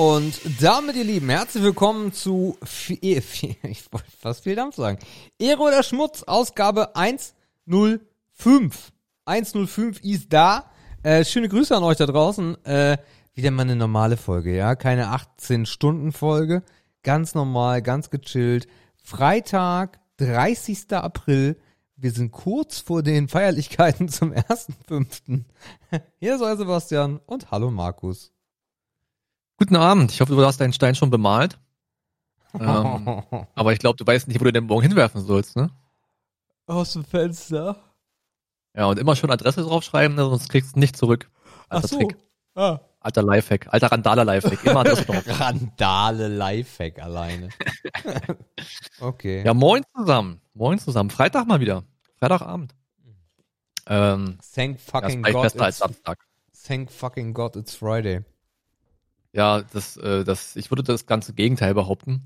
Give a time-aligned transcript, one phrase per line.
[0.00, 2.56] Und damit, ihr Lieben, herzlich willkommen zu,
[2.88, 4.98] ich wollte fast viel Dampf sagen,
[5.38, 8.00] Ehre oder Schmutz, Ausgabe 105.
[9.26, 10.70] 105 ist da.
[11.02, 12.64] Äh, schöne Grüße an euch da draußen.
[12.64, 12.96] Äh,
[13.34, 16.62] wieder mal eine normale Folge, ja, keine 18-Stunden-Folge.
[17.02, 18.68] Ganz normal, ganz gechillt.
[19.04, 20.94] Freitag, 30.
[20.94, 21.60] April.
[21.96, 25.44] Wir sind kurz vor den Feierlichkeiten zum 1.5.
[26.20, 28.32] Hier ist euer Sebastian und hallo Markus.
[29.60, 30.10] Guten Abend.
[30.10, 31.58] Ich hoffe, du hast deinen Stein schon bemalt.
[32.58, 33.22] ähm,
[33.54, 35.70] aber ich glaube, du weißt nicht, wo du den morgen hinwerfen sollst, ne?
[36.66, 37.76] Aus dem Fenster.
[38.74, 41.30] Ja, und immer schon Adresse draufschreiben, ne, sonst kriegst du nicht zurück.
[41.68, 41.98] Alter Ach so.
[41.98, 42.16] Trick.
[42.54, 42.80] Ah.
[43.00, 45.24] Alter Lifehack, alter Randale-Lifehack, immer Adresse drauf.
[45.26, 47.50] Randale-Lifehack alleine.
[49.00, 49.44] okay.
[49.44, 50.40] Ja, moin zusammen.
[50.54, 51.10] Moin zusammen.
[51.10, 51.84] Freitag mal wieder.
[52.18, 52.74] Freitagabend.
[53.86, 55.42] Ähm, Thank fucking God.
[55.42, 56.26] Besser als Samstag.
[56.66, 58.22] Thank fucking God, it's Friday.
[59.32, 62.24] Ja, das, äh, das, ich würde das ganze Gegenteil behaupten.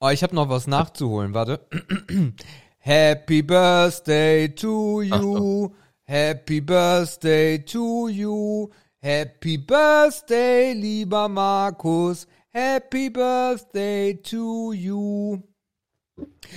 [0.00, 1.60] Oh, ich habe noch was nachzuholen, warte.
[2.78, 5.16] Happy Birthday to you.
[5.16, 5.74] So.
[6.02, 8.70] Happy Birthday to you.
[8.98, 12.26] Happy Birthday, lieber Markus.
[12.50, 15.42] Happy Birthday to you.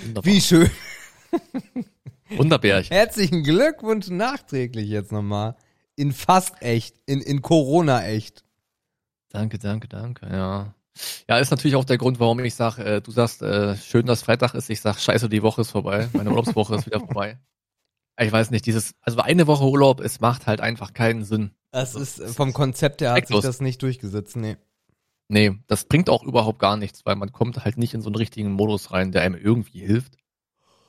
[0.04, 0.26] Wunderbar.
[0.26, 0.72] Wie schön.
[2.30, 2.96] Wunderbärchen.
[2.96, 5.56] Herzlichen Glückwunsch nachträglich jetzt nochmal.
[5.96, 6.96] In fast echt.
[7.06, 8.45] In, in Corona echt.
[9.36, 10.74] Danke, danke, danke, ja.
[11.28, 14.24] Ja, ist natürlich auch der Grund, warum ich sage, äh, du sagst, äh, schön, dass
[14.24, 14.70] Freitag ist.
[14.70, 16.08] Ich sag, scheiße, die Woche ist vorbei.
[16.14, 17.38] Meine Urlaubswoche ist wieder vorbei.
[18.18, 21.52] Ich weiß nicht, dieses, also eine Woche Urlaub, es macht halt einfach keinen Sinn.
[21.72, 24.56] Das also, ist, vom Konzept her hat sich das nicht durchgesetzt, nee.
[25.28, 28.16] Nee, das bringt auch überhaupt gar nichts, weil man kommt halt nicht in so einen
[28.16, 30.18] richtigen Modus rein, der einem irgendwie hilft.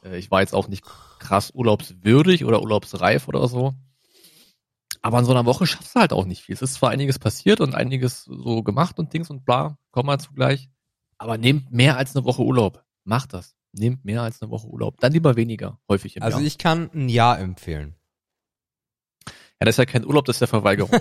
[0.05, 0.85] Äh, ich war jetzt auch nicht
[1.19, 3.75] krass urlaubswürdig oder urlaubsreif oder so.
[5.07, 6.57] Aber in so einer Woche schaffst du halt auch nicht viel.
[6.57, 10.19] Es ist zwar einiges passiert und einiges so gemacht und Dings und bla, kommen wir
[10.19, 10.69] zugleich.
[11.17, 12.85] Aber nehmt mehr als eine Woche Urlaub.
[13.05, 13.55] Macht das.
[13.71, 14.99] Nehmt mehr als eine Woche Urlaub.
[14.99, 16.47] Dann lieber weniger, häufig im Also Jahr.
[16.49, 17.95] ich kann ein Jahr empfehlen.
[19.29, 20.91] Ja, das ist ja kein Urlaub, das ist ja Verweigerung.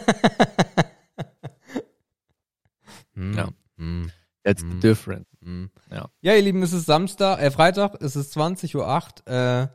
[3.15, 3.49] hm, ja.
[3.79, 4.11] Hm,
[4.43, 5.27] That's hm, the difference.
[5.41, 5.71] Hm.
[5.89, 6.11] Ja.
[6.21, 9.33] ja, ihr Lieben, es ist Samstag, äh, Freitag, es ist 20.08 Uhr.
[9.33, 9.67] Äh,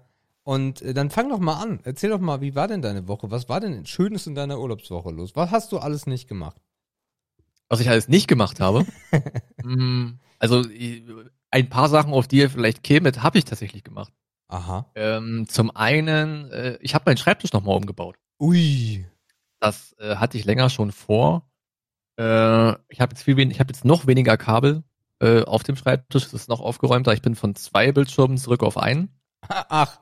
[0.51, 1.79] und äh, dann fang doch mal an.
[1.85, 3.31] Erzähl doch mal, wie war denn deine Woche?
[3.31, 5.37] Was war denn Schönes in deiner Urlaubswoche los?
[5.37, 6.61] Was hast du alles nicht gemacht?
[7.69, 8.85] Was ich alles nicht gemacht habe?
[9.63, 10.65] Mm, also
[11.51, 14.13] ein paar Sachen, auf die ihr vielleicht kämet, habe ich tatsächlich gemacht.
[14.49, 14.91] Aha.
[14.95, 18.17] Ähm, zum einen, äh, ich habe meinen Schreibtisch nochmal umgebaut.
[18.41, 19.07] Ui.
[19.61, 21.49] Das äh, hatte ich länger schon vor.
[22.19, 24.83] Äh, ich habe jetzt viel ich habe jetzt noch weniger Kabel
[25.21, 26.25] äh, auf dem Schreibtisch.
[26.25, 27.13] Es ist noch aufgeräumter.
[27.13, 29.11] Ich bin von zwei Bildschirmen zurück auf einen.
[29.43, 30.01] Ach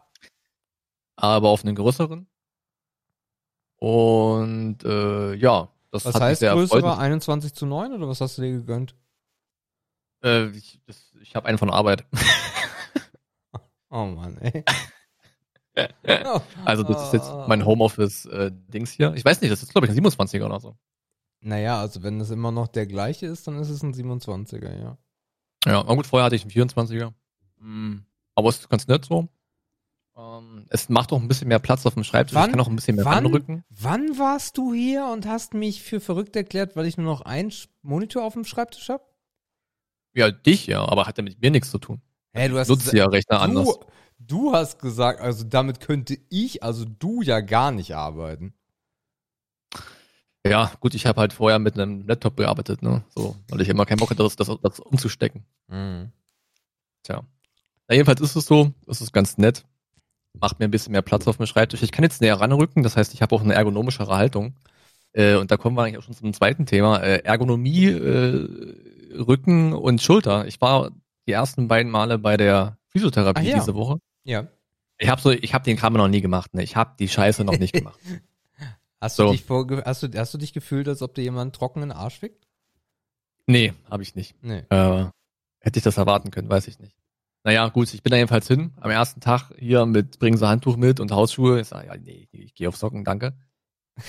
[1.18, 2.26] aber auf einen größeren.
[3.76, 6.98] Und äh, ja, das was hat heißt mich sehr größerer erfreut.
[6.98, 8.94] 21 zu 9 oder was hast du dir gegönnt?
[10.22, 10.80] Äh, ich
[11.20, 12.06] ich habe einen von Arbeit.
[13.90, 14.64] oh Mann, ey.
[16.64, 19.14] also das ist jetzt mein Homeoffice-Dings äh, hier.
[19.14, 20.76] Ich weiß nicht, das ist glaube ich ein 27er oder so.
[21.40, 24.98] Naja, also wenn es immer noch der gleiche ist, dann ist es ein 27er, ja.
[25.64, 27.12] Ja, na gut, vorher hatte ich einen 24er.
[27.58, 28.04] Hm,
[28.34, 29.28] aber es ist ganz nett so.
[30.18, 32.34] Ähm, es macht auch ein bisschen mehr Platz auf dem Schreibtisch.
[32.34, 33.64] Wann, ich kann auch ein bisschen mehr wann, anrücken.
[33.70, 37.52] Wann warst du hier und hast mich für verrückt erklärt, weil ich nur noch einen
[37.82, 39.04] Monitor auf dem Schreibtisch habe?
[40.14, 42.00] Ja, dich ja, aber hat ja mit mir nichts zu tun.
[42.32, 43.78] Hey, du hast Nutzt ja Rechner du, anders.
[44.18, 48.54] Du hast gesagt, also damit könnte ich, also du ja gar nicht arbeiten.
[50.44, 53.04] Ja, gut, ich habe halt vorher mit einem Laptop gearbeitet, ne?
[53.14, 55.44] So, weil ich immer keinen Bock hatte, das, das, das umzustecken.
[55.68, 56.10] Mhm.
[57.04, 57.22] Tja.
[57.86, 59.64] Na, jedenfalls ist es so, es ist ganz nett
[60.34, 61.82] macht mir ein bisschen mehr Platz auf dem Schreibtisch.
[61.82, 64.54] Ich kann jetzt näher ranrücken, das heißt, ich habe auch eine ergonomischere Haltung.
[65.12, 67.02] Äh, und da kommen wir eigentlich auch schon zum zweiten Thema.
[67.02, 70.46] Äh, Ergonomie, äh, Rücken und Schulter.
[70.46, 70.90] Ich war
[71.26, 73.58] die ersten beiden Male bei der Physiotherapie ja.
[73.58, 73.98] diese Woche.
[74.24, 74.46] Ja.
[74.98, 76.54] Ich habe so, ich habe den Kram noch nie gemacht.
[76.54, 76.62] Ne?
[76.62, 77.98] Ich habe die Scheiße noch nicht gemacht.
[79.00, 79.26] hast, so.
[79.26, 79.44] du dich
[79.84, 82.46] hast, du, hast du dich gefühlt, als ob dir jemand trockenen Arsch fickt?
[83.46, 84.36] Nee, habe ich nicht.
[84.42, 84.64] Nee.
[84.68, 85.06] Äh,
[85.60, 86.96] hätte ich das erwarten können, weiß ich nicht.
[87.44, 88.72] Naja, gut, ich bin da jedenfalls hin.
[88.80, 91.60] Am ersten Tag hier mit, bringen Sie Handtuch mit und Hausschuhe.
[91.60, 93.34] Ich sage, ja, nee, ich gehe auf Socken, danke.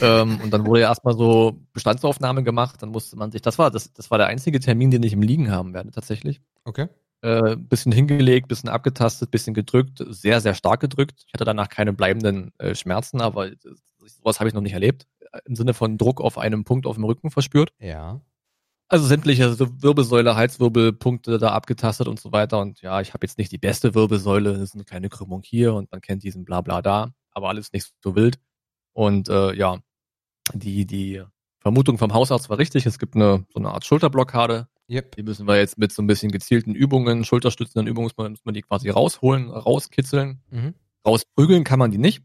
[0.01, 2.81] ähm, und dann wurde ja erstmal so Bestandsaufnahme gemacht.
[2.81, 5.21] Dann musste man sich, das war, das, das war der einzige Termin, den ich im
[5.21, 6.41] Liegen haben werde, tatsächlich.
[6.65, 6.87] Okay.
[7.21, 11.23] Äh, bisschen hingelegt, bisschen abgetastet, bisschen gedrückt, sehr, sehr stark gedrückt.
[11.27, 13.49] Ich hatte danach keine bleibenden äh, Schmerzen, aber
[14.05, 15.07] sowas habe ich noch nicht erlebt.
[15.45, 17.71] Im Sinne von Druck auf einem Punkt auf dem Rücken verspürt.
[17.79, 18.21] Ja.
[18.91, 22.59] Also sämtliche Wirbelsäule, Halswirbelpunkte da abgetastet und so weiter.
[22.59, 25.75] Und ja, ich habe jetzt nicht die beste Wirbelsäule, das ist eine kleine Krümmung hier
[25.75, 28.39] und man kennt diesen Blabla da, aber alles nicht so wild.
[28.93, 29.77] Und äh, ja,
[30.55, 31.23] die, die
[31.59, 32.87] Vermutung vom Hausarzt war richtig.
[32.87, 34.67] Es gibt eine so eine Art Schulterblockade.
[34.89, 35.17] Yep.
[35.17, 38.45] Die müssen wir jetzt mit so ein bisschen gezielten Übungen, schulterstützenden Übungen, muss man, muss
[38.45, 40.41] man die quasi rausholen, rauskitzeln.
[40.49, 40.73] Mhm.
[41.05, 42.23] Rausprügeln kann man die nicht.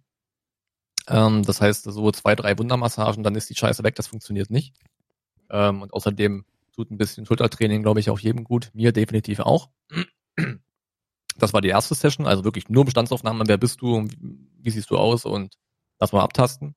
[1.08, 3.96] Ähm, das heißt, so zwei, drei Wundermassagen, dann ist die Scheiße weg.
[3.96, 4.74] Das funktioniert nicht.
[5.50, 8.70] Ähm, und außerdem tut ein bisschen Schultertraining, glaube ich, auch jedem gut.
[8.74, 9.70] Mir definitiv auch.
[11.36, 13.44] Das war die erste Session, also wirklich nur Bestandsaufnahme.
[13.46, 14.06] Wer bist du?
[14.20, 15.24] Wie siehst du aus?
[15.24, 15.56] Und
[15.98, 16.74] lass mal abtasten.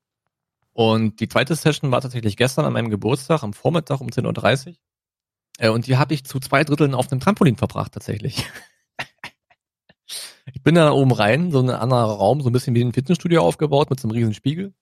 [0.73, 4.73] Und die zweite Session war tatsächlich gestern an meinem Geburtstag, am Vormittag um 10.30 Uhr.
[5.57, 8.45] Äh, und die habe ich zu zwei Dritteln auf einem Trampolin verbracht, tatsächlich.
[10.53, 13.41] ich bin da oben rein, so ein anderer Raum, so ein bisschen wie ein Fitnessstudio
[13.41, 14.73] aufgebaut mit so einem riesen Spiegel.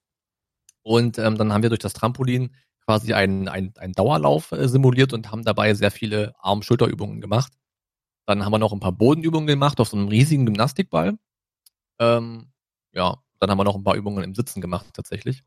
[0.82, 2.54] Und ähm, dann haben wir durch das Trampolin
[2.86, 7.52] quasi einen, einen, einen Dauerlauf äh, simuliert und haben dabei sehr viele Arm-Schulterübungen gemacht.
[8.26, 11.18] Dann haben wir noch ein paar Bodenübungen gemacht auf so einem riesigen Gymnastikball.
[12.00, 12.52] Ähm,
[12.92, 15.42] ja, dann haben wir noch ein paar Übungen im Sitzen gemacht tatsächlich.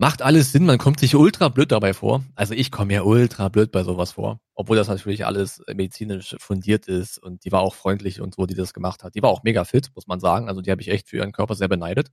[0.00, 2.24] Macht alles Sinn, man kommt sich ultra blöd dabei vor.
[2.36, 4.40] Also ich komme mir ultra blöd bei sowas vor.
[4.54, 8.54] Obwohl das natürlich alles medizinisch fundiert ist und die war auch freundlich und so, die
[8.54, 9.16] das gemacht hat.
[9.16, 10.48] Die war auch mega fit, muss man sagen.
[10.48, 12.12] Also die habe ich echt für ihren Körper sehr beneidet.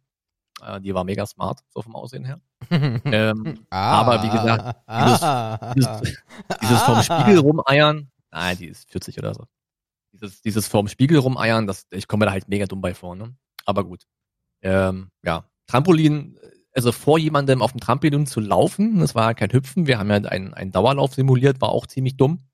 [0.62, 2.40] Äh, die war mega smart, so vom Aussehen her.
[2.72, 6.24] ähm, ah, aber wie gesagt, dieses, ah, dieses,
[6.62, 9.46] dieses vom Spiegel rumeiern, nein, die ist 40 oder so.
[10.14, 13.16] Dieses, dieses vorm Spiegel rumeiern, das, ich komme mir da halt mega dumm bei vor,
[13.16, 13.36] ne?
[13.66, 14.06] Aber gut.
[14.62, 16.38] Ähm, ja, Trampolin
[16.76, 20.18] also vor jemandem auf dem Trampolin zu laufen, das war kein Hüpfen, wir haben ja
[20.18, 22.50] einen, einen Dauerlauf simuliert, war auch ziemlich dumm.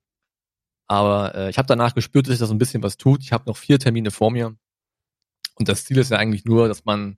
[0.88, 3.24] Aber äh, ich habe danach gespürt, dass sich da so ein bisschen was tut.
[3.24, 4.56] Ich habe noch vier Termine vor mir.
[5.56, 7.18] Und das Ziel ist ja eigentlich nur, dass man,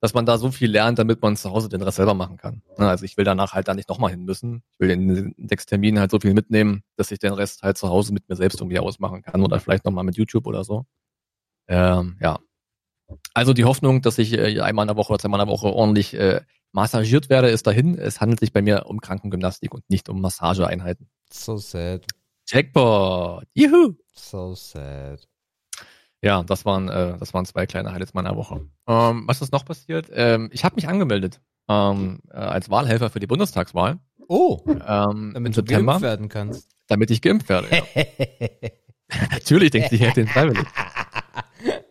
[0.00, 2.62] dass man da so viel lernt, damit man zu Hause den Rest selber machen kann.
[2.76, 4.62] Also ich will danach halt da nicht nochmal hin müssen.
[4.74, 7.88] Ich will den sechs Terminen halt so viel mitnehmen, dass ich den Rest halt zu
[7.88, 10.84] Hause mit mir selbst irgendwie ausmachen kann oder vielleicht nochmal mit YouTube oder so.
[11.68, 12.38] Ähm, ja,
[13.34, 15.68] also die Hoffnung, dass ich äh, einmal in der Woche oder zweimal in der Woche
[15.68, 16.40] ordentlich äh,
[16.72, 17.98] massagiert werde, ist dahin.
[17.98, 21.08] Es handelt sich bei mir um Krankengymnastik und nicht um Massageeinheiten.
[21.32, 22.06] So sad.
[22.46, 23.44] Jackpot.
[23.54, 23.94] Juhu.
[24.14, 25.27] So sad.
[26.22, 28.66] Ja, das waren, äh, das waren zwei kleine Highlights meiner Woche.
[28.88, 30.08] Ähm, was ist noch passiert?
[30.12, 33.98] Ähm, ich habe mich angemeldet ähm, äh, als Wahlhelfer für die Bundestagswahl.
[34.28, 36.70] Oh, ähm, damit du September, geimpft werden kannst.
[36.88, 37.68] Damit ich geimpft werde.
[37.70, 37.82] Ja.
[39.32, 40.66] Natürlich denkt sich, ich hätte den freiwillig.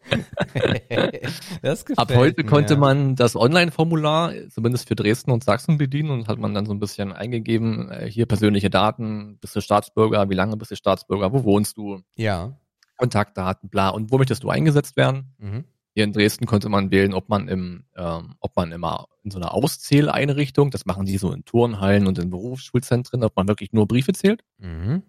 [1.61, 2.49] das Ab heute mir.
[2.49, 6.73] konnte man das Online-Formular, zumindest für Dresden und Sachsen bedienen und hat man dann so
[6.73, 11.33] ein bisschen eingegeben, äh, hier persönliche Daten, bist du Staatsbürger, wie lange bist du Staatsbürger,
[11.33, 12.01] wo wohnst du?
[12.15, 12.57] Ja.
[12.97, 13.89] Kontaktdaten, bla.
[13.89, 15.33] Und wo möchtest du eingesetzt werden?
[15.37, 15.63] Mhm.
[15.93, 19.39] Hier in Dresden konnte man wählen, ob man im, ähm, ob man immer in so
[19.39, 23.87] einer Auszähleinrichtung, das machen die so in Turnhallen und in Berufsschulzentren, ob man wirklich nur
[23.87, 24.43] Briefe zählt.
[24.59, 25.03] Mhm.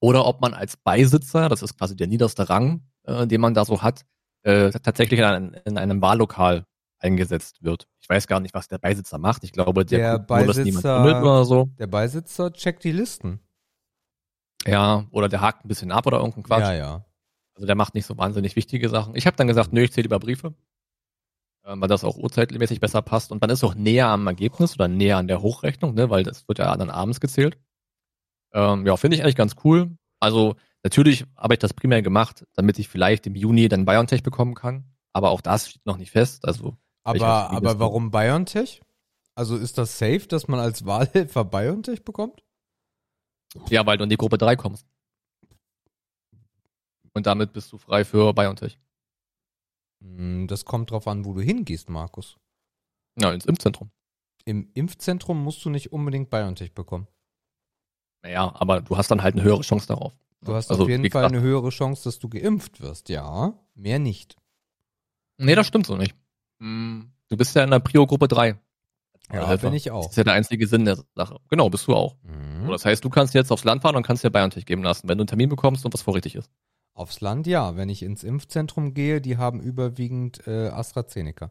[0.00, 3.64] Oder ob man als Beisitzer, das ist quasi der niederste Rang, äh, den man da
[3.64, 4.06] so hat,
[4.42, 6.64] äh, tatsächlich in, ein, in einem Wahllokal
[7.00, 7.86] eingesetzt wird.
[8.00, 9.44] Ich weiß gar nicht, was der Beisitzer macht.
[9.44, 11.68] Ich glaube, der, der guckt, Beisitzer, nur, oder so.
[11.78, 13.40] Der Beisitzer checkt die Listen.
[14.66, 16.62] Ja, oder der hakt ein bisschen ab oder irgendein Quatsch.
[16.62, 17.04] Ja, ja.
[17.54, 19.14] Also der macht nicht so wahnsinnig wichtige Sachen.
[19.16, 20.54] Ich habe dann gesagt, nö, ich zähle lieber Briefe,
[21.64, 24.88] äh, weil das auch urzeitmäßig besser passt und man ist auch näher am Ergebnis oder
[24.88, 27.58] näher an der Hochrechnung, ne, weil das wird ja dann abends gezählt.
[28.52, 29.96] Ähm, ja, finde ich eigentlich ganz cool.
[30.20, 34.54] Also Natürlich habe ich das primär gemacht, damit ich vielleicht im Juni dann BioNTech bekommen
[34.54, 34.84] kann.
[35.12, 36.44] Aber auch das steht noch nicht fest.
[36.44, 38.80] Also, aber, aber warum BioNTech?
[39.34, 42.42] Also ist das safe, dass man als Wahlhelfer BioNTech bekommt?
[43.70, 44.86] Ja, weil du in die Gruppe 3 kommst.
[47.14, 48.78] Und damit bist du frei für BioNTech.
[50.00, 52.36] Hm, das kommt drauf an, wo du hingehst, Markus.
[53.20, 53.90] Ja, ins Impfzentrum.
[54.44, 57.08] Im Impfzentrum musst du nicht unbedingt BioNTech bekommen.
[58.22, 60.12] Naja, aber du hast dann halt eine höhere Chance darauf.
[60.40, 63.58] Du hast also, auf jeden Fall eine höhere Chance, dass du geimpft wirst, ja.
[63.74, 64.36] Mehr nicht.
[65.36, 66.14] Nee, das stimmt so nicht.
[66.60, 68.58] Hm, du bist ja in der Prio-Gruppe 3.
[69.32, 69.68] Ja, Helfer.
[69.68, 70.04] bin ich auch.
[70.04, 71.38] Das ist ja der einzige Sinn der Sache.
[71.48, 72.16] Genau, bist du auch.
[72.22, 72.68] Mhm.
[72.70, 75.18] Das heißt, du kannst jetzt aufs Land fahren und kannst dir BioNTech geben lassen, wenn
[75.18, 76.50] du einen Termin bekommst und was vorrichtig ist.
[76.94, 77.76] Aufs Land ja.
[77.76, 81.50] Wenn ich ins Impfzentrum gehe, die haben überwiegend äh, AstraZeneca.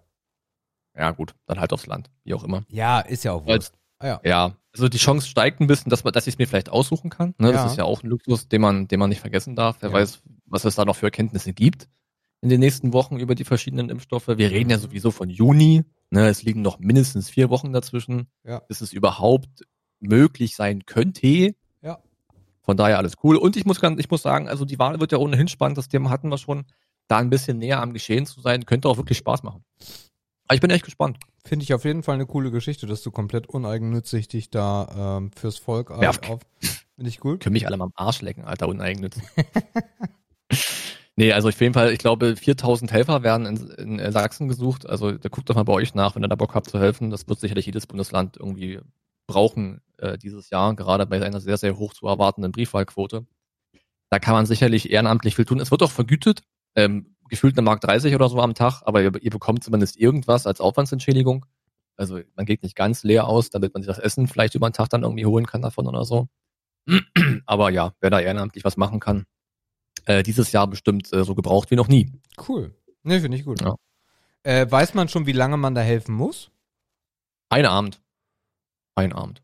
[0.96, 2.64] Ja, gut, dann halt aufs Land, wie auch immer.
[2.70, 3.74] Ja, ist ja auch wurscht.
[4.00, 4.22] Ah, ja.
[4.24, 7.10] ja, also die Chance steigt ein bisschen, dass, man, dass ich es mir vielleicht aussuchen
[7.10, 7.34] kann.
[7.40, 7.48] Ne?
[7.48, 7.54] Ja.
[7.54, 9.78] Das ist ja auch ein Luxus, den man, den man nicht vergessen darf.
[9.80, 9.96] Wer ja.
[9.96, 11.88] weiß, was es da noch für Erkenntnisse gibt
[12.42, 14.28] in den nächsten Wochen über die verschiedenen Impfstoffe.
[14.28, 15.84] Wir reden ja sowieso von Juni.
[16.10, 16.28] Ne?
[16.28, 18.60] Es liegen noch mindestens vier Wochen dazwischen, ja.
[18.60, 19.66] bis es überhaupt
[20.00, 21.56] möglich sein könnte.
[21.82, 22.00] Ja.
[22.62, 23.38] Von daher alles cool.
[23.38, 25.78] Und ich muss, ich muss sagen, also die Wahl wird ja ohnehin spannend.
[25.78, 26.66] Das Thema hatten wir schon.
[27.10, 29.64] Da ein bisschen näher am Geschehen zu sein, könnte auch wirklich Spaß machen.
[30.44, 31.18] Aber ich bin echt gespannt.
[31.46, 35.32] Finde ich auf jeden Fall eine coole Geschichte, dass du komplett uneigennützig dich da ähm,
[35.32, 36.42] fürs Volk ja, auf.
[36.96, 37.38] Finde ich cool.
[37.38, 39.24] Können mich alle mal am Arsch lecken, Alter, uneigennützig.
[41.18, 44.88] nee, also auf jeden Fall, ich glaube, 4000 Helfer werden in, in Sachsen gesucht.
[44.88, 47.10] Also da guckt doch mal bei euch nach, wenn ihr da Bock habt zu helfen.
[47.10, 48.80] Das wird sicherlich jedes Bundesland irgendwie
[49.28, 53.28] brauchen äh, dieses Jahr, gerade bei einer sehr, sehr hoch zu erwartenden Briefwahlquote.
[54.10, 55.60] Da kann man sicherlich ehrenamtlich viel tun.
[55.60, 56.44] Es wird auch vergütet,
[56.76, 60.48] ähm, gefühlt eine Mark 30 oder so am Tag, aber ihr, ihr bekommt zumindest irgendwas
[60.48, 61.46] als Aufwandsentschädigung.
[61.98, 64.74] Also man geht nicht ganz leer aus, damit man sich das Essen vielleicht über den
[64.74, 66.30] Tag dann irgendwie holen kann davon oder so.
[67.46, 69.26] Aber ja, wer da ehrenamtlich was machen kann,
[70.08, 72.12] äh, dieses Jahr bestimmt äh, so gebraucht wie noch nie.
[72.48, 72.74] Cool.
[73.04, 73.62] Ne, finde ich gut.
[73.62, 73.76] Ja.
[74.44, 76.50] Äh, weiß man schon, wie lange man da helfen muss?
[77.50, 78.02] Ein Abend.
[78.96, 79.44] Ein Abend.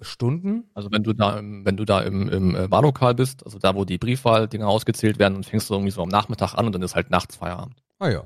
[0.00, 0.70] Stunden?
[0.74, 3.74] Also wenn du da, im, wenn du da im, im äh, Wahllokal bist, also da,
[3.74, 6.82] wo die Briefwahldinger ausgezählt werden, dann fängst du irgendwie so am Nachmittag an und dann
[6.82, 7.82] ist halt nachts Feierabend.
[7.98, 8.24] Ah ja.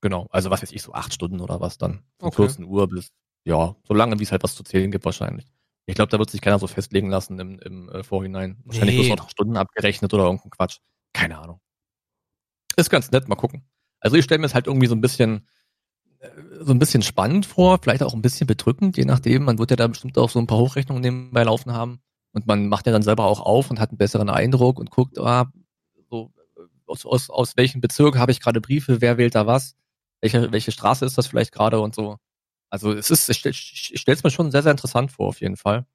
[0.00, 2.04] Genau, also was weiß ich, so acht Stunden oder was dann.
[2.18, 2.46] Von okay.
[2.46, 3.10] 14 Uhr bis,
[3.44, 5.46] ja, so lange, wie es halt was zu zählen gibt wahrscheinlich.
[5.88, 8.58] Ich glaube, da wird sich keiner so festlegen lassen im, im äh, Vorhinein.
[8.64, 9.08] Wahrscheinlich nee.
[9.08, 10.78] wird noch Stunden abgerechnet oder irgendein Quatsch.
[11.12, 11.60] Keine Ahnung.
[12.76, 13.64] Ist ganz nett, mal gucken.
[14.00, 15.48] Also ich stelle mir es halt irgendwie so ein bisschen,
[16.20, 16.28] äh,
[16.60, 19.44] so ein bisschen spannend vor, vielleicht auch ein bisschen bedrückend, je nachdem.
[19.44, 22.00] Man wird ja da bestimmt auch so ein paar Hochrechnungen nebenbei laufen haben.
[22.32, 25.18] Und man macht ja dann selber auch auf und hat einen besseren Eindruck und guckt,
[25.18, 25.50] ah,
[26.10, 26.32] so,
[26.86, 29.74] aus, aus, aus welchem Bezirk habe ich gerade Briefe, wer wählt da was?
[30.20, 32.16] welche, welche Straße ist das vielleicht gerade und so.
[32.70, 35.56] Also es ist, ich, ich stelle es mir schon sehr, sehr interessant vor, auf jeden
[35.56, 35.86] Fall.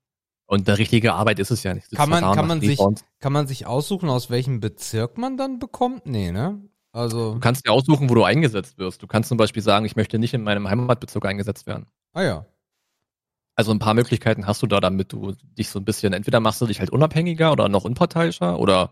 [0.45, 1.91] Und eine richtige Arbeit ist es ja nicht.
[1.91, 2.79] Kann man, kann man sich,
[3.19, 6.05] kann man sich aussuchen, aus welchem Bezirk man dann bekommt?
[6.05, 6.61] Nee, ne?
[6.91, 7.33] Also.
[7.33, 9.01] Du kannst dir aussuchen, wo du eingesetzt wirst.
[9.01, 11.87] Du kannst zum Beispiel sagen, ich möchte nicht in meinem Heimatbezirk eingesetzt werden.
[12.13, 12.45] Ah ja.
[13.55, 16.59] Also ein paar Möglichkeiten hast du da, damit du dich so ein bisschen, entweder machst
[16.61, 18.91] du dich halt unabhängiger oder noch unparteiischer oder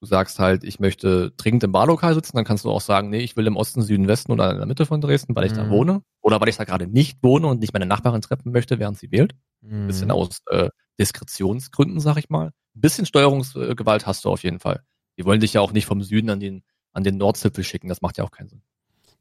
[0.00, 3.20] du sagst halt, ich möchte dringend im Barlokal sitzen, dann kannst du auch sagen, nee,
[3.20, 5.56] ich will im Osten, Süden, Westen oder in der Mitte von Dresden, weil ich mhm.
[5.56, 6.02] da wohne.
[6.20, 9.10] Oder weil ich da gerade nicht wohne und nicht meine Nachbarin treffen möchte, während sie
[9.10, 9.34] wählt.
[9.60, 9.82] Mhm.
[9.82, 12.48] Ein bisschen aus äh, Diskretionsgründen, sag ich mal.
[12.76, 14.82] Ein bisschen Steuerungsgewalt hast du auf jeden Fall.
[15.16, 18.02] Die wollen dich ja auch nicht vom Süden an den, an den Nordzipfel schicken, das
[18.02, 18.62] macht ja auch keinen Sinn.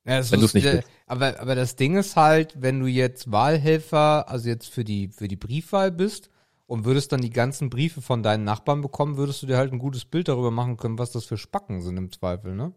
[0.05, 0.87] Ja, wenn du es nicht willst.
[1.07, 5.27] Aber, aber das Ding ist halt, wenn du jetzt Wahlhelfer, also jetzt für die, für
[5.27, 6.29] die Briefwahl bist,
[6.65, 9.79] und würdest dann die ganzen Briefe von deinen Nachbarn bekommen, würdest du dir halt ein
[9.79, 12.73] gutes Bild darüber machen können, was das für Spacken sind im Zweifel, ne?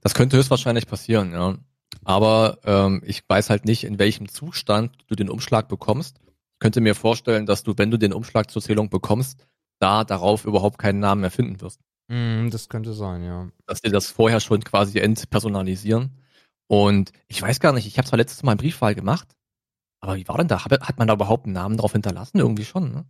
[0.00, 1.56] Das könnte höchstwahrscheinlich passieren, ja.
[2.04, 6.20] Aber ähm, ich weiß halt nicht, in welchem Zustand du den Umschlag bekommst.
[6.26, 9.46] Ich könnte mir vorstellen, dass du, wenn du den Umschlag zur Zählung bekommst,
[9.78, 11.80] da darauf überhaupt keinen Namen mehr finden wirst.
[12.08, 13.48] Mm, das könnte sein, ja.
[13.66, 16.18] Dass die das vorher schon quasi entpersonalisieren.
[16.66, 19.36] Und ich weiß gar nicht, ich habe zwar letztes Mal einen Briefwahl gemacht,
[20.02, 20.64] aber wie war denn da?
[20.64, 22.38] Hat man da überhaupt einen Namen drauf hinterlassen?
[22.38, 23.06] Irgendwie schon, ne?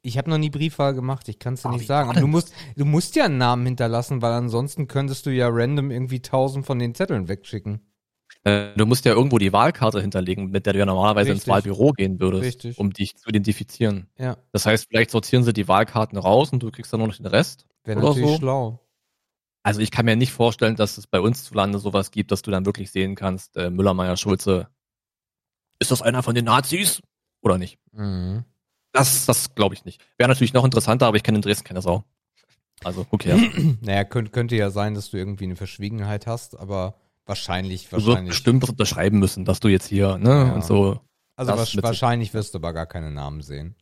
[0.00, 2.12] Ich habe noch nie Briefwahl gemacht, ich kann es dir oh, nicht sagen.
[2.20, 6.20] Du musst, du musst ja einen Namen hinterlassen, weil ansonsten könntest du ja random irgendwie
[6.20, 7.80] tausend von den Zetteln wegschicken.
[8.44, 11.46] Äh, du musst ja irgendwo die Wahlkarte hinterlegen, mit der du ja normalerweise Richtig.
[11.46, 12.78] ins Wahlbüro gehen würdest, Richtig.
[12.78, 14.08] um dich zu identifizieren.
[14.18, 14.36] Ja.
[14.52, 17.26] Das heißt, vielleicht sortieren sie die Wahlkarten raus und du kriegst dann nur noch den
[17.26, 17.66] Rest.
[17.84, 18.36] Wäre natürlich so.
[18.36, 18.86] schlau.
[19.64, 22.42] Also ich kann mir nicht vorstellen, dass es bei uns zu Lande sowas gibt, dass
[22.42, 24.68] du dann wirklich sehen kannst, äh, Müller, Meier, Schulze
[25.78, 27.02] ist das einer von den Nazis
[27.40, 27.78] oder nicht?
[27.92, 28.44] Mhm.
[28.92, 30.02] Das, das glaube ich nicht.
[30.16, 32.04] Wäre natürlich noch interessanter, aber ich kenne in Dresden keine Sau.
[32.82, 33.50] Also, okay.
[33.82, 38.14] naja, könnte, könnte ja sein, dass du irgendwie eine Verschwiegenheit hast, aber wahrscheinlich, wahrscheinlich.
[38.14, 40.52] Du wirst bestimmt was unterschreiben müssen, dass du jetzt hier, ne, ja.
[40.52, 41.00] und so.
[41.36, 41.52] Also
[41.82, 43.76] wahrscheinlich wirst du aber gar keine Namen sehen.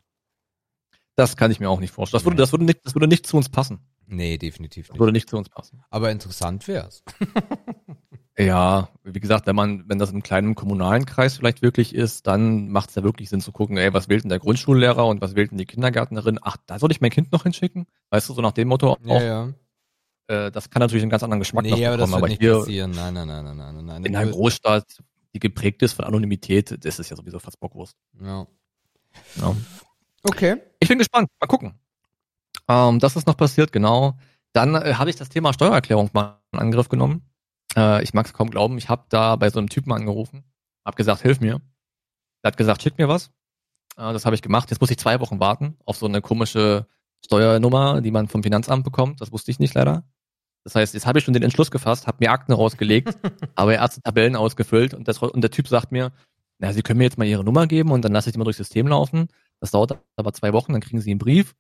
[1.15, 2.19] Das kann ich mir auch nicht vorstellen.
[2.19, 3.79] Das würde, das würde, nicht, das würde nicht zu uns passen.
[4.07, 4.95] Nee, definitiv nicht.
[4.95, 5.83] Das würde nicht zu uns passen.
[5.91, 7.05] Aber interessant wär's.
[8.37, 12.69] Ja, wie gesagt, wenn man, wenn das im kleinen kommunalen Kreis vielleicht wirklich ist, dann
[12.69, 15.37] macht es ja wirklich Sinn zu gucken, ey, was wählt denn der Grundschullehrer und was
[15.37, 16.41] wählt denn die Kindergärtnerin?
[16.43, 17.87] Ach, da soll ich mein Kind noch hinschicken?
[18.11, 18.99] Weißt du, so nach dem Motto auch.
[19.05, 19.49] Ja, ja.
[20.27, 22.29] Äh, das kann natürlich einen ganz anderen Geschmack nee, noch bekommen, aber, das wird aber
[22.29, 22.91] nicht hier passieren.
[22.91, 24.05] Nein, nein, nein, nein, nein, nein.
[24.05, 24.99] In einer Großstadt,
[25.33, 27.97] die geprägt ist von Anonymität, das ist ja sowieso fast Bockwurst.
[28.21, 28.47] Ja.
[29.37, 29.57] ja.
[30.25, 30.57] Okay.
[30.81, 31.29] Ich bin gespannt.
[31.41, 31.75] Mal gucken.
[32.69, 34.17] Ähm, das ist noch passiert, genau.
[34.53, 37.23] Dann äh, habe ich das Thema Steuererklärung mal in Angriff genommen.
[37.77, 40.45] Äh, ich mag es kaum glauben, ich habe da bei so einem Typen angerufen,
[40.85, 41.61] habe gesagt, hilf mir.
[42.43, 43.29] Er hat gesagt, schick mir was.
[43.97, 44.71] Äh, das habe ich gemacht.
[44.71, 46.87] Jetzt muss ich zwei Wochen warten auf so eine komische
[47.25, 49.21] Steuernummer, die man vom Finanzamt bekommt.
[49.21, 50.05] Das wusste ich nicht leider.
[50.65, 53.19] Das heißt, jetzt habe ich schon den Entschluss gefasst, habe mir Akten rausgelegt,
[53.57, 56.13] habe erste Tabellen ausgefüllt und, das, und der Typ sagt mir,
[56.59, 58.45] na, Sie können mir jetzt mal Ihre Nummer geben und dann lasse ich die mal
[58.45, 59.29] durchs System laufen.
[59.61, 61.55] Das dauert aber zwei Wochen, dann kriegen Sie einen Brief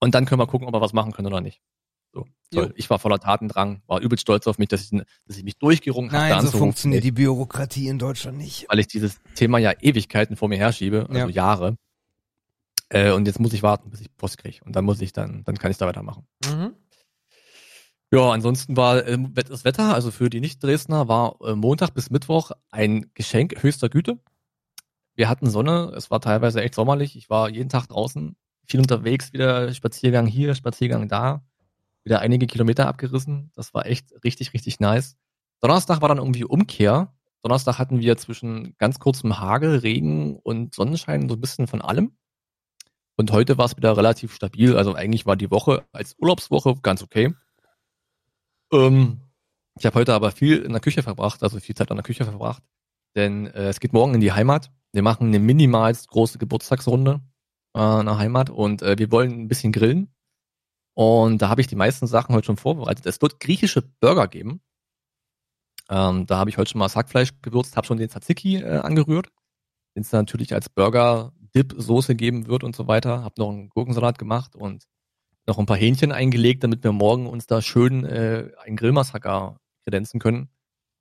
[0.00, 1.60] und dann können wir gucken, ob wir was machen können oder nicht.
[2.12, 2.72] So, toll.
[2.76, 4.90] Ich war voller Tatendrang, war übel stolz auf mich, dass ich,
[5.26, 6.28] dass ich mich durchgerungen habe.
[6.28, 8.66] Nein, so funktioniert die Bürokratie in Deutschland nicht.
[8.68, 11.28] Weil ich dieses Thema ja Ewigkeiten vor mir herschiebe, also ja.
[11.28, 11.76] Jahre.
[12.88, 14.58] Äh, und jetzt muss ich warten, bis ich Post kriege.
[14.64, 16.26] Und dann muss ich dann, dann kann ich da weitermachen.
[16.46, 16.74] Mhm.
[18.10, 22.52] Ja, ansonsten war äh, das Wetter, also für die Nicht-Dresdner, war äh, Montag bis Mittwoch
[22.70, 24.18] ein Geschenk höchster Güte.
[25.14, 27.16] Wir hatten Sonne, es war teilweise echt sommerlich.
[27.16, 31.42] Ich war jeden Tag draußen, viel unterwegs, wieder Spaziergang hier, Spaziergang da
[32.08, 33.50] wieder einige Kilometer abgerissen.
[33.54, 35.16] Das war echt richtig, richtig nice.
[35.60, 37.14] Donnerstag war dann irgendwie Umkehr.
[37.42, 42.16] Donnerstag hatten wir zwischen ganz kurzem Hagel, Regen und Sonnenschein so ein bisschen von allem.
[43.16, 44.76] Und heute war es wieder relativ stabil.
[44.76, 47.34] Also eigentlich war die Woche als Urlaubswoche ganz okay.
[48.72, 49.20] Ähm,
[49.78, 52.24] ich habe heute aber viel in der Küche verbracht, also viel Zeit in der Küche
[52.24, 52.62] verbracht.
[53.16, 54.70] Denn äh, es geht morgen in die Heimat.
[54.92, 57.20] Wir machen eine minimalst große Geburtstagsrunde
[57.76, 60.14] äh, in der Heimat und äh, wir wollen ein bisschen grillen.
[60.98, 63.06] Und da habe ich die meisten Sachen heute schon vorbereitet.
[63.06, 64.60] Es wird griechische Burger geben.
[65.88, 69.28] Ähm, da habe ich heute schon mal Hackfleisch gewürzt, habe schon den Tzatziki äh, angerührt,
[69.94, 73.22] den es natürlich als Burger-Dip-Soße geben wird und so weiter.
[73.22, 74.86] Habe noch einen Gurkensalat gemacht und
[75.46, 80.18] noch ein paar Hähnchen eingelegt, damit wir morgen uns da schön äh, ein Grillmassaker kredenzen
[80.18, 80.50] können.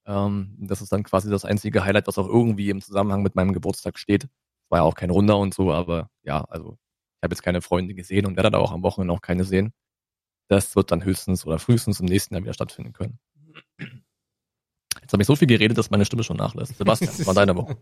[0.06, 3.51] Ähm, das ist dann quasi das einzige Highlight, was auch irgendwie im Zusammenhang mit meinem
[3.51, 4.27] Geburtstag steht.
[4.70, 6.77] War ja auch kein Runder und so, aber ja, also
[7.16, 9.74] ich habe jetzt keine Freunde gesehen und werde da auch am Wochenende auch keine sehen.
[10.48, 13.20] Das wird dann höchstens oder frühestens im nächsten Jahr wieder stattfinden können.
[15.01, 16.77] Jetzt habe ich so viel geredet, dass meine Stimme schon nachlässt.
[16.77, 17.77] Sebastian, was war deine Woche?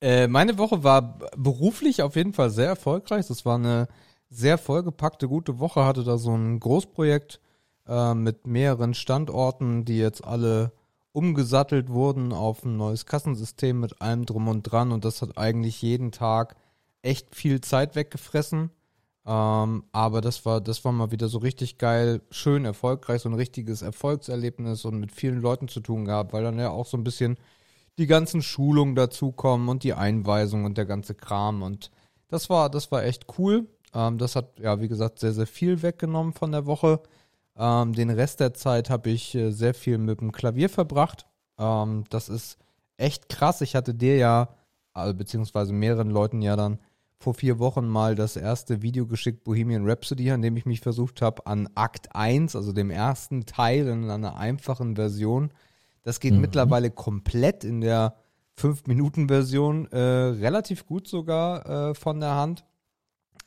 [0.00, 3.26] Äh, meine Woche war beruflich auf jeden Fall sehr erfolgreich.
[3.26, 3.88] Das war eine
[4.28, 5.84] sehr vollgepackte, gute Woche.
[5.84, 7.40] Hatte da so ein Großprojekt
[7.86, 10.72] äh, mit mehreren Standorten, die jetzt alle
[11.12, 14.92] umgesattelt wurden auf ein neues Kassensystem mit allem drum und dran.
[14.92, 16.56] Und das hat eigentlich jeden Tag
[17.02, 18.70] echt viel Zeit weggefressen.
[19.26, 23.34] Ähm, aber das war, das war mal wieder so richtig geil, schön erfolgreich, so ein
[23.34, 27.02] richtiges Erfolgserlebnis und mit vielen Leuten zu tun gehabt, weil dann ja auch so ein
[27.04, 27.36] bisschen
[27.98, 31.62] die ganzen Schulungen dazukommen und die Einweisung und der ganze Kram.
[31.62, 31.90] Und
[32.28, 33.66] das war, das war echt cool.
[33.94, 37.00] Ähm, das hat, ja, wie gesagt, sehr, sehr viel weggenommen von der Woche.
[37.56, 41.26] Ähm, den Rest der Zeit habe ich äh, sehr viel mit dem Klavier verbracht.
[41.58, 42.58] Ähm, das ist
[42.96, 43.60] echt krass.
[43.60, 44.50] Ich hatte dir ja,
[44.92, 46.78] also, beziehungsweise mehreren Leuten ja dann
[47.18, 51.22] vor vier Wochen mal das erste Video geschickt, Bohemian Rhapsody, an dem ich mich versucht
[51.22, 55.50] habe, an Akt 1, also dem ersten Teil in einer einfachen Version.
[56.02, 56.40] Das geht mhm.
[56.42, 58.16] mittlerweile komplett in der
[58.58, 62.64] 5-Minuten-Version, äh, relativ gut sogar äh, von der Hand.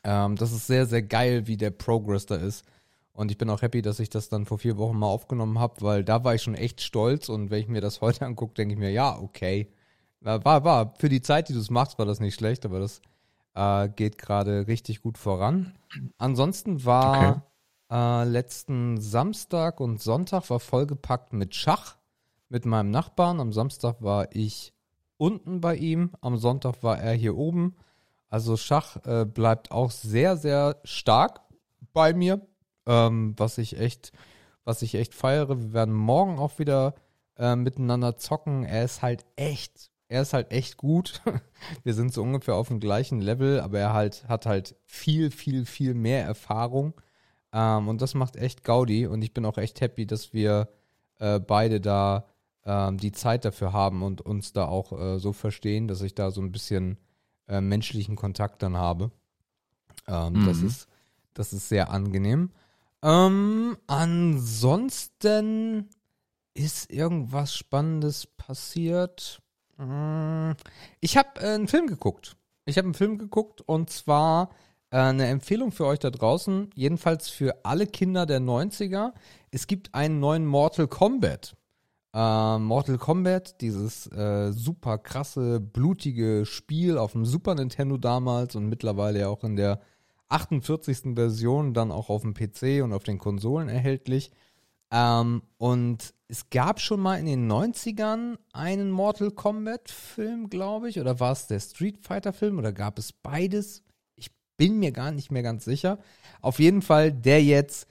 [0.04, 2.66] Ähm, das ist sehr, sehr geil, wie der Progress da ist.
[3.14, 5.82] Und ich bin auch happy, dass ich das dann vor vier Wochen mal aufgenommen habe,
[5.82, 7.28] weil da war ich schon echt stolz.
[7.28, 9.72] Und wenn ich mir das heute angucke, denke ich mir, ja, okay.
[10.22, 13.02] War, war, für die Zeit, die du es machst, war das nicht schlecht, aber das
[13.54, 15.78] äh, geht gerade richtig gut voran.
[16.18, 17.44] Ansonsten war
[17.90, 18.24] okay.
[18.24, 21.98] äh, letzten Samstag und Sonntag war vollgepackt mit Schach
[22.50, 23.40] mit meinem Nachbarn.
[23.40, 24.74] Am Samstag war ich
[25.18, 27.76] unten bei ihm, am Sonntag war er hier oben.
[28.30, 31.42] Also Schach äh, bleibt auch sehr, sehr stark
[31.94, 32.46] bei mir,
[32.86, 34.12] ähm, was ich echt,
[34.64, 35.60] was ich echt feiere.
[35.60, 36.94] Wir werden morgen auch wieder
[37.38, 38.64] äh, miteinander zocken.
[38.64, 41.22] Er ist halt echt er ist halt echt gut.
[41.84, 45.66] Wir sind so ungefähr auf dem gleichen Level, aber er halt hat halt viel, viel,
[45.66, 46.94] viel mehr Erfahrung.
[47.54, 49.08] Ähm, und das macht echt Gaudi.
[49.08, 50.68] Und ich bin auch echt happy, dass wir
[51.20, 52.26] äh, beide da
[52.66, 56.32] ähm, die Zeit dafür haben und uns da auch äh, so verstehen, dass ich da
[56.32, 56.98] so ein bisschen
[57.48, 59.12] äh, menschlichen Kontakt dann habe.
[60.08, 60.46] Ähm, mhm.
[60.48, 60.88] Das ist,
[61.36, 62.50] das ist sehr angenehm.
[63.04, 65.88] Ähm, ansonsten
[66.56, 69.40] ist irgendwas Spannendes passiert.
[69.80, 70.52] Mm,
[71.00, 72.36] ich habe äh, einen Film geguckt.
[72.66, 74.50] Ich habe einen Film geguckt und zwar
[74.92, 79.14] äh, eine Empfehlung für euch da draußen, jedenfalls für alle Kinder der 90er.
[79.52, 81.56] Es gibt einen neuen Mortal Kombat.
[82.14, 88.68] Äh, Mortal Kombat, dieses äh, super krasse, blutige Spiel auf dem Super Nintendo damals und
[88.68, 89.80] mittlerweile ja auch in der
[90.28, 91.16] 48.
[91.16, 94.32] Version dann auch auf dem PC und auf den Konsolen erhältlich.
[94.92, 101.00] Ähm, und es gab schon mal in den 90ern einen Mortal Kombat-Film, glaube ich.
[101.00, 102.58] Oder war es der Street Fighter-Film?
[102.58, 103.84] Oder gab es beides?
[104.16, 106.00] Ich bin mir gar nicht mehr ganz sicher.
[106.42, 107.88] Auf jeden Fall der jetzt.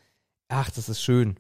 [0.48, 1.36] Ach, das ist schön.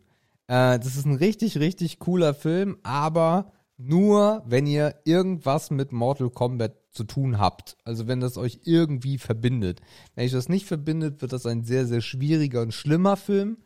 [0.48, 6.30] Äh, das ist ein richtig, richtig cooler Film, aber nur, wenn ihr irgendwas mit Mortal
[6.30, 7.76] Kombat zu tun habt.
[7.84, 9.80] Also wenn das euch irgendwie verbindet.
[10.14, 13.58] Wenn euch das nicht verbindet, wird das ein sehr, sehr schwieriger und schlimmer Film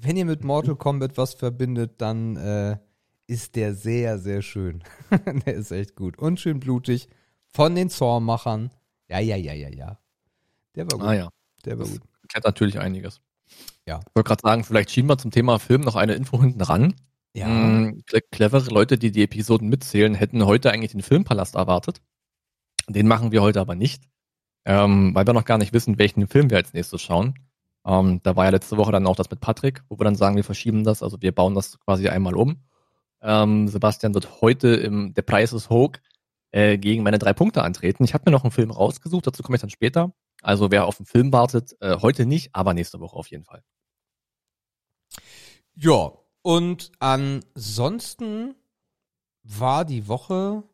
[0.00, 2.78] wenn ihr mit Mortal Kombat was verbindet, dann äh,
[3.26, 4.82] ist der sehr, sehr schön.
[5.46, 6.18] der ist echt gut.
[6.18, 7.08] Und schön blutig.
[7.48, 8.70] Von den Zormachern.
[9.08, 9.98] Ja, ja, ja, ja, ja.
[10.74, 11.08] Der war gut.
[11.08, 11.28] Ah ja.
[11.64, 12.08] Der war das gut.
[12.28, 13.20] Kennt natürlich einiges.
[13.86, 14.00] Ja.
[14.00, 16.94] Ich wollte gerade sagen, vielleicht schieben wir zum Thema Film noch eine Info hinten ran.
[17.34, 17.48] Ja.
[17.48, 22.00] Mhm, clevere Leute, die die Episoden mitzählen, hätten heute eigentlich den Filmpalast erwartet.
[22.88, 24.04] Den machen wir heute aber nicht,
[24.64, 27.34] ähm, weil wir noch gar nicht wissen, welchen Film wir als nächstes schauen.
[27.86, 30.34] Ähm, da war ja letzte Woche dann auch das mit Patrick, wo wir dann sagen,
[30.34, 32.64] wir verschieben das, also wir bauen das quasi einmal um.
[33.22, 35.92] Ähm, Sebastian wird heute im Der Preis ist hoch
[36.50, 38.04] äh, gegen meine drei Punkte antreten.
[38.04, 40.12] Ich habe mir noch einen Film rausgesucht, dazu komme ich dann später.
[40.42, 43.62] Also wer auf den Film wartet, äh, heute nicht, aber nächste Woche auf jeden Fall.
[45.74, 48.56] Ja, und ansonsten
[49.42, 50.64] war die Woche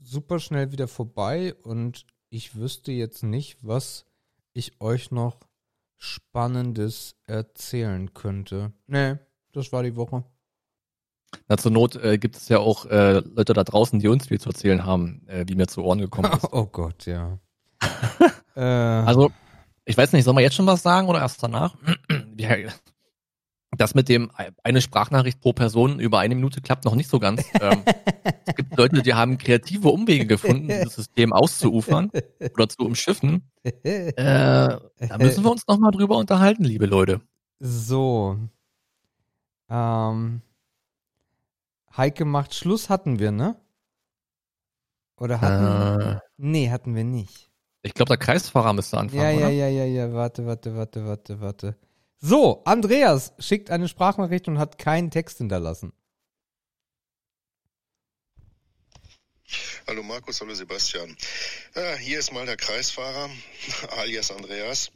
[0.00, 4.06] super schnell wieder vorbei und ich wüsste jetzt nicht, was
[4.52, 5.49] ich euch noch
[6.02, 8.72] Spannendes erzählen könnte.
[8.86, 9.16] Nee,
[9.52, 10.24] das war die Woche.
[11.46, 14.40] Na, zur Not äh, gibt es ja auch äh, Leute da draußen, die uns viel
[14.40, 16.48] zu erzählen haben, äh, wie mir zu Ohren gekommen ist.
[16.52, 17.38] Oh Gott, ja.
[18.56, 19.30] äh, also,
[19.84, 21.76] ich weiß nicht, soll man jetzt schon was sagen oder erst danach?
[23.76, 24.30] das mit dem
[24.64, 27.44] eine Sprachnachricht pro Person über eine Minute klappt noch nicht so ganz.
[27.60, 27.82] ähm,
[28.46, 32.10] es gibt Leute, die haben kreative Umwege gefunden, das System auszuufern
[32.54, 33.50] oder zu umschiffen.
[33.62, 34.80] Äh, da
[35.18, 37.20] müssen wir uns noch mal drüber unterhalten, liebe Leute.
[37.60, 38.38] So.
[39.68, 40.42] Ähm,
[41.96, 43.56] Heike macht Schluss hatten wir, ne?
[45.16, 47.50] Oder hatten äh, Nee, hatten wir nicht.
[47.82, 49.22] Ich glaube, der Kreisfahrer müsste anfangen.
[49.22, 49.48] Ja, ja, oder?
[49.50, 51.76] ja, ja, ja, warte, warte, warte, warte, warte.
[52.22, 55.94] So, Andreas schickt eine Sprachnachricht und hat keinen Text hinterlassen.
[59.86, 61.16] Hallo Markus, hallo Sebastian.
[61.74, 63.30] Ja, hier ist mal der Kreisfahrer,
[63.96, 64.92] alias Andreas.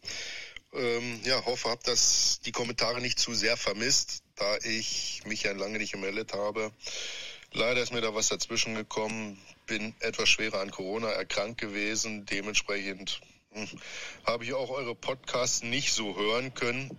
[0.75, 5.53] Ähm, ja, hoffe, habt das die Kommentare nicht zu sehr vermisst, da ich mich ja
[5.53, 6.73] lange nicht gemeldet habe.
[7.53, 9.39] Leider ist mir da was dazwischen gekommen.
[9.67, 12.27] Bin etwas schwerer an Corona erkrankt gewesen.
[12.27, 13.69] Dementsprechend hm,
[14.27, 16.99] habe ich auch eure Podcasts nicht so hören können.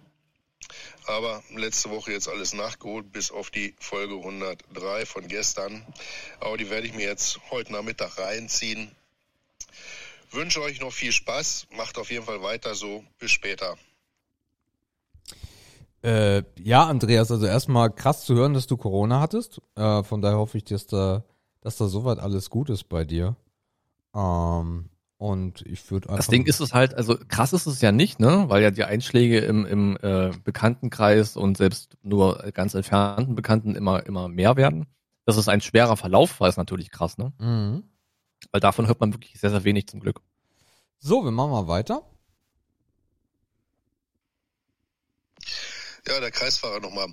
[1.07, 5.85] Aber letzte Woche jetzt alles nachgeholt, bis auf die Folge 103 von gestern.
[6.39, 8.91] Aber die werde ich mir jetzt heute Nachmittag reinziehen.
[10.31, 11.67] Wünsche euch noch viel Spaß.
[11.71, 13.03] Macht auf jeden Fall weiter so.
[13.19, 13.77] Bis später.
[16.03, 19.59] Äh, ja, Andreas, also erstmal krass zu hören, dass du Corona hattest.
[19.75, 21.23] Äh, von daher hoffe ich, dass da,
[21.61, 23.35] dass da soweit alles gut ist bei dir.
[24.13, 26.17] Ähm, und ich würde einfach.
[26.17, 28.45] Das Ding ist es halt, also krass ist es ja nicht, ne?
[28.47, 34.05] Weil ja die Einschläge im, im äh, Bekanntenkreis und selbst nur ganz entfernten Bekannten immer,
[34.05, 34.87] immer mehr werden.
[35.25, 37.33] Dass es ein schwerer Verlauf war, ist natürlich krass, ne?
[37.39, 37.83] Mhm.
[38.51, 40.21] Weil davon hört man wirklich sehr, sehr wenig zum Glück.
[40.99, 42.03] So, wir machen mal weiter.
[46.07, 47.11] Ja, der Kreisfahrer nochmal.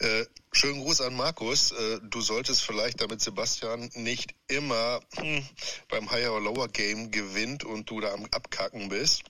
[0.00, 1.72] Äh, schönen Gruß an Markus.
[1.72, 5.48] Äh, du solltest vielleicht, damit Sebastian nicht immer hm,
[5.88, 9.22] beim Higher or Lower Game gewinnt und du da am Abkacken bist,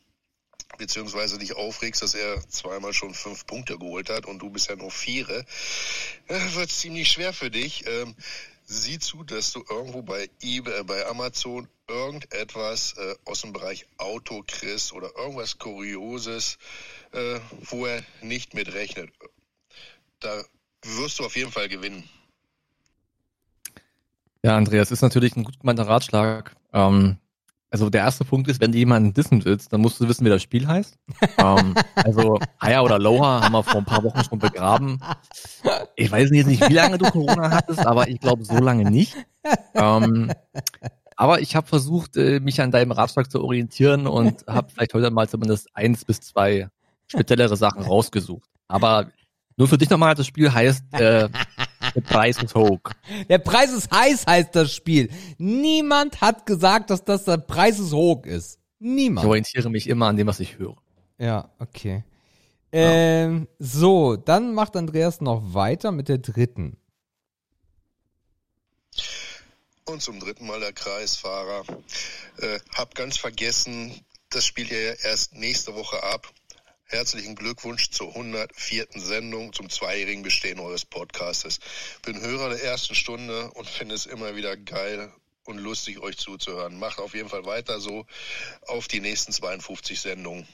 [0.79, 4.75] beziehungsweise dich aufregst, dass er zweimal schon fünf Punkte geholt hat und du bist ja
[4.75, 5.45] nur viere,
[6.27, 7.87] äh, wird ziemlich schwer für dich.
[7.87, 8.17] Ähm,
[8.65, 14.43] sieh zu, dass du irgendwo bei eBay, bei Amazon irgendetwas äh, aus dem Bereich Auto
[14.47, 16.59] kriegst oder irgendwas Kurioses,
[17.13, 17.39] äh,
[17.71, 19.11] wo er nicht mit rechnet.
[20.21, 20.43] Da
[20.83, 22.09] wirst du auf jeden Fall gewinnen.
[24.43, 26.55] Ja, Andreas, ist natürlich ein gut gemeinter Ratschlag.
[26.73, 27.17] Ähm,
[27.75, 30.29] also der erste Punkt ist, wenn du jemanden dissen willst, dann musst du wissen, wie
[30.29, 30.97] das Spiel heißt.
[31.39, 35.01] ähm, also Higher oder Lower haben wir vor ein paar Wochen schon begraben.
[35.97, 39.17] Ich weiß jetzt nicht, wie lange du Corona hattest, aber ich glaube so lange nicht.
[39.75, 40.31] Ähm,
[41.17, 45.11] aber ich habe versucht, äh, mich an deinem Ratschlag zu orientieren und habe vielleicht heute
[45.11, 46.69] mal zumindest eins bis zwei
[47.09, 48.49] speziellere Sachen rausgesucht.
[48.69, 49.09] Aber
[49.57, 51.29] nur für dich nochmal, das Spiel heißt äh,
[51.95, 52.81] Der Preis ist hoch.
[53.29, 55.11] Der Preis ist heiß heißt das Spiel.
[55.39, 58.59] Niemand hat gesagt, dass das der Preis ist hoch ist.
[58.79, 59.25] Niemand.
[59.25, 60.77] Ich orientiere mich immer an dem, was ich höre.
[61.19, 62.05] Ja, okay.
[62.73, 66.77] Ähm, so, dann macht Andreas noch weiter mit der dritten.
[69.85, 71.65] Und zum dritten Mal der Kreisfahrer.
[72.39, 73.95] Äh, hab ganz vergessen,
[74.31, 76.33] das spielt ja erst nächste Woche ab.
[76.87, 78.87] Herzlichen Glückwunsch zur 104.
[78.97, 81.59] Sendung zum zweijährigen Bestehen eures Podcastes.
[82.05, 85.11] Bin Hörer der ersten Stunde und finde es immer wieder geil
[85.45, 86.79] und lustig, euch zuzuhören.
[86.79, 88.05] Macht auf jeden Fall weiter so
[88.67, 90.47] auf die nächsten 52 Sendungen.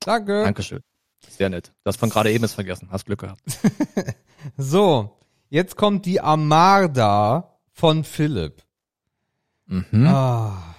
[0.00, 0.44] Danke.
[0.44, 0.82] Dankeschön.
[1.28, 1.72] Sehr nett.
[1.84, 2.88] Das von gerade eben ist vergessen.
[2.90, 3.42] Hast Glück gehabt.
[4.56, 5.18] so,
[5.50, 8.62] jetzt kommt die Amarda von Philipp.
[9.66, 10.06] Mhm.
[10.06, 10.74] Ah.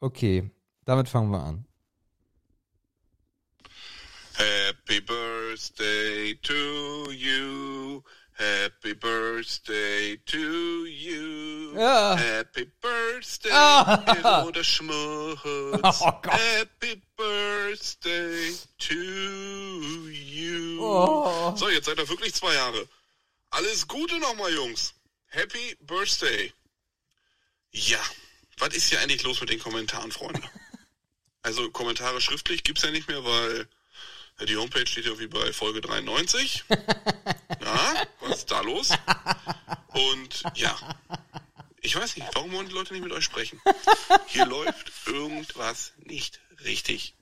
[0.00, 0.50] Okay,
[0.84, 1.64] damit fangen wir an.
[4.42, 8.02] Happy birthday to you.
[8.32, 11.74] Happy birthday to you.
[11.76, 12.16] Ja.
[12.16, 14.44] Happy birthday, ah.
[14.44, 15.38] oder Schmutz.
[15.44, 18.94] Oh Happy birthday to
[20.10, 20.78] you.
[20.80, 21.54] Oh.
[21.54, 22.88] So, jetzt seid ihr wirklich zwei Jahre.
[23.50, 24.92] Alles Gute nochmal, Jungs.
[25.26, 26.52] Happy Birthday.
[27.70, 28.00] Ja,
[28.58, 30.42] was ist hier eigentlich los mit den Kommentaren, Freunde?
[31.44, 33.66] Also Kommentare schriftlich gibt's ja nicht mehr, weil
[34.40, 36.64] die Homepage steht ja wie bei Folge 93.
[37.60, 38.90] ja, was ist da los?
[39.88, 40.76] Und ja,
[41.80, 43.60] ich weiß nicht, warum wollen die Leute nicht mit euch sprechen?
[44.26, 47.14] Hier läuft irgendwas nicht richtig.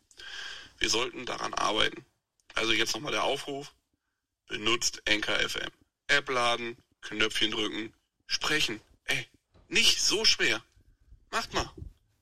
[0.78, 2.04] Wir sollten daran arbeiten.
[2.54, 3.72] Also jetzt nochmal der Aufruf.
[4.48, 5.70] Benutzt Anchor FM.
[6.08, 7.94] App laden, Knöpfchen drücken,
[8.26, 8.80] sprechen.
[9.04, 9.28] Ey,
[9.68, 10.62] nicht so schwer.
[11.30, 11.70] Macht mal.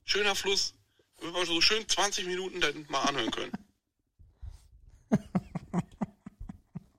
[0.05, 0.75] Schöner Fluss.
[1.19, 3.51] Wir wollen so schön 20 Minuten dann mal anhören können.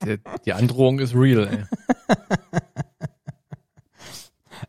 [0.05, 1.65] Die, die Androhung ist real, ey.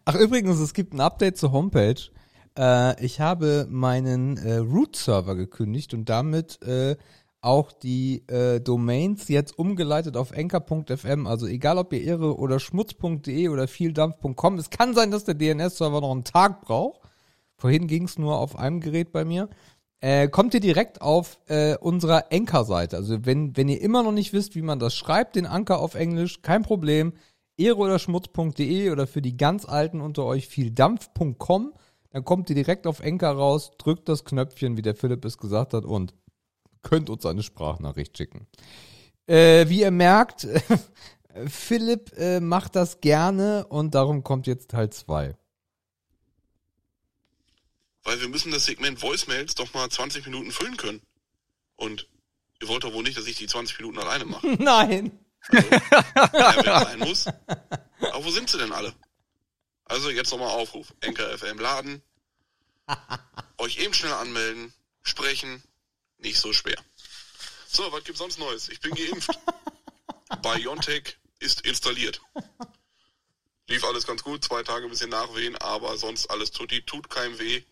[0.04, 2.01] Ach übrigens, es gibt ein Update zur Homepage.
[2.58, 6.97] Äh, ich habe meinen äh, Root-Server gekündigt und damit äh,
[7.39, 11.27] auch die äh, Domains jetzt umgeleitet auf enker.fm.
[11.27, 14.58] Also egal, ob ihr irre oder schmutz.de oder vieldampf.com.
[14.58, 17.01] Es kann sein, dass der DNS-Server noch einen Tag braucht.
[17.58, 19.49] Vorhin ging es nur auf einem Gerät bei mir.
[20.01, 22.97] Äh, kommt ihr direkt auf äh, unserer Enker-Seite.
[22.97, 25.93] Also wenn, wenn ihr immer noch nicht wisst, wie man das schreibt, den Anker auf
[25.93, 27.13] Englisch, kein Problem.
[27.55, 31.73] Ehre oder schmutz.de oder für die ganz Alten unter euch vieldampf.com.
[32.09, 35.73] Dann kommt ihr direkt auf Enker raus, drückt das Knöpfchen, wie der Philipp es gesagt
[35.73, 36.15] hat, und
[36.81, 38.47] könnt uns eine Sprachnachricht schicken.
[39.27, 40.47] Äh, wie ihr merkt,
[41.45, 45.35] Philipp äh, macht das gerne und darum kommt jetzt Teil 2.
[48.03, 51.01] Weil wir müssen das Segment Voicemails doch mal 20 Minuten füllen können.
[51.75, 52.07] Und
[52.61, 54.47] ihr wollt doch wohl nicht, dass ich die 20 Minuten alleine mache.
[54.59, 55.19] Nein.
[55.47, 57.27] Also, ja, wer sein muss.
[57.27, 58.93] Aber wo sind sie denn alle?
[59.85, 60.93] Also jetzt nochmal Aufruf.
[61.01, 62.01] Enker FM laden.
[63.57, 64.73] Euch eben schnell anmelden.
[65.01, 65.63] Sprechen.
[66.17, 66.77] Nicht so schwer.
[67.67, 68.69] So, was gibt's sonst Neues?
[68.69, 69.39] Ich bin geimpft.
[70.41, 72.21] BioNTech ist installiert.
[73.67, 77.39] Lief alles ganz gut, zwei Tage ein bisschen nachwehen, aber sonst alles tut, tut keinem
[77.39, 77.63] weh.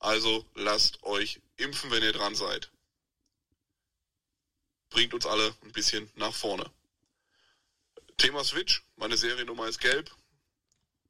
[0.00, 2.70] Also lasst euch impfen, wenn ihr dran seid.
[4.88, 6.64] Bringt uns alle ein bisschen nach vorne.
[8.16, 8.82] Thema Switch.
[8.96, 10.10] Meine Seriennummer ist gelb.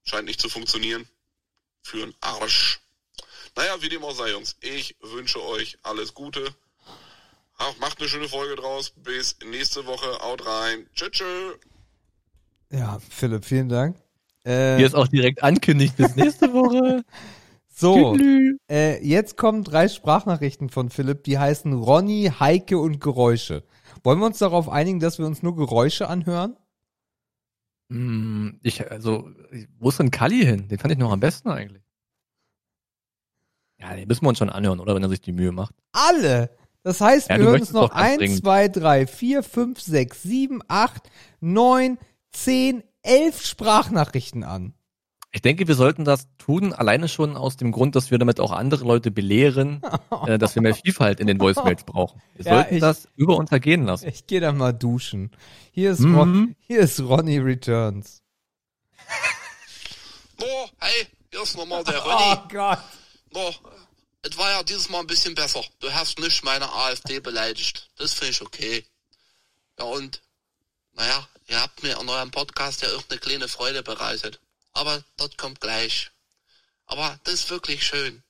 [0.04, 1.08] Scheint nicht zu funktionieren.
[1.82, 2.80] Für einen Arsch.
[3.56, 4.56] Naja, wie dem auch sei, Jungs.
[4.60, 6.54] Ich wünsche euch alles Gute.
[7.56, 8.90] Ach, macht eine schöne Folge draus.
[8.96, 10.18] Bis nächste Woche.
[10.20, 10.88] Haut rein.
[10.94, 11.10] Tschüss.
[11.12, 11.54] tschüss.
[12.70, 13.96] Ja, Philipp, vielen Dank.
[14.44, 17.04] Äh, Hier ist auch direkt ankündigt bis nächste Woche.
[17.80, 18.16] so,
[18.70, 23.64] äh, jetzt kommen drei Sprachnachrichten von Philipp, die heißen Ronny, Heike und Geräusche.
[24.02, 26.56] Wollen wir uns darauf einigen, dass wir uns nur Geräusche anhören?
[27.90, 29.28] Hm, Ich, also,
[29.78, 30.68] wo ist denn Kali hin?
[30.68, 31.82] Den fand ich noch am besten eigentlich.
[33.78, 34.94] Ja, den müssen wir uns schon anhören, oder?
[34.94, 35.74] Wenn er sich die Mühe macht.
[35.92, 36.50] Alle.
[36.82, 38.38] Das heißt, Ja, wir hören uns noch doch ganz 1, dringend.
[38.40, 41.98] 2, 3, 4, 5, 6, 7, 8, 9,
[42.32, 44.74] 10, 11 Sprachnachrichten an.
[45.32, 48.50] Ich denke, wir sollten das tun, alleine schon aus dem Grund, dass wir damit auch
[48.50, 49.80] andere Leute belehren,
[50.26, 52.20] äh, dass wir mehr Vielfalt in den Voicemails brauchen.
[52.34, 54.08] Wir Ja, sollten ich- das über uns ergehen lassen.
[54.08, 55.30] Ich gehe da mal duschen.
[55.70, 56.14] Hier ist, Mhm.
[56.18, 58.22] Ron, hier ist Ronny Returns.
[60.38, 60.46] No,
[60.78, 62.40] hey, hier ist nochmal der Oh Ronny.
[62.50, 62.78] Gott.
[63.32, 63.54] No,
[64.22, 65.62] es war ja dieses Mal ein bisschen besser.
[65.78, 67.88] Du hast nicht meine AfD beleidigt.
[67.96, 68.84] Das finde ich okay.
[69.78, 70.22] Ja und,
[70.94, 74.40] naja, ihr habt mir in eurem Podcast ja irgendeine kleine Freude bereitet.
[74.72, 76.10] Aber das kommt gleich.
[76.86, 78.22] Aber das ist wirklich schön.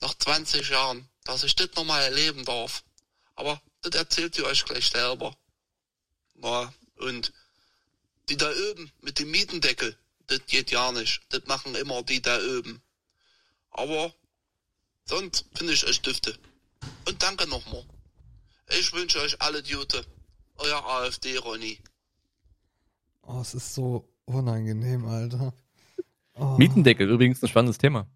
[0.00, 2.84] Nach 20 Jahren, dass ich das nochmal erleben darf.
[3.34, 5.36] Aber das erzählt ihr euch gleich selber.
[6.34, 7.32] Na, und
[8.28, 11.22] die da oben mit dem Mietendeckel, das geht ja nicht.
[11.30, 12.82] Das machen immer die da oben.
[13.70, 14.12] Aber
[15.04, 16.38] sonst finde ich euch Düfte.
[17.06, 17.84] Und danke nochmal.
[18.68, 20.04] Ich wünsche euch alle Gute.
[20.56, 21.78] Euer AfD, Ronny.
[23.22, 25.52] Oh, es ist so unangenehm, Alter.
[26.38, 26.56] Oh.
[26.58, 28.06] Mietendeckel, übrigens ein spannendes Thema.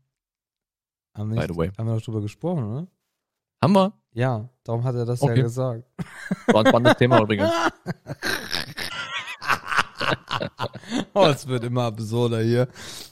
[1.17, 1.67] Haben wir, by the way.
[1.69, 2.87] nicht, haben wir doch drüber gesprochen, oder?
[3.63, 3.93] Haben wir?
[4.13, 5.43] Ja, darum hat er das ja Okay.
[5.43, 5.85] gesagt.
[6.47, 7.51] War ein spannendes Thema übrigens.
[11.13, 12.69] Oh, es wird immer absurder hier.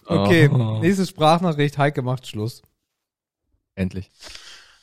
[0.06, 0.78] Okay, Oh.
[0.80, 1.76] nächste Sprachnachricht.
[1.78, 2.62] Heike macht Schluss.
[3.74, 4.10] Endlich.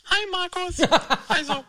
[0.06, 0.78] Hi Markus.
[1.28, 1.64] Also,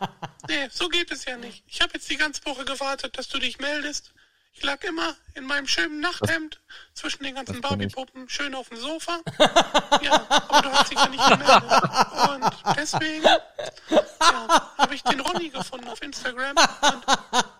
[0.47, 1.63] nee, so geht es ja nicht.
[1.67, 4.13] Ich habe jetzt die ganze Woche gewartet, dass du dich meldest.
[4.57, 6.59] Ich lag immer in meinem schönen Nachthemd
[6.95, 7.61] zwischen den ganzen.
[7.61, 9.19] Barbie-Puppen schön auf dem Sofa.
[10.01, 11.63] Ja, aber du hast dich ja nicht gemeldet.
[12.29, 17.05] Und deswegen ja, habe ich den Ronny gefunden auf Instagram und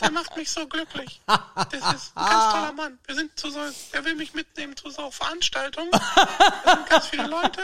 [0.01, 1.21] der macht mich so glücklich.
[1.25, 2.99] Das ist ein ganz toller Mann.
[3.05, 3.59] Wir sind zu so,
[3.93, 5.89] der will mich mitnehmen zu so Veranstaltungen.
[5.91, 7.61] Da sind ganz viele Leute.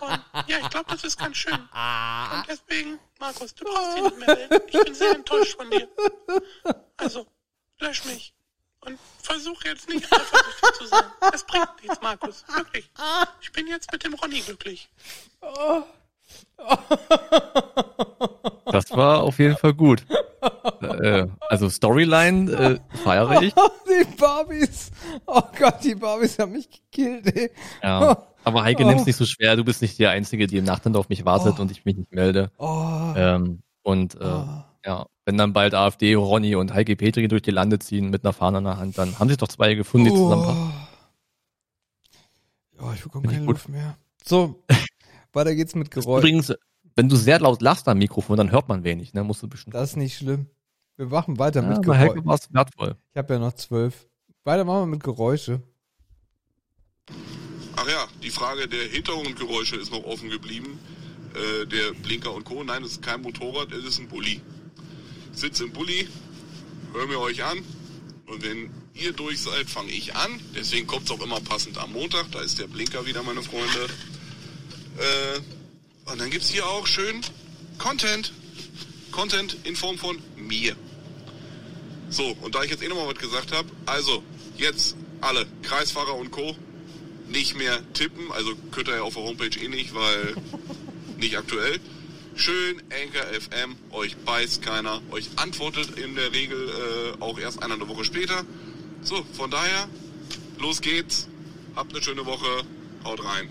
[0.00, 1.52] Und ja, ich glaube, das ist ganz schön.
[1.52, 4.60] Und deswegen, Markus, du brauchst dich nicht mehr melden.
[4.68, 5.88] Ich bin sehr enttäuscht von dir.
[6.96, 7.26] Also,
[7.80, 8.32] lösch mich.
[8.80, 11.02] Und versuch jetzt nicht eifersüchtig zu sein.
[11.20, 12.44] Das bringt nichts, Markus.
[12.54, 12.88] Wirklich.
[13.40, 14.88] Ich bin jetzt mit dem Ronny glücklich.
[18.66, 20.04] Das war auf jeden Fall gut.
[20.82, 23.54] äh, also Storyline äh, feiere ich.
[23.88, 24.90] die Barbies.
[25.26, 27.50] Oh Gott, die Barbies haben mich gekillt, ey.
[27.82, 28.22] Ja.
[28.44, 28.86] Aber Heike, Oh.
[28.88, 29.56] nimm's nicht so schwer.
[29.56, 31.62] Du bist nicht die Einzige, die im Nachthemd auf mich wartet Oh.
[31.62, 32.50] und ich mich nicht melde.
[32.58, 33.12] Oh.
[33.16, 34.62] Ähm, und äh, Oh.
[34.86, 38.32] Ja, wenn dann bald AfD, Ronny und Heike Petri durch die Lande ziehen mit einer
[38.32, 40.72] Fahne in der Hand, dann haben sich doch zwei gefunden, die zusammenpassen.
[42.78, 43.44] Ja, ich bekomme keine.
[43.44, 43.98] Luft mehr.
[44.24, 44.62] So,
[45.32, 46.20] weiter geht's mit Geräusch.
[46.20, 46.54] Übrigens,
[46.94, 49.24] wenn du sehr laut lachst am Mikrofon, dann hört man wenig, ne?
[49.24, 49.74] Musst du bestimmt.
[49.74, 50.46] Das ist nicht schlimm.
[50.96, 51.98] Wir machen weiter ja, mit Geräusch.
[51.98, 52.96] Heike war es wertvoll.
[53.10, 54.06] Ich habe ja noch zwölf.
[54.44, 55.62] Weiter machen wir mit Geräusche.
[57.74, 60.78] Ach ja, die Frage der Hintergrundgeräusche ist noch offen geblieben.
[61.34, 62.62] Äh, der Blinker und Co.
[62.62, 64.40] Nein, es ist kein Motorrad, es ist ein Bulli.
[65.36, 66.08] Sitze im Bulli,
[66.94, 67.62] höre mir euch an
[68.26, 70.40] und wenn ihr durch seid, fange ich an.
[70.54, 72.32] Deswegen kommt es auch immer passend am Montag.
[72.32, 73.86] Da ist der Blinker wieder, meine Freunde.
[74.96, 77.20] Äh, und dann gibt's hier auch schön
[77.76, 78.32] Content.
[79.10, 80.74] Content in Form von mir.
[82.08, 84.22] So, und da ich jetzt eh nochmal was gesagt habe, also
[84.56, 86.56] jetzt alle Kreisfahrer und Co.
[87.28, 90.34] nicht mehr tippen, also könnt ihr ja auf der Homepage eh nicht, weil
[91.18, 91.78] nicht aktuell.
[92.36, 97.88] Schön Anchor FM, euch beißt keiner, euch antwortet in der Regel äh, auch erst eine
[97.88, 98.42] Woche später.
[99.02, 99.86] So, von daher,
[100.58, 101.28] los geht's,
[101.74, 102.46] habt eine schöne Woche,
[103.04, 103.48] haut rein.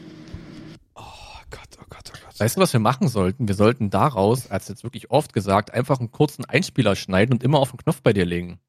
[0.96, 1.02] Oh
[1.50, 2.40] Gott, oh Gott, oh Gott.
[2.40, 3.48] Weißt du, was wir machen sollten?
[3.48, 7.60] Wir sollten daraus, als jetzt wirklich oft gesagt, einfach einen kurzen Einspieler schneiden und immer
[7.60, 8.60] auf den Knopf bei dir legen.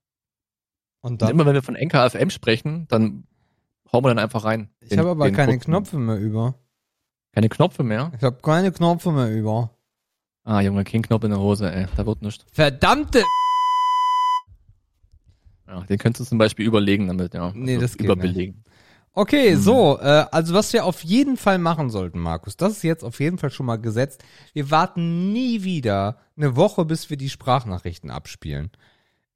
[1.02, 3.24] Und Und dann, immer wenn wir von NKFM sprechen, dann
[3.92, 4.70] hauen wir dann einfach rein.
[4.80, 6.54] ich habe aber keine kurzen- Knöpfe mehr über.
[7.32, 8.12] Keine Knöpfe mehr?
[8.16, 9.70] Ich habe keine Knöpfe mehr über.
[10.46, 11.86] Ah, Junge, kein Knopf in der Hose, ey.
[11.96, 12.46] Da wird nichts.
[12.52, 13.24] Verdammte!
[15.66, 17.46] Ja, den könntest du zum Beispiel überlegen damit, ja.
[17.46, 18.62] Also Nee, das geht Überbelegen.
[19.12, 23.02] Okay, so, äh, also was wir auf jeden Fall machen sollten, Markus, das ist jetzt
[23.02, 24.22] auf jeden Fall schon mal gesetzt.
[24.52, 28.70] Wir warten nie wieder eine Woche, bis wir die Sprachnachrichten abspielen.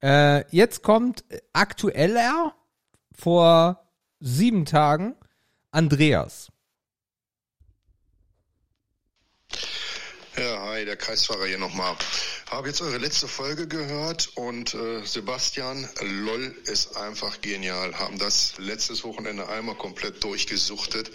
[0.01, 2.53] Äh, jetzt kommt aktueller
[3.11, 3.83] vor
[4.21, 5.15] sieben Tagen
[5.71, 6.50] Andreas.
[10.41, 11.95] Ja, hi, der Kreisfahrer hier nochmal.
[12.49, 17.93] Habe jetzt eure letzte Folge gehört und äh, Sebastian, LOL ist einfach genial.
[17.99, 21.11] Haben das letztes Wochenende einmal komplett durchgesuchtet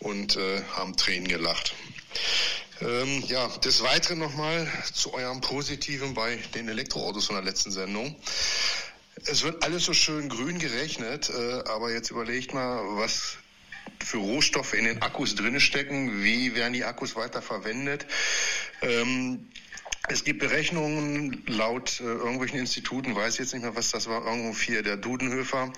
[0.00, 1.72] und äh, haben Tränen gelacht.
[2.82, 8.14] Ähm, ja, des Weiteren nochmal zu eurem Positiven bei den Elektroautos von der letzten Sendung.
[9.24, 13.38] Es wird alles so schön grün gerechnet, äh, aber jetzt überlegt mal, was
[14.04, 18.06] für Rohstoffe in den Akkus drinne stecken, wie werden die Akkus weiter verwendet.
[18.82, 19.48] Ähm,
[20.08, 24.52] es gibt Berechnungen laut äh, irgendwelchen Instituten, weiß jetzt nicht mehr, was das war, irgendwo
[24.52, 25.72] vier, der Dudenhöfer,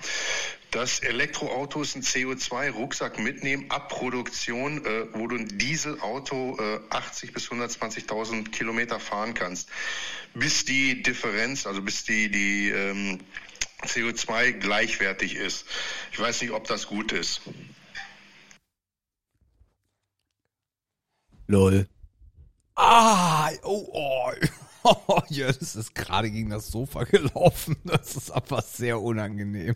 [0.71, 7.51] dass Elektroautos einen CO2-Rucksack mitnehmen ab Produktion, äh, wo du ein Dieselauto äh, 80 bis
[7.51, 9.69] 120.000 Kilometer fahren kannst,
[10.33, 13.19] bis die Differenz, also bis die, die ähm,
[13.83, 15.65] CO2 gleichwertig ist.
[16.11, 17.41] Ich weiß nicht, ob das gut ist.
[21.47, 21.87] Lol.
[22.75, 24.31] Ah, oh, oh.
[25.07, 27.77] oh ja, das ist gerade gegen das Sofa gelaufen.
[27.83, 29.75] Das ist aber sehr unangenehm.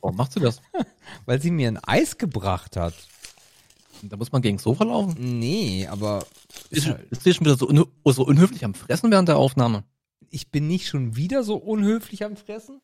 [0.00, 0.62] Warum machst du das?
[1.26, 2.94] Weil sie mir ein Eis gebracht hat.
[4.02, 5.38] Da muss man gegen das Sofa laufen?
[5.38, 6.24] Nee, aber
[6.70, 9.84] Ist, ist dir schon wieder so, unhö so unhöflich am Fressen während der Aufnahme?
[10.30, 12.80] ich bin nicht schon wieder so unhöflich am Fressen,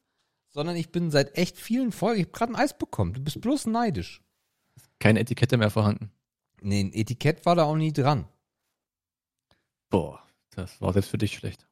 [0.51, 3.13] sondern ich bin seit echt vielen Folgen, ich habe gerade ein Eis bekommen.
[3.13, 4.23] Du bist bloß neidisch.
[4.99, 6.11] Keine Etikette mehr vorhanden.
[6.63, 8.27] Nee, ein Etikett war da auch nie dran.
[9.91, 11.67] Boah, das war selbst für dich schlecht.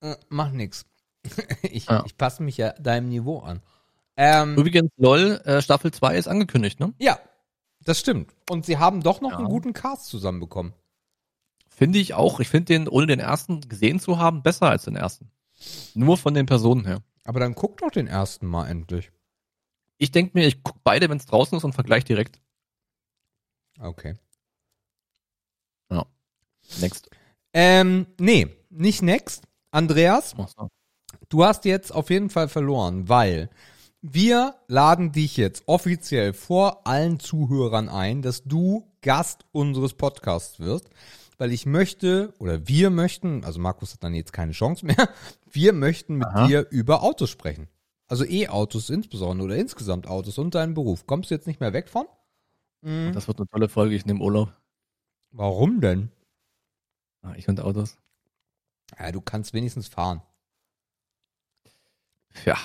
[0.00, 0.86] Äh, mach nix.
[1.62, 2.04] ich, Ja.
[2.06, 3.62] ich passe mich ja deinem Niveau an.
[4.16, 6.92] Ähm, Übrigens, LOL, äh, Staffel 2 ist angekündigt, ne?
[6.98, 7.18] ja,
[7.80, 8.34] das stimmt.
[8.50, 9.38] Und sie haben doch noch Ja.
[9.38, 10.74] einen guten Cast zusammenbekommen.
[11.68, 12.40] Finde ich auch.
[12.40, 15.30] Ich finde den, ohne den ersten gesehen zu haben, besser als den ersten.
[15.94, 17.02] Nur von den Personen her.
[17.24, 19.12] Aber dann guck doch den ersten mal endlich.
[19.96, 22.40] Ich denke mir, ich gucke beide, wenn es draußen ist und vergleiche direkt.
[23.78, 24.16] Okay.
[26.80, 27.10] Next.
[27.52, 29.44] Ähm, nee, nicht next.
[29.70, 30.34] Andreas,
[31.28, 33.50] du hast jetzt auf jeden Fall verloren, weil
[34.00, 40.90] wir laden dich jetzt offiziell vor allen Zuhörern ein, dass du Gast unseres Podcasts wirst,
[41.36, 45.08] weil ich möchte oder wir möchten, also Markus hat dann jetzt keine Chance mehr,
[45.50, 46.46] wir möchten mit Aha.
[46.46, 47.68] dir über Autos sprechen.
[48.08, 51.06] Also E-Autos insbesondere oder insgesamt Autos und deinen Beruf.
[51.06, 52.06] Kommst du jetzt nicht mehr weg von?
[52.82, 53.12] Mhm.
[53.12, 53.94] Das wird eine tolle Folge.
[53.94, 54.52] Ich nehme Urlaub.
[55.30, 56.10] Warum denn?
[57.22, 57.96] Ah, ich und Autos.
[58.98, 60.22] Ja, du kannst wenigstens fahren.
[62.44, 62.56] Ja,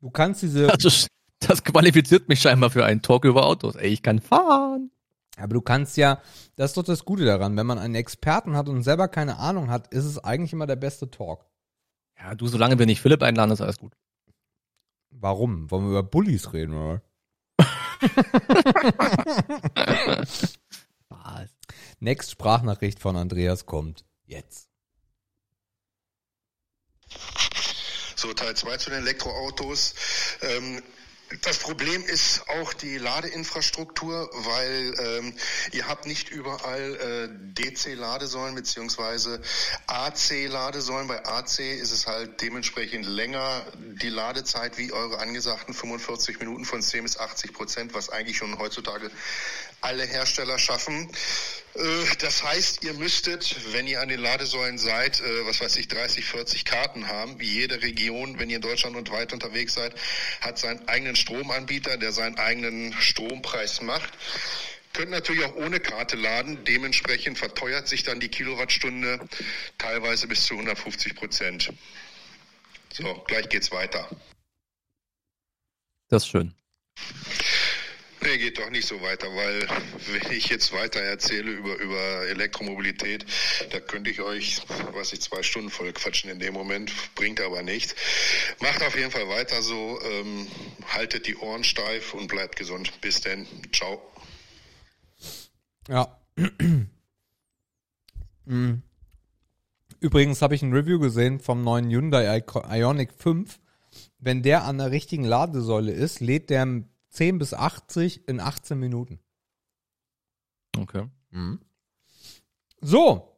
[0.00, 1.06] Du kannst diese, das,
[1.40, 3.76] das qualifiziert mich scheinbar für einen Talk über Autos.
[3.76, 4.90] Ey, ich kann fahren.
[5.36, 6.20] aber du kannst ja,
[6.56, 9.70] das ist doch das Gute daran, wenn man einen Experten hat und selber keine Ahnung
[9.70, 11.44] hat, ist es eigentlich immer der beste Talk.
[12.18, 13.92] Ja, du, solange wir nicht Philipp einladen, ist alles gut.
[15.10, 15.70] Warum?
[15.70, 17.02] Wollen wir über Bullies reden, oder?
[21.08, 21.49] Was?
[22.00, 24.68] Next Sprachnachricht von Andreas kommt jetzt.
[28.16, 29.94] So, Teil 2 zu den Elektroautos.
[30.40, 30.82] Ähm,
[31.42, 35.34] das Problem ist auch die Ladeinfrastruktur, weil ähm,
[35.70, 39.40] ihr habt nicht überall äh, DC-Ladesäulen beziehungsweise
[39.86, 41.06] AC-Ladesäulen.
[41.06, 43.64] Bei AC ist es halt dementsprechend länger
[44.02, 48.58] die Ladezeit wie eure angesagten 45 Minuten von 10 bis 80 Prozent, was eigentlich schon
[48.58, 49.10] heutzutage
[49.80, 51.10] alle Hersteller schaffen.
[51.74, 51.82] Äh,
[52.18, 56.24] das heißt, ihr müsstet, wenn ihr an den Ladesäulen seid, äh, was weiß ich, 30,
[56.24, 57.38] 40 Karten haben.
[57.40, 59.94] Wie jede Region, wenn ihr in Deutschland und weit unterwegs seid,
[60.40, 64.12] hat seinen eigenen Stromanbieter, der seinen eigenen Strompreis macht.
[64.92, 66.64] Könnt natürlich auch ohne Karte laden.
[66.64, 69.20] Dementsprechend verteuert sich dann die Kilowattstunde
[69.78, 71.72] teilweise bis zu 150 Prozent.
[72.92, 74.08] So, gleich geht's weiter.
[76.08, 76.54] Das ist schön.
[78.22, 79.66] Nee, geht doch nicht so weiter, weil
[80.12, 83.24] wenn ich jetzt weiter erzähle über, über Elektromobilität,
[83.70, 84.60] da könnte ich euch,
[84.92, 87.94] was ich, zwei Stunden voll quatschen in dem Moment, bringt aber nichts.
[88.60, 90.46] Macht auf jeden Fall weiter so, ähm,
[90.88, 93.00] haltet die Ohren steif und bleibt gesund.
[93.00, 93.46] Bis denn.
[93.72, 94.00] Ciao.
[95.88, 96.18] Ja.
[98.46, 98.82] Mm.
[100.00, 103.60] Übrigens habe ich ein Review gesehen vom neuen Hyundai Ioniq 5.
[104.18, 106.66] Wenn der an der richtigen Ladesäule ist, lädt der
[107.10, 109.20] 10 bis 80 in 18 Minuten.
[110.76, 111.08] Okay.
[111.30, 111.60] Mhm.
[112.80, 113.36] So,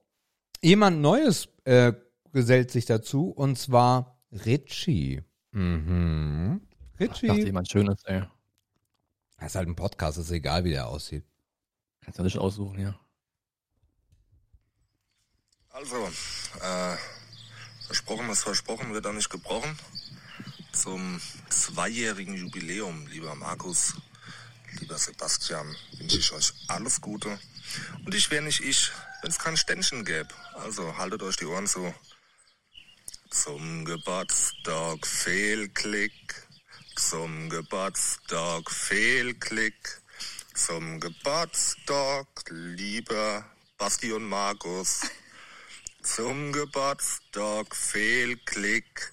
[0.62, 1.92] jemand Neues äh,
[2.32, 5.22] gesellt sich dazu und zwar Richie.
[5.50, 6.60] Mhm.
[7.00, 7.26] Richie.
[7.26, 8.22] Ich dachte, jemand Schönes, ey.
[9.38, 11.24] Das ist halt ein Podcast, ist egal, wie der aussieht.
[12.00, 12.98] Kannst du nicht aussuchen, ja.
[15.70, 16.96] Also, äh,
[17.86, 19.76] versprochen ist versprochen, wird auch nicht gebrochen.
[20.72, 23.94] Zum zweijährigen Jubiläum, lieber Markus,
[24.80, 27.38] lieber Sebastian, wünsche ich euch alles Gute.
[28.04, 30.28] Und ich wäre nicht ich, wenn es kein Ständchen gäbe.
[30.54, 31.94] Also haltet euch die Ohren zu.
[33.30, 36.48] Zum Geburtstag Fehlklick.
[36.96, 40.02] Zum Geburtstag Fehlklick.
[40.54, 43.44] Zum Geburtstag, lieber
[43.78, 45.02] Basti und Markus.
[46.02, 49.12] Zum Geburtstag Fehlklick.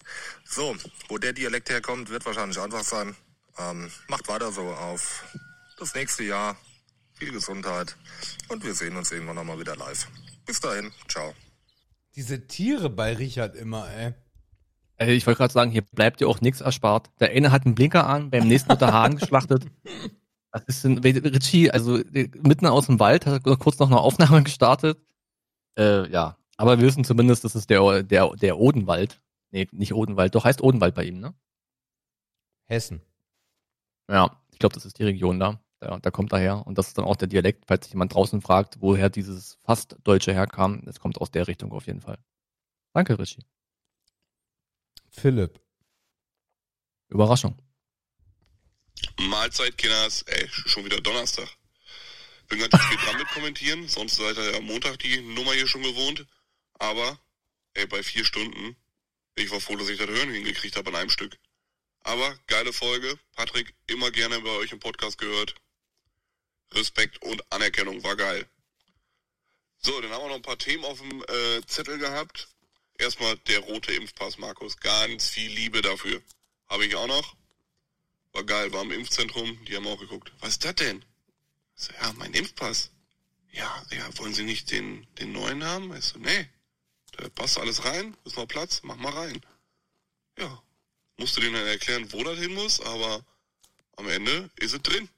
[0.52, 0.76] So,
[1.10, 3.16] wo der Dialekt herkommt, wird wahrscheinlich einfach sein.
[3.60, 5.24] Ähm, macht weiter so auf
[5.78, 6.58] das nächste Jahr.
[7.14, 7.96] Viel Gesundheit.
[8.48, 10.08] Und wir sehen uns irgendwann nochmal wieder live.
[10.48, 10.92] Bis dahin.
[11.08, 11.34] Ciao.
[12.16, 14.14] Diese Tiere bei Richard immer, ey.
[14.98, 17.12] Ey, Ich wollte gerade sagen, hier bleibt dir auch nichts erspart.
[17.20, 19.68] Der eine hat einen Blinker an, beim nächsten wird der Hahn geschlachtet.
[20.52, 24.00] Was ist denn, Richie, also äh, mitten aus dem Wald, hat er kurz noch eine
[24.00, 24.98] Aufnahme gestartet.
[25.78, 29.22] Äh, ja, aber wir wissen zumindest, das ist der, der, der Odenwald.
[29.52, 31.34] Nee, nicht Odenwald, doch heißt Odenwald bei ihm, ne?
[32.66, 33.02] Hessen.
[34.08, 35.60] Ja, ich glaube, das ist die Region da.
[35.80, 36.68] Da, da kommt daher.
[36.68, 39.96] Und das ist dann auch der Dialekt, falls sich jemand draußen fragt, woher dieses fast
[40.04, 40.84] Deutsche herkam.
[40.86, 42.20] Das kommt aus der Richtung auf jeden Fall.
[42.94, 43.44] Danke, Richie.
[45.10, 45.60] Philipp.
[47.08, 47.58] Überraschung.
[49.20, 50.24] Mahlzeit, Kinders.
[50.24, 51.48] Ey, schon wieder Donnerstag.
[52.50, 55.68] Bin ganz spät dran mit kommentieren, sonst seid ihr ja am Montag die Nummer hier
[55.68, 56.26] schon gewohnt.
[56.74, 57.20] Aber,
[57.74, 58.76] ey, bei vier Stunden,
[59.40, 61.38] ich war froh, dass ich das Hören hingekriegt habe an einem Stück.
[62.02, 63.20] Aber, geile Folge.
[63.36, 65.56] Patrick, immer gerne bei euch im Podcast gehört.
[66.72, 68.48] Respekt und Anerkennung, war geil.
[69.82, 72.50] So, dann haben wir noch ein paar Themen auf dem äh, Zettel gehabt.
[72.98, 74.78] Erstmal der rote Impfpass, Markus.
[74.78, 76.22] Ganz viel Liebe dafür.
[76.68, 77.36] Habe ich auch noch.
[78.34, 80.32] War geil, war im Impfzentrum, die haben auch geguckt.
[80.40, 81.04] Was ist das denn?
[81.76, 82.92] So, ja, mein Impfpass.
[83.52, 85.96] Ja, ja, wollen Sie nicht den, den neuen haben?
[85.96, 86.48] Ich so, nee.
[87.20, 89.42] Da passt alles rein, ist noch Platz, mach mal rein.
[90.38, 90.64] Ja.
[91.18, 93.26] Musste denen dann erklären, wo das hin muss, aber
[93.98, 95.10] am Ende ist es drin.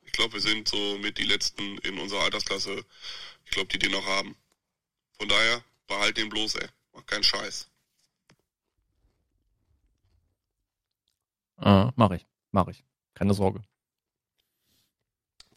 [0.00, 2.84] Ich glaube, wir sind so mit die letzten in unserer Altersklasse,
[3.44, 4.34] ich glaube, die den noch haben.
[5.18, 6.68] Von daher, behalt den bloß, ey.
[6.94, 7.68] Mach keinen Scheiß.
[11.58, 12.82] Äh, mach ich, mach ich.
[13.12, 13.62] Keine Sorge.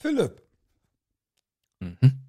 [0.02, 0.42] Philipp.
[1.80, 2.23] Mhm.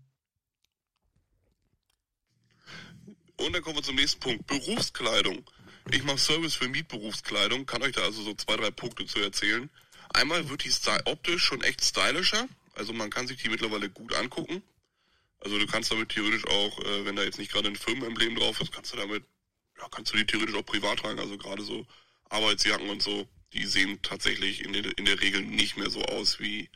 [3.36, 4.46] Und dann kommen wir zum nächsten Punkt.
[4.46, 5.44] Berufskleidung.
[5.90, 9.68] Ich mache Service für Mietberufskleidung, kann euch da also so zwei, drei Punkte zu erzählen.
[10.08, 10.72] Einmal wird die
[11.04, 12.48] optisch schon echt stylischer.
[12.74, 14.62] Also man kann sich die mittlerweile gut angucken.
[15.40, 18.60] Also du kannst damit theoretisch auch, äh, wenn da jetzt nicht gerade ein Firmenemblem drauf
[18.60, 19.24] ist, kannst du damit,
[19.78, 21.18] ja, kannst du die theoretisch auch privat tragen.
[21.18, 21.86] Also gerade so
[22.30, 26.40] Arbeitsjacken und so, die sehen tatsächlich in der, in der Regel nicht mehr so aus
[26.40, 26.70] wie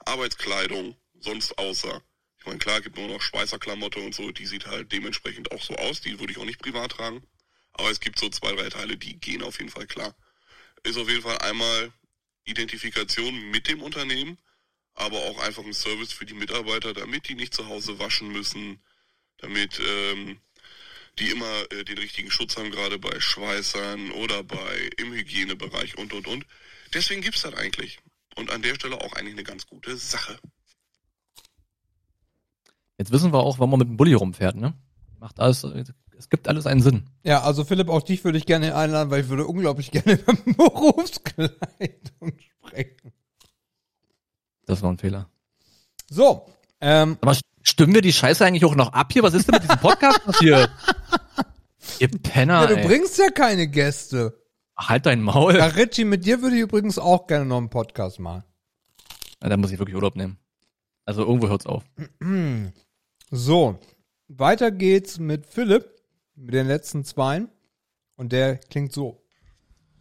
[0.00, 2.02] Arbeitskleidung sonst aussah.
[2.48, 6.00] Meine, klar, gibt nur noch Schweißerklamotte und so, die sieht halt dementsprechend auch so aus,
[6.00, 7.22] die würde ich auch nicht privat tragen.
[7.74, 10.16] Aber es gibt so zwei, drei Teile, die gehen auf jeden Fall klar.
[10.82, 11.92] Ist auf jeden Fall einmal
[12.44, 14.38] Identifikation mit dem Unternehmen,
[14.94, 18.82] aber auch einfach ein Service für die Mitarbeiter, damit die nicht zu Hause waschen müssen,
[19.36, 20.40] damit ähm,
[21.18, 26.14] die immer äh, den richtigen Schutz haben, gerade bei Schweißern oder bei im Hygienebereich und
[26.14, 26.46] und und.
[26.94, 27.98] Deswegen gibt's das eigentlich.
[28.36, 30.40] Und an der Stelle auch eigentlich eine ganz gute Sache.
[32.98, 34.74] Jetzt wissen wir auch, warum man mit dem Bulli rumfährt, ne?
[35.20, 35.64] Macht alles,
[36.18, 37.06] es gibt alles einen Sinn.
[37.22, 40.34] Ja, also Philipp, auch dich würde ich gerne einladen, weil ich würde unglaublich gerne über
[40.34, 43.12] Berufskleidung sprechen.
[44.66, 45.30] Das war ein Fehler.
[46.10, 46.46] So,
[46.80, 49.22] ähm, Aber stimmen wir die Scheiße eigentlich auch noch ab hier?
[49.22, 50.70] Was ist denn mit diesem Podcast passiert?
[52.00, 52.86] Ihr Penner, ja, du ey.
[52.86, 54.42] bringst ja keine Gäste.
[54.76, 55.56] Halt dein Maul.
[55.56, 58.44] Ja, Richie, mit dir würde ich übrigens auch gerne noch einen Podcast machen.
[59.42, 60.38] Ja, da muss ich wirklich Urlaub nehmen.
[61.04, 61.84] Also irgendwo hört's auf.
[63.30, 63.78] So,
[64.28, 65.86] weiter geht's mit Philipp,
[66.34, 67.50] mit den letzten zweien.
[68.16, 69.22] Und der klingt so.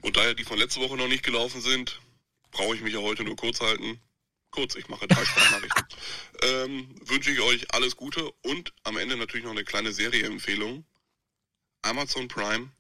[0.02, 2.00] Und da ja die von letzter Woche noch nicht gelaufen sind,
[2.52, 4.00] brauche ich mich ja heute nur kurz halten.
[4.52, 5.86] Kurz, ich mache drei Sprachnachrichten.
[6.42, 10.86] ähm, wünsche ich euch alles Gute und am Ende natürlich noch eine kleine Serieempfehlung.
[11.82, 12.72] Amazon Prime,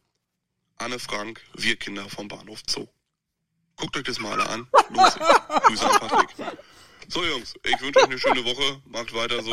[0.77, 2.87] Anne Frank, Wir Kinder vom Bahnhof Zoo.
[3.75, 4.67] Guckt euch das mal an.
[4.71, 6.57] Grüße an Patrick.
[7.09, 8.81] So Jungs, ich wünsche euch eine schöne Woche.
[8.85, 9.51] Macht weiter so.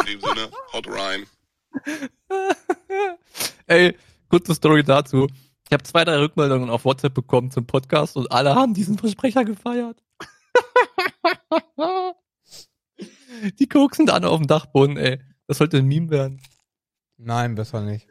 [0.00, 1.26] In dem Sinne, haut rein.
[3.66, 3.96] Ey,
[4.28, 5.26] kurze Story dazu.
[5.66, 9.44] Ich habe zwei, drei Rückmeldungen auf WhatsApp bekommen zum Podcast und alle haben diesen Versprecher
[9.44, 10.02] gefeiert.
[13.58, 15.20] Die koksen alle auf dem Dachboden, ey.
[15.46, 16.42] Das sollte ein Meme werden.
[17.16, 18.06] Nein, besser nicht.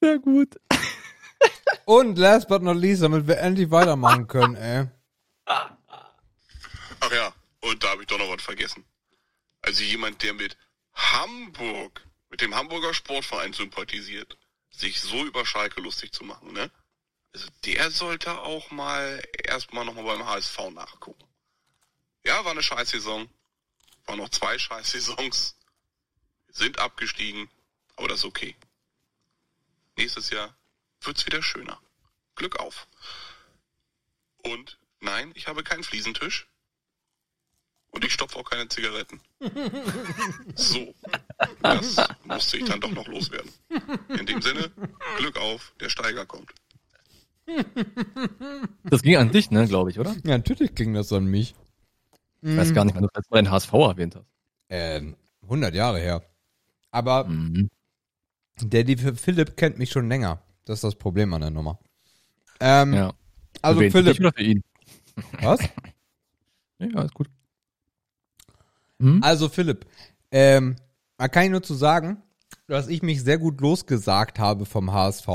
[0.00, 0.60] Sehr gut.
[1.84, 4.88] Und last but not least, damit wir endlich weitermachen können, ey.
[5.46, 5.70] Ach
[7.12, 7.33] ja,
[7.74, 8.84] und da habe ich doch noch was vergessen.
[9.60, 10.56] Also jemand, der mit
[10.92, 14.38] Hamburg, mit dem Hamburger Sportverein sympathisiert,
[14.70, 16.70] sich so über Schalke lustig zu machen, ne?
[17.32, 21.24] Also der sollte auch mal erstmal nochmal beim HSV nachgucken.
[22.24, 23.28] Ja, war eine Scheißsaison.
[24.04, 25.56] War noch zwei Scheißsaisons.
[26.46, 27.50] Sind abgestiegen,
[27.96, 28.54] aber das ist okay.
[29.96, 30.56] Nächstes Jahr
[31.00, 31.80] wird's wieder schöner.
[32.36, 32.86] Glück auf.
[34.44, 36.46] Und nein, ich habe keinen Fliesentisch.
[37.94, 39.20] Und ich stopfe auch keine Zigaretten.
[40.56, 40.94] So,
[41.62, 43.50] das musste ich dann doch noch loswerden.
[44.18, 44.70] In dem Sinne,
[45.16, 46.52] Glück auf, der Steiger kommt.
[48.84, 50.12] Das ging an dich, ne, glaube ich, oder?
[50.24, 51.54] Ja, natürlich klingt das an mich.
[52.42, 54.26] Ich weiß gar nicht, wann du das Mal den HSV erwähnt hast.
[54.68, 56.22] Ähm, 100 Jahre her.
[56.90, 57.68] Aber Mhm.
[58.60, 60.42] der liebe Philipp kennt mich schon länger.
[60.64, 61.78] Das ist das Problem an der Nummer.
[62.60, 63.12] Ähm, Ja.
[63.62, 64.62] also Philipp, dich oder für ihn?
[65.40, 65.60] was?
[66.80, 67.28] Ja, alles gut.
[69.00, 69.22] Hm?
[69.22, 69.86] Also Philipp,
[70.30, 70.76] ähm,
[71.16, 72.22] da kann ich nur zu sagen,
[72.66, 75.28] dass ich mich sehr gut losgesagt habe vom HSV.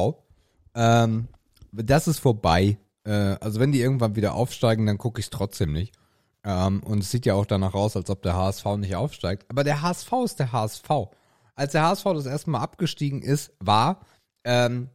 [0.75, 1.27] Ähm,
[1.71, 2.77] das ist vorbei.
[3.05, 5.93] Äh, also wenn die irgendwann wieder aufsteigen, dann gucke ich es trotzdem nicht.
[6.43, 9.45] Ähm, und es sieht ja auch danach aus, als ob der HSV nicht aufsteigt.
[9.49, 10.89] Aber der HSV ist der HSV.
[11.55, 14.05] Als der HSV das erste Mal abgestiegen ist, war,
[14.43, 14.89] ähm,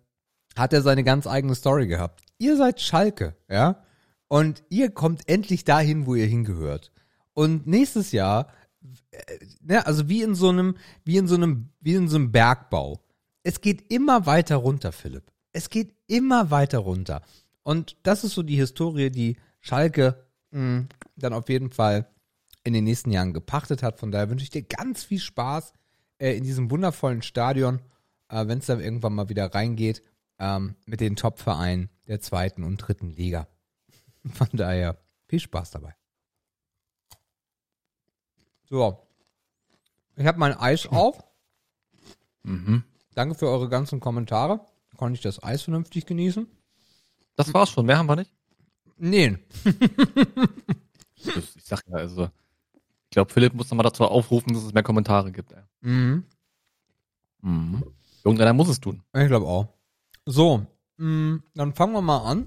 [0.57, 2.23] hat er seine ganz eigene Story gehabt.
[2.39, 3.83] Ihr seid Schalke, ja?
[4.29, 6.91] Und ihr kommt endlich dahin, wo ihr hingehört.
[7.35, 8.49] Und nächstes Jahr,
[9.11, 12.33] äh, ne, also wie in so einem, wie in so einem, wie in so einem
[12.33, 13.01] Bergbau.
[13.43, 15.31] Es geht immer weiter runter, Philipp.
[15.53, 17.23] Es geht immer weiter runter.
[17.63, 22.09] Und das ist so die Historie, die Schalke mh, dann auf jeden Fall
[22.63, 23.99] in den nächsten Jahren gepachtet hat.
[23.99, 25.73] Von daher wünsche ich dir ganz viel Spaß
[26.19, 27.81] äh, in diesem wundervollen Stadion,
[28.29, 30.03] äh, wenn es dann irgendwann mal wieder reingeht,
[30.39, 33.47] ähm, mit den Top-Vereinen der zweiten und dritten Liga.
[34.33, 34.97] Von daher
[35.29, 35.95] viel Spaß dabei.
[38.69, 39.07] So.
[40.17, 41.23] Ich habe mein Eis auf.
[42.43, 42.85] Mhm.
[43.15, 44.61] Danke für eure ganzen Kommentare.
[44.97, 46.47] Konnte ich das Eis vernünftig genießen?
[47.37, 48.33] Das war's schon, mehr haben wir nicht.
[48.97, 49.39] Nee.
[51.57, 52.25] Ich sag ja, also,
[53.05, 55.53] ich glaube, Philipp muss nochmal dazu aufrufen, dass es mehr Kommentare gibt.
[55.53, 55.63] Ey.
[55.81, 56.25] Mhm.
[57.41, 57.83] Mhm.
[58.23, 59.03] Irgendeiner muss es tun.
[59.15, 59.69] Ich glaube auch.
[60.27, 60.67] So,
[60.99, 62.47] mh, dann fangen wir mal an,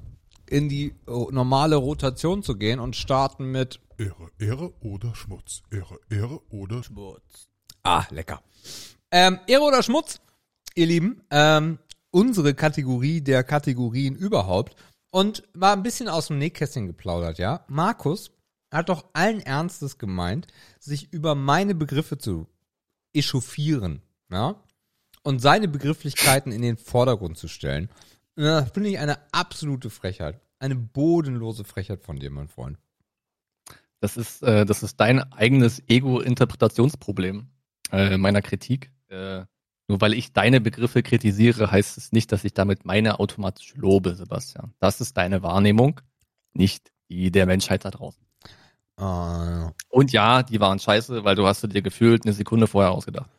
[0.50, 5.64] in die oh, normale Rotation zu gehen und starten mit Ehre, Ehre oder Schmutz.
[5.72, 7.48] Ehre, Ehre oder Schmutz.
[7.84, 8.42] Ah, lecker.
[9.12, 10.20] Ähm, Ehre oder Schmutz,
[10.76, 11.80] ihr Lieben, ähm,
[12.12, 14.76] unsere Kategorie der Kategorien überhaupt.
[15.12, 17.66] Und war ein bisschen aus dem Nähkästchen geplaudert, ja.
[17.68, 18.32] Markus
[18.72, 20.48] hat doch allen Ernstes gemeint,
[20.80, 22.48] sich über meine Begriffe zu
[23.14, 24.62] echauffieren, ja.
[25.24, 27.90] Und seine Begrifflichkeiten in den Vordergrund zu stellen.
[28.38, 30.40] Das finde ich eine absolute Frechheit.
[30.60, 32.78] Eine bodenlose Frechheit von dir, mein Freund.
[34.00, 37.50] Das ist, äh, das ist dein eigenes Ego-Interpretationsproblem
[37.92, 38.92] äh, meiner Kritik.
[39.10, 39.46] Äh,
[39.90, 44.16] nur weil ich deine Begriffe kritisiere, heißt es nicht, dass ich damit meine automatisch lobe,
[44.16, 44.74] Sebastian.
[44.80, 46.02] Das ist deine Wahrnehmung,
[46.54, 48.24] nicht die der Menschheit da draußen.
[49.00, 53.32] Äh, Und ja, die waren scheiße, weil du hast dir gefühlt eine Sekunde vorher ausgedacht.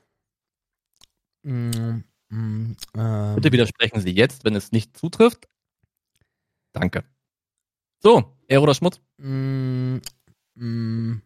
[1.44, 5.48] mh, Mm, ähm, Bitte widersprechen Sie jetzt, wenn es nicht zutrifft.
[6.72, 7.04] Danke.
[8.00, 9.00] So, Ehre oder Schmutz?
[9.18, 9.98] Mm,
[10.54, 11.22] mm,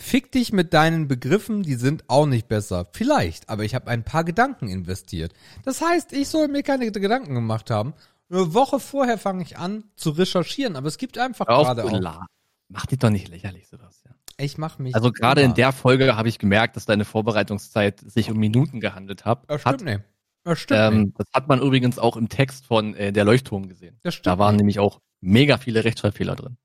[0.00, 2.88] Fick dich mit deinen Begriffen, die sind auch nicht besser.
[2.94, 5.34] Vielleicht, aber ich habe ein paar Gedanken investiert.
[5.62, 7.92] Das heißt, ich soll mir keine Gedanken gemacht haben.
[8.30, 12.22] Eine Woche vorher fange ich an zu recherchieren, aber es gibt einfach gerade auch.
[12.68, 14.14] Mach dich doch nicht lächerlich, Sebastian.
[14.40, 14.94] Ich mache mich.
[14.94, 19.24] Also gerade in der Folge habe ich gemerkt, dass deine Vorbereitungszeit sich um Minuten gehandelt
[19.24, 19.48] hat.
[19.48, 20.00] Das stimmt nicht.
[20.44, 23.98] Das stimmt ähm, das hat man übrigens auch im Text von äh, der Leuchtturm gesehen.
[24.02, 26.56] Das stimmt Da waren nämlich auch mega viele Rechtschreibfehler drin.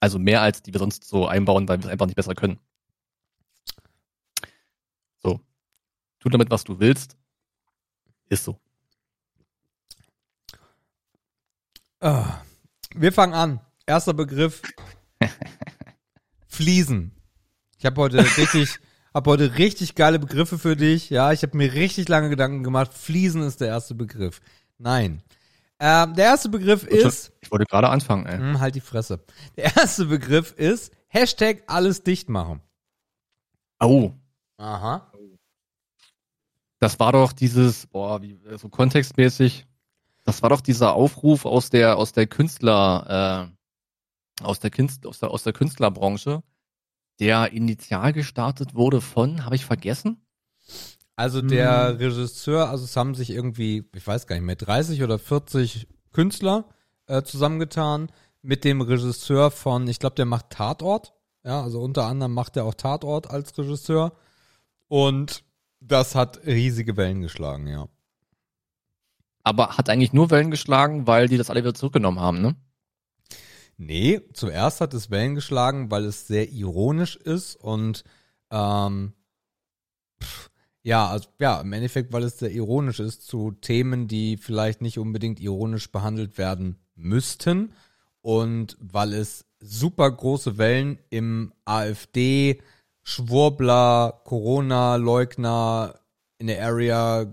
[0.00, 2.60] Also mehr als die wir sonst so einbauen, weil wir es einfach nicht besser können.
[5.18, 5.40] So.
[6.20, 7.16] Tu damit, was du willst.
[8.28, 8.60] Ist so.
[12.00, 12.42] Ah,
[12.94, 13.60] wir fangen an.
[13.86, 14.62] Erster Begriff.
[16.58, 17.12] Fliesen.
[17.78, 18.80] Ich habe heute richtig,
[19.14, 21.08] habe heute richtig geile Begriffe für dich.
[21.08, 22.92] Ja, ich habe mir richtig lange Gedanken gemacht.
[22.92, 24.40] Fliesen ist der erste Begriff.
[24.76, 25.22] Nein.
[25.78, 28.38] Ähm, der erste Begriff ist, Ich wollte gerade anfangen, ey.
[28.38, 29.24] hm, halt die Fresse.
[29.56, 32.60] Der erste Begriff ist Hashtag alles dicht machen.
[33.78, 34.10] Oh,
[34.56, 35.12] Aha.
[36.80, 39.64] das war doch dieses, boah, wie, so kontextmäßig.
[40.24, 43.57] Das war doch dieser Aufruf aus der, aus der Künstler, äh,
[44.42, 46.42] aus der Künst, aus der, aus der Künstlerbranche,
[47.20, 50.24] der initial gestartet wurde von, habe ich vergessen?
[51.16, 55.18] Also der Regisseur, also es haben sich irgendwie, ich weiß gar nicht mehr, 30 oder
[55.18, 56.68] 40 Künstler
[57.06, 61.14] äh, zusammengetan mit dem Regisseur von, ich glaube, der macht Tatort.
[61.44, 64.12] Ja, also unter anderem macht er auch Tatort als Regisseur.
[64.86, 65.42] Und
[65.80, 67.88] das hat riesige Wellen geschlagen, ja.
[69.42, 72.54] Aber hat eigentlich nur Wellen geschlagen, weil die das alle wieder zurückgenommen haben, ne?
[73.78, 78.02] Nee, zuerst hat es Wellen geschlagen, weil es sehr ironisch ist und
[78.50, 79.12] ähm,
[80.20, 80.50] pff,
[80.82, 84.98] ja, also ja, im Endeffekt, weil es sehr ironisch ist zu Themen, die vielleicht nicht
[84.98, 87.72] unbedingt ironisch behandelt werden müssten
[88.20, 92.60] und weil es super große Wellen im AfD
[93.04, 95.94] Schwurbler, Corona-Leugner
[96.38, 97.32] in der Area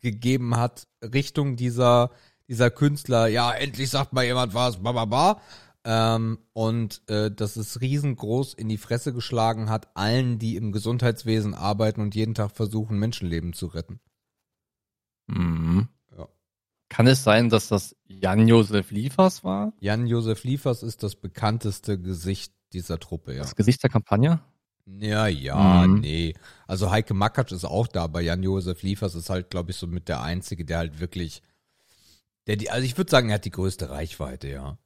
[0.00, 2.10] gegeben hat, Richtung dieser,
[2.48, 5.40] dieser Künstler, ja, endlich sagt mal jemand was, ba, ba, ba.
[5.84, 11.54] Ähm, und äh, dass es riesengroß in die Fresse geschlagen hat, allen, die im Gesundheitswesen
[11.54, 14.00] arbeiten und jeden Tag versuchen, Menschenleben zu retten.
[15.28, 15.88] Mhm.
[16.16, 16.28] Ja.
[16.88, 19.72] Kann es sein, dass das Jan-Josef Liefers war?
[19.80, 23.42] Jan-Josef Liefers ist das bekannteste Gesicht dieser Truppe, ja.
[23.42, 24.40] Das Gesicht der Kampagne?
[24.86, 26.00] Ja, ja, Mhm.
[26.00, 26.34] nee.
[26.66, 30.08] Also Heike Makatsch ist auch da, aber Jan-Josef Liefers ist halt, glaube ich, so mit
[30.08, 31.42] der Einzige, der halt wirklich,
[32.48, 34.78] der die, also ich würde sagen, er hat die größte Reichweite, ja.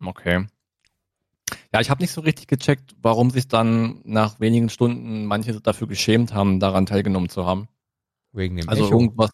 [0.00, 0.46] Okay.
[1.72, 5.86] Ja, ich habe nicht so richtig gecheckt, warum sich dann nach wenigen Stunden manche dafür
[5.86, 7.68] geschämt haben, daran teilgenommen zu haben.
[8.32, 8.94] Wegen dem Also Echo.
[8.94, 9.30] irgendwas.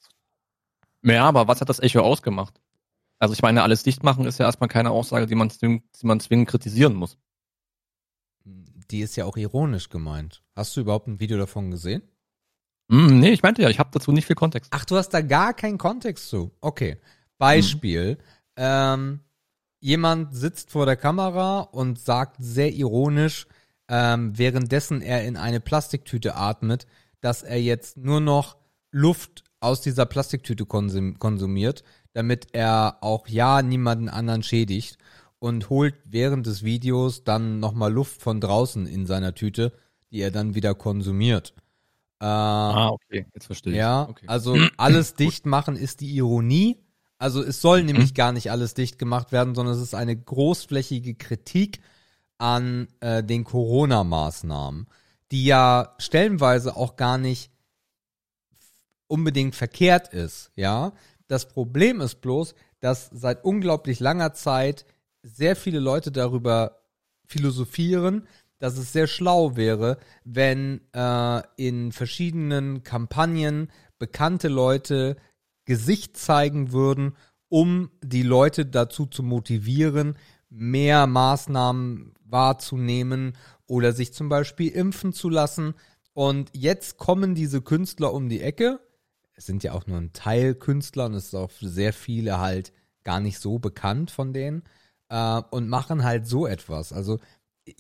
[1.02, 2.60] Ja, aber was hat das Echo ausgemacht?
[3.20, 6.06] Also ich meine, alles dicht machen ist ja erstmal keine Aussage, die man, zwing, die
[6.06, 7.18] man zwingend kritisieren muss.
[8.44, 10.42] Die ist ja auch ironisch gemeint.
[10.54, 12.02] Hast du überhaupt ein Video davon gesehen?
[12.90, 14.70] Hm, nee, ich meinte ja, ich habe dazu nicht viel Kontext.
[14.74, 16.50] Ach, du hast da gar keinen Kontext zu.
[16.60, 16.96] Okay.
[17.36, 18.18] Beispiel.
[18.56, 19.20] Ähm,
[19.80, 23.46] jemand sitzt vor der Kamera und sagt sehr ironisch,
[23.88, 26.86] ähm, währenddessen er in eine Plastiktüte atmet,
[27.20, 28.56] dass er jetzt nur noch
[28.90, 31.82] Luft aus dieser Plastiktüte konsum konsumiert,
[32.12, 34.98] damit er auch ja niemanden anderen schädigt
[35.38, 39.72] und holt während des Videos dann nochmal Luft von draußen in seiner Tüte,
[40.10, 41.54] die er dann wieder konsumiert.
[42.20, 43.78] Äh, Ah, okay, jetzt verstehe ich.
[43.78, 44.26] ja, okay.
[44.26, 46.78] also alles dicht machen ist die Ironie.
[47.18, 51.14] Also es soll nämlich gar nicht alles dicht gemacht werden, sondern es ist eine großflächige
[51.14, 51.80] Kritik
[52.38, 54.86] an äh, den Corona-Maßnahmen,
[55.32, 57.50] die ja stellenweise auch gar nicht
[59.08, 60.92] unbedingt verkehrt ist, ja.
[61.26, 64.86] Das Problem ist bloß, dass seit unglaublich langer Zeit
[65.22, 66.78] sehr viele Leute darüber
[67.26, 68.26] philosophieren,
[68.58, 75.16] dass es sehr schlau wäre, wenn äh, in verschiedenen Kampagnen bekannte Leute
[75.64, 77.16] Gesicht zeigen würden,
[77.48, 80.16] um die Leute dazu zu motivieren,
[80.50, 83.36] mehr Maßnahmen wahrzunehmen
[83.66, 85.74] oder sich zum Beispiel impfen zu lassen.
[86.14, 88.80] Und jetzt kommen diese Künstler um die Ecke.
[89.34, 92.72] Es sind ja auch nur ein Teil Künstler und es ist auch sehr viele halt
[93.04, 94.64] gar nicht so bekannt von denen
[95.08, 96.92] äh, und machen halt so etwas.
[96.92, 97.18] Also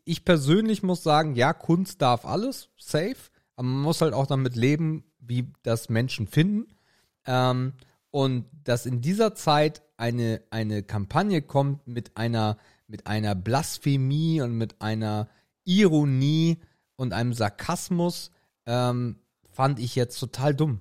[0.04, 3.16] ich persönlich muss sagen, ja, Kunst darf alles, safe,
[3.56, 6.74] aber man muss halt auch damit leben, wie das Menschen finden.
[7.26, 7.72] Ähm,
[8.10, 14.52] und dass in dieser Zeit eine, eine Kampagne kommt mit einer, mit einer Blasphemie und
[14.52, 15.28] mit einer
[15.64, 16.58] Ironie
[16.96, 18.30] und einem Sarkasmus,
[18.66, 19.16] ähm,
[19.50, 20.80] fand ich jetzt total dumm.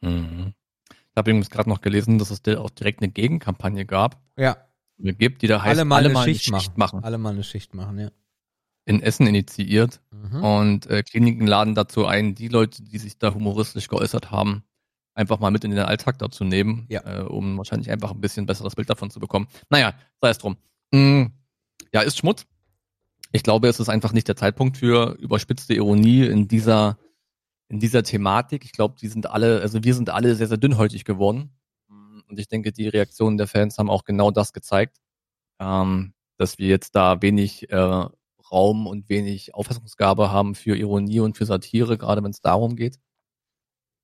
[0.00, 0.54] Mhm.
[0.90, 4.22] Ich habe übrigens gerade noch gelesen, dass es auch direkt eine Gegenkampagne gab.
[4.36, 4.67] Ja.
[4.98, 6.72] Gibt, die da heißt, alle mal eine eine Schicht, machen.
[6.76, 7.04] machen.
[7.04, 8.10] Alle mal eine Schicht machen, ja.
[8.84, 10.00] In Essen initiiert.
[10.10, 10.42] Mhm.
[10.44, 14.64] Und äh, Kliniken laden dazu ein, die Leute, die sich da humoristisch geäußert haben,
[15.14, 17.02] einfach mal mit in den Alltag dazu nehmen, Ja.
[17.20, 19.46] äh, um wahrscheinlich einfach ein bisschen besseres Bild davon zu bekommen.
[19.68, 20.56] Naja, sei es drum.
[20.92, 21.26] Mm,
[21.92, 22.46] ja, ist Schmutz.
[23.32, 26.98] Ich glaube, es ist einfach nicht der Zeitpunkt für überspitzte Ironie in dieser,
[27.68, 28.64] in dieser Thematik.
[28.64, 31.50] Ich glaube, die sind alle, also wir sind alle sehr, sehr dünnhäutig geworden.
[32.28, 34.98] Und ich denke, die Reaktionen der Fans haben auch genau das gezeigt,
[35.60, 38.06] ähm, dass wir jetzt da wenig äh,
[38.50, 42.98] Raum und wenig Auffassungsgabe haben für Ironie und für Satire, gerade wenn es darum geht.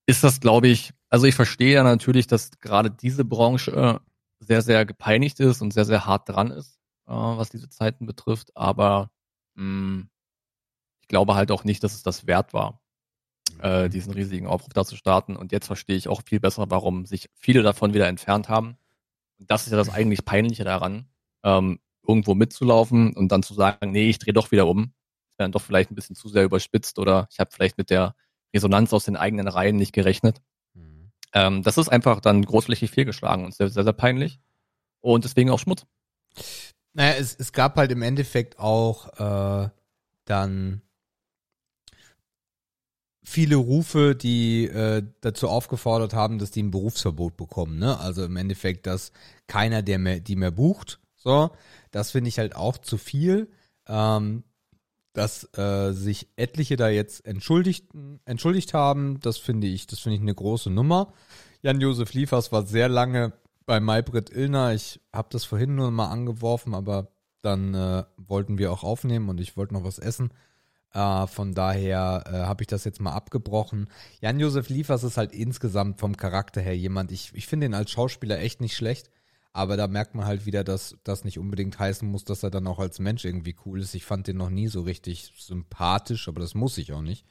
[0.07, 3.99] Ist das, glaube ich, also ich verstehe ja natürlich, dass gerade diese Branche äh,
[4.45, 8.55] sehr, sehr gepeinigt ist und sehr, sehr hart dran ist, äh, was diese Zeiten betrifft,
[8.57, 9.11] aber
[9.55, 10.05] mh,
[11.03, 12.83] ich glaube halt auch nicht, dass es das wert war,
[13.61, 15.37] äh, diesen riesigen Aufruf da zu starten.
[15.37, 18.77] Und jetzt verstehe ich auch viel besser, warum sich viele davon wieder entfernt haben.
[19.39, 21.07] Und das ist ja das eigentlich Peinliche daran,
[21.43, 24.93] ähm, irgendwo mitzulaufen und dann zu sagen, nee, ich drehe doch wieder um.
[25.27, 27.91] Das wäre dann doch vielleicht ein bisschen zu sehr überspitzt oder ich habe vielleicht mit
[27.91, 28.15] der
[28.55, 30.41] Resonanz aus den eigenen Reihen nicht gerechnet.
[30.75, 31.11] Mhm.
[31.33, 34.39] Ähm, das ist einfach dann großflächig fehlgeschlagen und sehr, sehr, sehr peinlich.
[35.01, 35.87] Und deswegen auch Schmutz.
[36.93, 39.69] Naja, es, es gab halt im Endeffekt auch äh,
[40.25, 40.83] dann
[43.25, 47.79] viele Rufe, die äh, dazu aufgefordert haben, dass die ein Berufsverbot bekommen.
[47.79, 47.99] Ne?
[47.99, 49.13] Also im Endeffekt, dass
[49.47, 51.01] keiner, der mehr, die mehr bucht.
[51.17, 51.51] So,
[51.91, 53.49] das finde ich halt auch zu viel.
[53.89, 54.45] Ähm,
[55.15, 57.87] dass äh, sich etliche da jetzt entschuldigt,
[58.25, 61.13] entschuldigt haben, das finde ich, das finde ich eine große Nummer.
[61.63, 63.33] Jan-Josef Liefers war sehr lange
[63.65, 64.75] bei Maybrit Illner.
[64.75, 67.13] Ich habe das vorhin nur mal angeworfen, aber
[67.43, 70.31] dann äh, wollten wir auch aufnehmen und ich wollte noch was essen.
[70.95, 73.89] Äh, von daher äh, habe ich das jetzt mal abgebrochen.
[74.21, 78.39] Jan-Josef Liefers ist halt insgesamt vom Charakter her jemand, ich, ich finde ihn als Schauspieler
[78.39, 79.11] echt nicht schlecht.
[79.53, 82.67] Aber da merkt man halt wieder, dass das nicht unbedingt heißen muss, dass er dann
[82.67, 83.95] auch als Mensch irgendwie cool ist.
[83.95, 87.25] Ich fand den noch nie so richtig sympathisch, aber das muss ich auch nicht.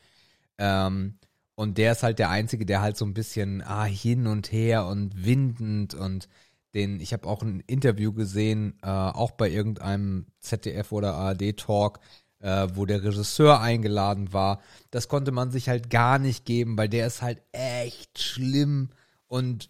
[0.58, 1.20] Ähm,
[1.56, 4.86] und der ist halt der Einzige, der halt so ein bisschen ah, hin und her
[4.86, 6.30] und windend und
[6.74, 12.00] den, ich habe auch ein Interview gesehen, äh, auch bei irgendeinem ZDF oder ARD-Talk,
[12.44, 14.62] äh, wo der Regisseur eingeladen war.
[14.92, 18.90] Das konnte man sich halt gar nicht geben, weil der ist halt echt schlimm
[19.28, 19.70] und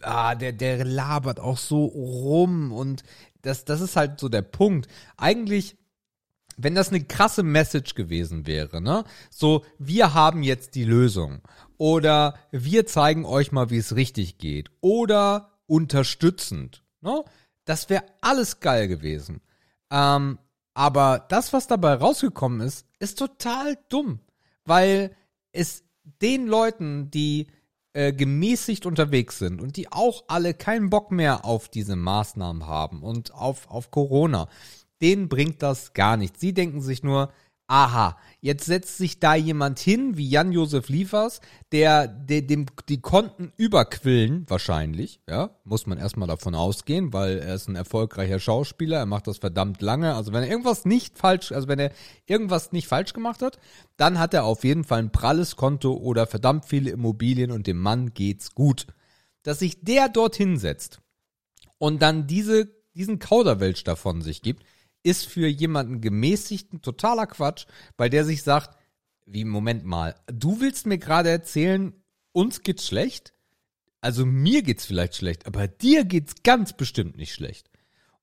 [0.00, 3.02] ah, der, der labert auch so rum und
[3.42, 4.86] das, das ist halt so der Punkt.
[5.16, 5.76] Eigentlich,
[6.56, 9.04] wenn das eine krasse Message gewesen wäre, ne?
[9.28, 11.42] So, wir haben jetzt die Lösung.
[11.76, 14.70] Oder wir zeigen euch mal, wie es richtig geht.
[14.80, 17.24] Oder unterstützend, ne?
[17.64, 19.40] Das wäre alles geil gewesen.
[19.90, 20.38] Ähm,
[20.74, 24.20] aber das, was dabei rausgekommen ist, ist total dumm.
[24.64, 25.16] Weil
[25.52, 25.84] es
[26.20, 27.46] den Leuten, die
[27.92, 33.02] äh, gemäßigt unterwegs sind und die auch alle keinen Bock mehr auf diese Maßnahmen haben
[33.02, 34.48] und auf, auf Corona,
[35.00, 36.40] denen bringt das gar nichts.
[36.40, 37.32] Sie denken sich nur,
[37.66, 41.40] aha, jetzt setzt sich da jemand hin, wie Jan-Josef Liefers,
[41.72, 47.54] der, der dem die Konten überquillen, wahrscheinlich, ja, muss man erstmal davon ausgehen, weil er
[47.54, 51.52] ist ein erfolgreicher Schauspieler, er macht das verdammt lange, also wenn er irgendwas nicht falsch,
[51.52, 51.92] also wenn er
[52.26, 53.58] irgendwas nicht falsch gemacht hat,
[53.96, 57.78] dann hat er auf jeden Fall ein pralles Konto oder verdammt viele Immobilien und dem
[57.78, 58.86] Mann geht's gut.
[59.42, 61.00] Dass sich der dort hinsetzt
[61.78, 64.64] und dann diese, diesen Kauderwelsch davon sich gibt,
[65.04, 68.76] ist für jemanden gemäßigten totaler Quatsch, weil der sich sagt,
[69.26, 71.92] wie, Moment mal, du willst mir gerade erzählen,
[72.32, 73.32] uns geht's schlecht?
[74.00, 77.70] Also mir geht's vielleicht schlecht, aber dir geht's ganz bestimmt nicht schlecht.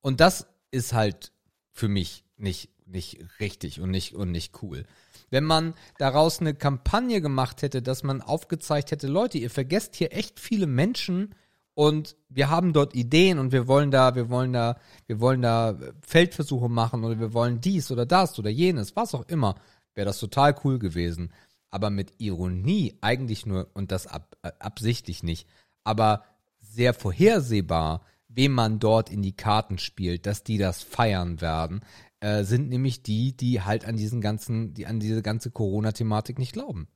[0.01, 1.32] Und das ist halt
[1.71, 4.86] für mich nicht, nicht richtig und nicht, und nicht cool.
[5.29, 10.13] Wenn man daraus eine Kampagne gemacht hätte, dass man aufgezeigt hätte, Leute, ihr vergesst hier
[10.13, 11.34] echt viele Menschen,
[11.74, 15.78] und wir haben dort Ideen und wir wollen da, wir wollen da, wir wollen da
[16.01, 19.55] Feldversuche machen oder wir wollen dies oder das oder jenes, was auch immer,
[19.93, 21.32] wäre das total cool gewesen.
[21.69, 25.47] Aber mit Ironie eigentlich nur, und das ab, äh, absichtlich nicht,
[25.84, 26.24] aber
[26.59, 31.82] sehr vorhersehbar, wem man dort in die Karten spielt, dass die das feiern werden,
[32.19, 36.53] äh, sind nämlich die, die halt an diesen ganzen, die an diese ganze Corona-Thematik nicht
[36.53, 36.88] glauben.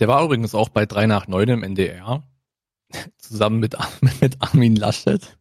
[0.00, 2.22] Der war übrigens auch bei 3 nach 9 im NDR.
[3.18, 3.76] Zusammen mit,
[4.20, 5.36] mit Armin Laschet.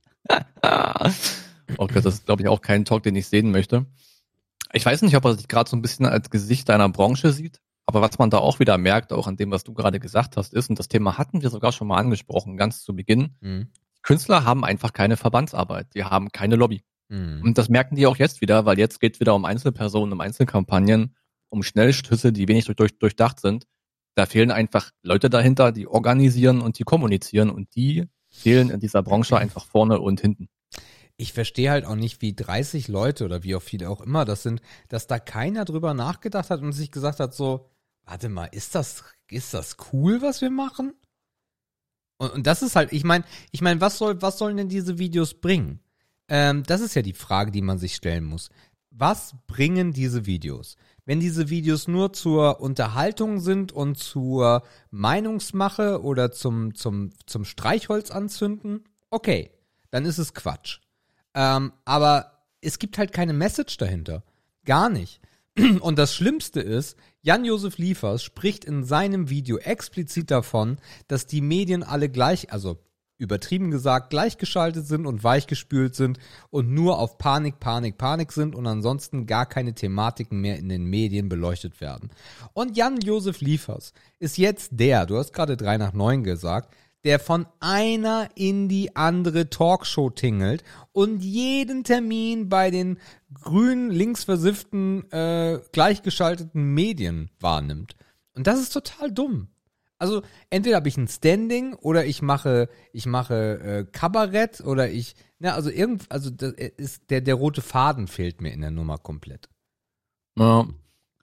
[1.77, 3.85] oh Gott, das ist, glaube ich, auch kein Talk, den ich sehen möchte.
[4.73, 7.61] Ich weiß nicht, ob er sich gerade so ein bisschen als Gesicht deiner Branche sieht,
[7.85, 10.53] aber was man da auch wieder merkt, auch an dem, was du gerade gesagt hast,
[10.53, 13.67] ist, und das Thema hatten wir sogar schon mal angesprochen, ganz zu Beginn, Mhm.
[14.03, 16.81] Künstler haben einfach keine Verbandsarbeit, die haben keine Lobby.
[17.09, 17.41] Mhm.
[17.43, 21.15] Und das merken die auch jetzt wieder, weil jetzt geht wieder um Einzelpersonen, um Einzelkampagnen.
[21.49, 23.67] um Schnellschüsse, die wenig durch, durch, durchdacht sind.
[24.17, 29.03] Da fehlen einfach Leute dahinter, die organisieren und die kommunizieren und die fehlen in dieser
[29.03, 30.49] Branche einfach vorne und hinten.
[31.17, 34.41] Ich verstehe halt auch nicht, wie 30 Leute oder wie auch viele auch immer das
[34.41, 37.69] sind, dass da keiner drüber nachgedacht hat und sich gesagt hat, so,
[38.05, 40.95] warte mal, ist das, ist das cool, was wir machen?
[42.17, 44.97] Und, und das ist halt, ich meine, ich meine, was soll, was sollen denn diese
[44.97, 45.79] Videos bringen?
[46.27, 48.49] Ähm, das ist ja die Frage, die man sich stellen muss.
[48.89, 50.75] Was bringen diese Videos?
[51.07, 58.11] Wenn diese Videos nur zur Unterhaltung sind und zur Meinungsmache oder zum, zum, zum Streichholz
[58.11, 59.51] anzünden, okay,
[59.89, 60.81] dann ist es Quatsch.
[61.33, 64.21] Ähm, aber es gibt halt keine Message dahinter.
[64.65, 65.21] Gar nicht.
[65.79, 70.77] Und das Schlimmste ist, Jan-Josef Liefers spricht in seinem Video explizit davon,
[71.07, 72.79] dass die Medien alle gleich, also
[73.17, 78.67] übertrieben gesagt, gleichgeschaltet sind und weichgespült sind und nur auf Panik, Panik, Panik sind und
[78.67, 82.09] ansonsten gar keine Thematiken mehr in den Medien beleuchtet werden.
[82.53, 87.45] Und Jan-Josef Liefers ist jetzt der, du hast gerade drei nach neun gesagt, der von
[87.59, 92.99] einer in die andere Talkshow tingelt und jeden Termin bei den
[93.33, 97.95] grün linksversifften, äh, gleichgeschalteten Medien wahrnimmt.
[98.33, 99.47] Und das ist total dumm.
[99.99, 105.15] Also entweder habe ich ein Standing oder ich mache ich mache äh, Kabarett oder ich
[105.39, 108.97] ne also irgend also das ist der der rote Faden fehlt mir in der Nummer
[108.97, 109.49] komplett.
[110.37, 110.67] Ja.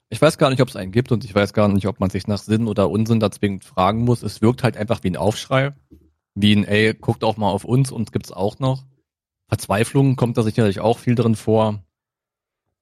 [0.09, 2.09] Ich weiß gar nicht, ob es einen gibt und ich weiß gar nicht, ob man
[2.09, 4.23] sich nach Sinn oder Unsinn da zwingend fragen muss.
[4.23, 5.73] Es wirkt halt einfach wie ein Aufschrei,
[6.35, 8.85] wie ein ey, guckt auch mal auf uns, uns gibt's auch noch.
[9.47, 11.83] Verzweiflung kommt da sicherlich auch viel drin vor.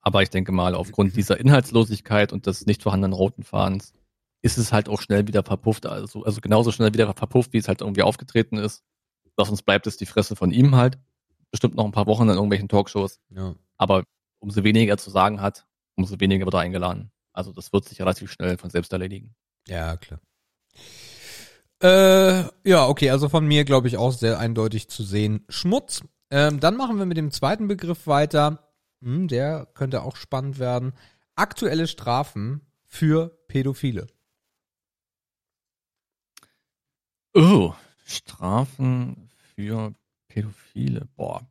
[0.02, 3.94] Aber ich denke mal, aufgrund dieser Inhaltslosigkeit und des nicht vorhandenen roten Fadens
[4.44, 5.86] ist es halt auch schnell wieder verpufft.
[5.88, 8.84] Also, also genauso schnell wieder verpufft, wie es halt irgendwie aufgetreten ist.
[9.36, 11.00] Was uns bleibt, ist die Fresse von ihm halt.
[11.50, 13.20] Bestimmt noch ein paar Wochen in irgendwelchen Talkshows.
[13.30, 13.56] Ja.
[13.78, 14.04] Aber
[14.40, 15.66] umso weniger zu sagen hat,
[15.96, 17.12] umso weniger wird er eingeladen.
[17.32, 19.34] Also das wird sich relativ schnell von selbst erledigen.
[19.68, 20.20] Ja, klar.
[21.82, 25.46] Äh, ja, okay, also von mir glaube ich auch sehr eindeutig zu sehen.
[25.48, 26.02] Schmutz.
[26.30, 28.74] Ähm, dann machen wir mit dem zweiten Begriff weiter.
[29.02, 30.94] Hm, der könnte auch spannend werden.
[31.36, 34.08] Aktuelle Strafen für Pädophile.
[37.34, 37.74] Oh,
[38.06, 39.94] Strafen für
[40.28, 41.08] Pädophile.
[41.16, 41.42] Boah.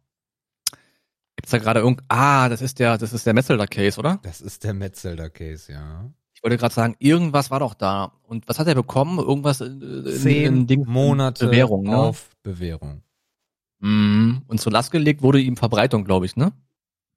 [1.36, 4.20] Gibt's da gerade irgend Ah, das ist der das ist der Metzelder Case, oder?
[4.22, 6.10] Das ist der Metzelder Case, ja.
[6.34, 8.12] Ich wollte gerade sagen, irgendwas war doch da.
[8.22, 9.18] Und was hat er bekommen?
[9.18, 11.96] Irgendwas in, Zehn in Ding, Monate Bewährung, ne?
[11.96, 13.02] auf Bewährung.
[13.78, 14.42] Mhm.
[14.46, 16.52] Und zur Last gelegt wurde ihm Verbreitung, glaube ich, ne?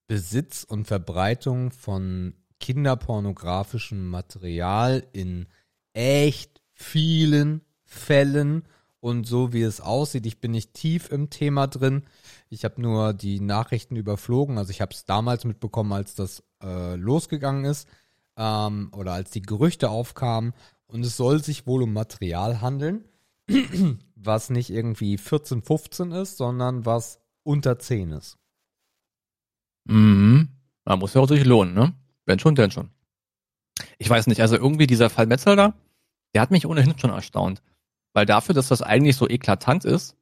[0.07, 5.47] Besitz und Verbreitung von kinderpornografischem Material in
[5.93, 7.61] echt vielen
[7.95, 8.63] Fällen
[8.99, 12.03] und so wie es aussieht, ich bin nicht tief im Thema drin.
[12.49, 14.57] Ich habe nur die Nachrichten überflogen.
[14.57, 17.87] Also ich habe es damals mitbekommen, als das äh, losgegangen ist
[18.35, 20.53] ähm, oder als die Gerüchte aufkamen.
[20.87, 23.05] Und es soll sich wohl um Material handeln,
[24.15, 28.37] was nicht irgendwie 14, 15 ist, sondern was unter 10 ist.
[29.85, 30.49] Mhm.
[30.83, 31.93] Da muss ja auch sich lohnen, ne?
[32.25, 32.89] Wenn schon, denn schon.
[33.97, 35.75] Ich weiß nicht, also irgendwie dieser Fall Metzelder,
[36.33, 37.61] der hat mich ohnehin schon erstaunt.
[38.15, 40.15] Weil dafür, dass das eigentlich so eklatant ist,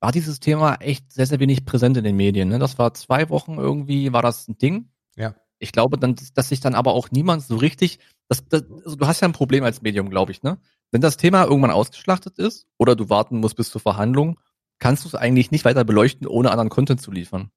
[0.00, 2.50] war dieses Thema echt sehr, sehr wenig präsent in den Medien.
[2.50, 2.58] Ne?
[2.58, 4.90] Das war zwei Wochen irgendwie, war das ein Ding.
[5.16, 5.34] Ja.
[5.58, 7.98] Ich glaube, dann, dass sich dann aber auch niemand so richtig,
[8.28, 10.58] das, das, also du hast ja ein Problem als Medium, glaube ich, ne?
[10.92, 14.38] Wenn das Thema irgendwann ausgeschlachtet ist oder du warten musst bis zur Verhandlung,
[14.78, 17.50] kannst du es eigentlich nicht weiter beleuchten, ohne anderen Content zu liefern.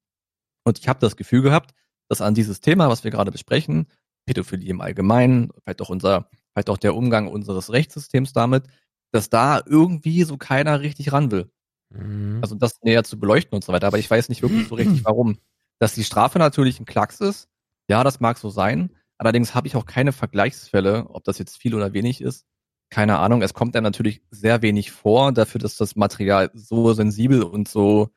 [0.64, 1.72] Und ich habe das Gefühl gehabt,
[2.08, 3.86] dass an dieses Thema, was wir gerade besprechen,
[4.24, 8.64] Pädophilie im Allgemeinen, vielleicht auch unser, vielleicht auch der Umgang unseres Rechtssystems damit,
[9.12, 11.50] dass da irgendwie so keiner richtig ran will.
[11.90, 12.38] Mhm.
[12.42, 13.86] Also das näher zu beleuchten und so weiter.
[13.86, 15.38] Aber ich weiß nicht wirklich so richtig, warum.
[15.78, 17.48] Dass die Strafe natürlich ein Klacks ist,
[17.88, 18.90] ja, das mag so sein.
[19.18, 22.46] Allerdings habe ich auch keine Vergleichsfälle, ob das jetzt viel oder wenig ist.
[22.90, 23.42] Keine Ahnung.
[23.42, 28.10] Es kommt dann natürlich sehr wenig vor, dafür, dass das Material so sensibel und so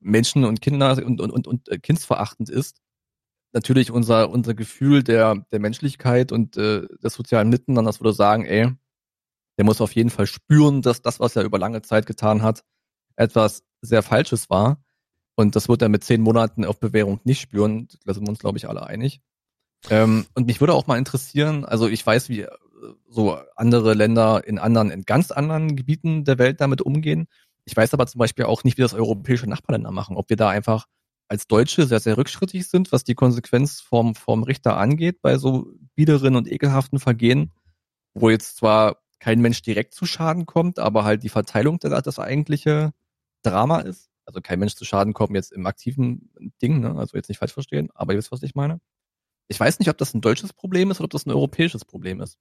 [0.00, 2.80] Menschen und Kinder und, und, und, und äh, kindsverachtend ist.
[3.52, 8.72] Natürlich unser, unser Gefühl der, der Menschlichkeit und äh, des sozialen Miteinanders würde sagen, ey,
[9.62, 12.64] der muss auf jeden Fall spüren, dass das, was er über lange Zeit getan hat,
[13.14, 14.82] etwas sehr Falsches war.
[15.36, 17.86] Und das wird er mit zehn Monaten auf Bewährung nicht spüren.
[18.04, 19.20] Da sind wir uns, glaube ich, alle einig.
[19.88, 22.48] Ähm, und mich würde auch mal interessieren, also ich weiß, wie äh,
[23.08, 27.28] so andere Länder in anderen, in ganz anderen Gebieten der Welt damit umgehen.
[27.64, 30.16] Ich weiß aber zum Beispiel auch nicht, wie das europäische Nachbarländer machen.
[30.16, 30.86] Ob wir da einfach
[31.28, 35.68] als Deutsche sehr, sehr rückschrittig sind, was die Konsequenz vom, vom Richter angeht, bei so
[35.94, 37.52] biederen und ekelhaften Vergehen,
[38.12, 42.18] wo jetzt zwar kein Mensch direkt zu Schaden kommt, aber halt die Verteilung der, das
[42.18, 42.92] eigentliche
[43.42, 44.10] Drama ist.
[44.24, 46.96] Also kein Mensch zu Schaden kommt jetzt im aktiven Ding, ne?
[46.96, 48.80] also jetzt nicht falsch verstehen, aber ihr wisst, was ich meine.
[49.46, 52.20] Ich weiß nicht, ob das ein deutsches Problem ist oder ob das ein europäisches Problem
[52.20, 52.36] ist.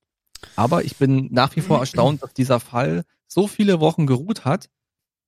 [0.55, 4.67] Aber ich bin nach wie vor erstaunt, dass dieser Fall so viele Wochen geruht hat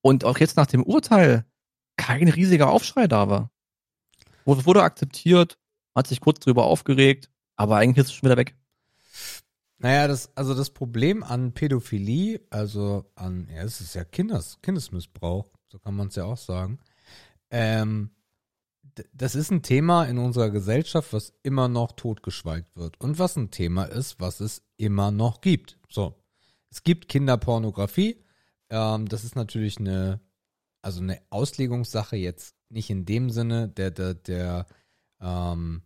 [0.01, 1.45] und auch jetzt nach dem Urteil
[1.97, 3.51] kein riesiger Aufschrei da war.
[4.45, 5.59] Wurde akzeptiert,
[5.93, 8.55] hat sich kurz drüber aufgeregt, aber eigentlich ist es schon wieder weg.
[9.83, 15.51] Naja, das, also das Problem an Pädophilie, also an, ja, es ist ja Kindes, Kindesmissbrauch,
[15.67, 16.79] so kann man es ja auch sagen.
[17.51, 18.09] Ähm,
[19.11, 22.97] das ist ein Thema in unserer Gesellschaft, was immer noch totgeschweigt wird.
[23.01, 25.77] Und was ein Thema ist, was es immer noch gibt.
[25.89, 26.15] So.
[26.71, 28.23] Es gibt Kinderpornografie.
[28.69, 30.21] Ähm, das ist natürlich eine,
[30.81, 34.65] also eine Auslegungssache jetzt nicht in dem Sinne, der, der, der,
[35.19, 35.81] ähm,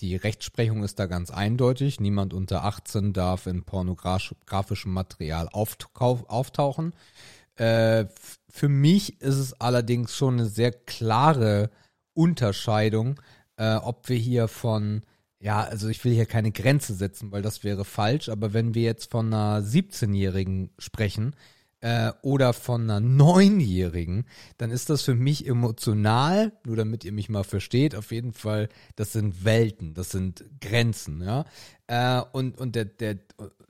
[0.00, 2.00] die Rechtsprechung ist da ganz eindeutig.
[2.00, 6.94] Niemand unter 18 darf in pornografischem Material auftauchen.
[7.56, 8.06] Äh,
[8.48, 11.70] für mich ist es allerdings schon eine sehr klare
[12.12, 13.20] Unterscheidung,
[13.56, 15.02] äh, ob wir hier von,
[15.38, 18.82] ja, also ich will hier keine Grenze setzen, weil das wäre falsch, aber wenn wir
[18.82, 21.36] jetzt von einer 17-Jährigen sprechen,
[21.84, 24.24] äh, oder von einer Neunjährigen,
[24.56, 28.70] dann ist das für mich emotional, nur damit ihr mich mal versteht, auf jeden Fall,
[28.96, 31.44] das sind Welten, das sind Grenzen, ja.
[31.86, 33.18] Äh, und, und, der, der,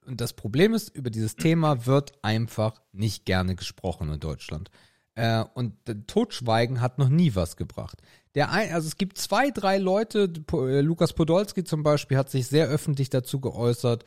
[0.07, 4.71] und das Problem ist, über dieses Thema wird einfach nicht gerne gesprochen in Deutschland.
[5.17, 5.75] Äh, und
[6.07, 8.01] Totschweigen hat noch nie was gebracht.
[8.37, 12.47] Der ein, also es gibt zwei, drei Leute, äh, Lukas Podolski zum Beispiel hat sich
[12.47, 14.05] sehr öffentlich dazu geäußert.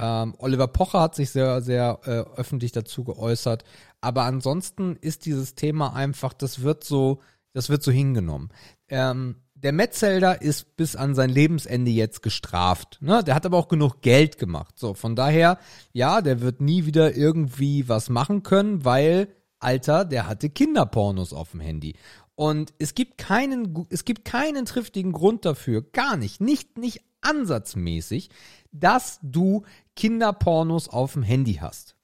[0.00, 3.64] Ähm, Oliver Pocher hat sich sehr, sehr äh, öffentlich dazu geäußert.
[4.00, 7.20] Aber ansonsten ist dieses Thema einfach, das wird so,
[7.52, 8.50] das wird so hingenommen.
[8.88, 12.98] Ähm, der Metzelder ist bis an sein Lebensende jetzt gestraft.
[13.00, 13.24] Ne?
[13.24, 14.78] Der hat aber auch genug Geld gemacht.
[14.78, 15.58] So, von daher,
[15.92, 19.28] ja, der wird nie wieder irgendwie was machen können, weil,
[19.58, 21.96] Alter, der hatte Kinderpornos auf dem Handy.
[22.36, 28.30] Und es gibt keinen, es gibt keinen triftigen Grund dafür, gar nicht, nicht, nicht ansatzmäßig,
[28.72, 29.62] dass du
[29.96, 31.96] Kinderpornos auf dem Handy hast.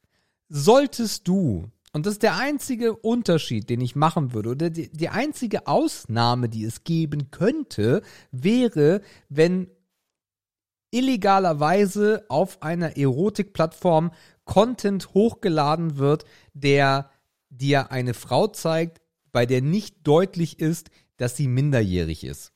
[0.49, 5.09] Solltest du, und das ist der einzige Unterschied, den ich machen würde, oder die, die
[5.09, 9.69] einzige Ausnahme, die es geben könnte, wäre, wenn
[10.91, 14.13] illegalerweise auf einer Erotikplattform
[14.45, 17.11] Content hochgeladen wird, der
[17.51, 19.01] dir eine Frau zeigt,
[19.33, 22.53] bei der nicht deutlich ist, dass sie minderjährig ist.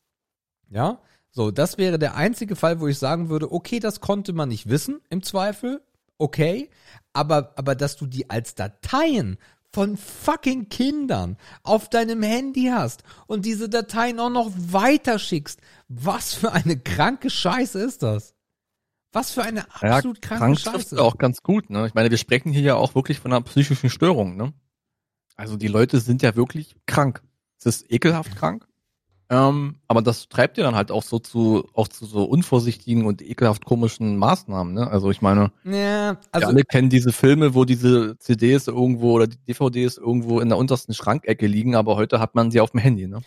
[0.68, 1.00] Ja?
[1.38, 4.68] So, das wäre der einzige Fall, wo ich sagen würde, okay, das konnte man nicht
[4.68, 5.80] wissen, im Zweifel,
[6.18, 6.68] okay,
[7.12, 9.38] aber, aber dass du die als Dateien
[9.72, 16.50] von fucking Kindern auf deinem Handy hast und diese Dateien auch noch weiterschickst, was für
[16.50, 18.34] eine kranke Scheiße ist das?
[19.12, 21.00] Was für eine absolut ja, kranke krank Scheiße.
[21.00, 21.86] auch ganz gut, ne?
[21.86, 24.52] Ich meine, wir sprechen hier ja auch wirklich von einer psychischen Störung, ne?
[25.36, 27.22] Also die Leute sind ja wirklich krank.
[27.60, 28.67] Es ist ekelhaft krank.
[29.30, 33.20] Ähm, aber das treibt ja dann halt auch so zu, auch zu so unvorsichtigen und
[33.20, 34.90] ekelhaft komischen Maßnahmen, ne?
[34.90, 39.26] Also ich meine, ja, also wir alle kennen diese Filme, wo diese CDs irgendwo oder
[39.26, 42.80] die DVDs irgendwo in der untersten Schrankecke liegen, aber heute hat man sie auf dem
[42.80, 43.20] Handy, ne?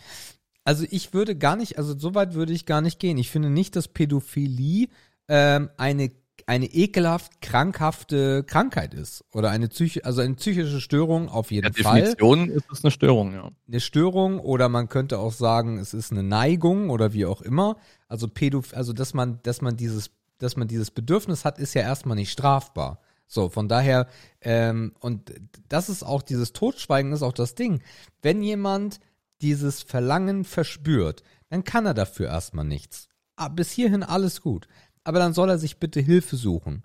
[0.64, 3.18] Also ich würde gar nicht, also so weit würde ich gar nicht gehen.
[3.18, 4.88] Ich finde nicht, dass Pädophilie
[5.28, 6.10] ähm, eine
[6.46, 11.82] eine ekelhaft krankhafte Krankheit ist oder eine Psyche, also eine psychische Störung auf jeden ja,
[11.82, 12.00] Fall.
[12.00, 13.50] Definition ist es eine Störung, ja.
[13.68, 17.76] Eine Störung oder man könnte auch sagen, es ist eine Neigung oder wie auch immer.
[18.08, 21.82] Also Pädoph also dass man, dass man dieses, dass man dieses Bedürfnis hat, ist ja
[21.82, 23.00] erstmal nicht strafbar.
[23.26, 24.08] So, von daher,
[24.42, 25.32] ähm, und
[25.68, 27.82] das ist auch, dieses Totschweigen ist auch das Ding.
[28.20, 29.00] Wenn jemand
[29.40, 33.08] dieses Verlangen verspürt, dann kann er dafür erstmal nichts.
[33.36, 34.68] Ah, bis hierhin alles gut
[35.04, 36.84] aber dann soll er sich bitte Hilfe suchen.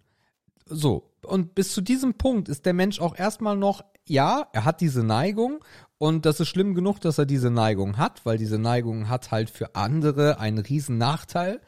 [0.66, 4.82] So, und bis zu diesem Punkt ist der Mensch auch erstmal noch, ja, er hat
[4.82, 5.64] diese Neigung
[5.98, 9.50] und das ist schlimm genug, dass er diese Neigung hat, weil diese Neigung hat halt
[9.50, 11.62] für andere einen riesen Nachteil.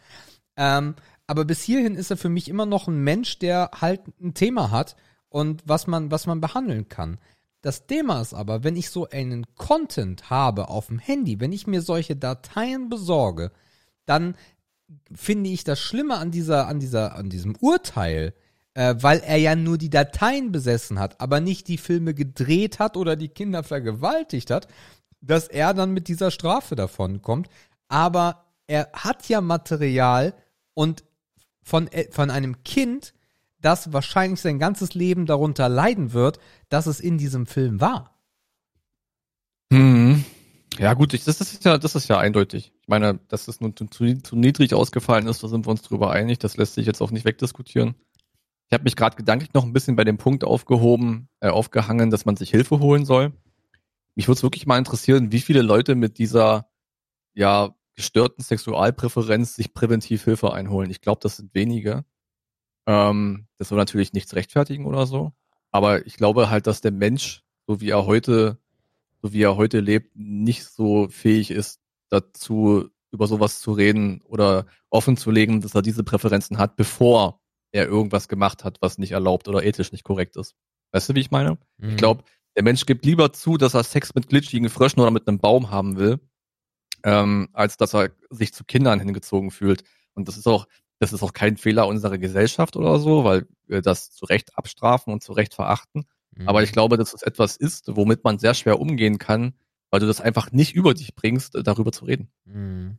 [0.56, 0.96] Ähm,
[1.28, 4.72] aber bis hierhin ist er für mich immer noch ein Mensch, der halt ein Thema
[4.72, 4.96] hat
[5.30, 7.20] und was man, was man behandeln kann.
[7.62, 11.68] Das Thema ist aber, wenn ich so einen Content habe auf dem Handy, wenn ich
[11.68, 13.52] mir solche Dateien besorge,
[14.06, 14.36] dann
[15.14, 18.34] finde ich das Schlimme an dieser, an dieser, an diesem Urteil,
[18.74, 22.98] äh, weil er ja nur die Dateien besessen hat, aber nicht die Filme gedreht hat
[22.98, 24.68] oder die Kinder vergewaltigt hat,
[25.22, 27.50] dass er dann mit dieser Strafe davon kommt.
[27.88, 30.34] Aber er hat ja Material
[30.74, 31.04] und
[31.64, 33.14] von, äh, von einem Kind,
[33.62, 38.16] das wahrscheinlich sein ganzes Leben darunter leiden wird, dass es in diesem Film war.
[39.72, 40.24] Hm.
[40.78, 42.72] Ja, gut, ich, das ist ja, das ist ja eindeutig.
[42.82, 46.12] Ich meine, dass es nun zu, zu niedrig ausgefallen ist, da sind wir uns drüber
[46.12, 46.40] einig.
[46.40, 47.96] Das lässt sich jetzt auch nicht wegdiskutieren.
[48.68, 52.26] Ich habe mich gerade gedanklich noch ein bisschen bei dem Punkt aufgehoben, äh, aufgehangen, dass
[52.26, 53.34] man sich Hilfe holen soll.
[54.16, 56.70] Mich würde es wirklich mal interessieren, wie viele Leute mit dieser
[57.34, 60.92] ja gestörten Sexualpräferenz sich präventiv Hilfe einholen.
[60.92, 62.06] Ich glaube, das sind wenige.
[62.86, 65.34] Ähm, das soll natürlich nichts rechtfertigen oder so.
[65.72, 68.58] Aber ich glaube halt, dass der Mensch, so wie er heute,
[69.22, 74.66] so wie er heute lebt, nicht so fähig ist, dazu über sowas zu reden oder
[74.90, 77.42] offen zu legen, dass er diese Präferenzen hat, bevor
[77.72, 80.56] er irgendwas gemacht hat, was nicht erlaubt oder ethisch nicht korrekt ist.
[80.92, 81.58] Weißt du, wie ich meine?
[81.78, 81.90] Mhm.
[81.90, 82.24] Ich glaube,
[82.56, 85.70] der Mensch gibt lieber zu, dass er Sex mit glitschigen Fröschen oder mit einem Baum
[85.70, 86.20] haben will,
[87.04, 89.84] ähm, als dass er sich zu Kindern hingezogen fühlt.
[90.14, 90.68] Und das ist auch,
[91.00, 95.14] das ist auch kein Fehler unserer Gesellschaft oder so, weil wir das zu Recht abstrafen
[95.14, 96.06] und zu Recht verachten.
[96.36, 96.48] Mhm.
[96.48, 99.54] Aber ich glaube, dass es etwas ist, womit man sehr schwer umgehen kann,
[99.90, 102.30] weil du das einfach nicht über dich bringst, darüber zu reden.
[102.46, 102.98] Mhm.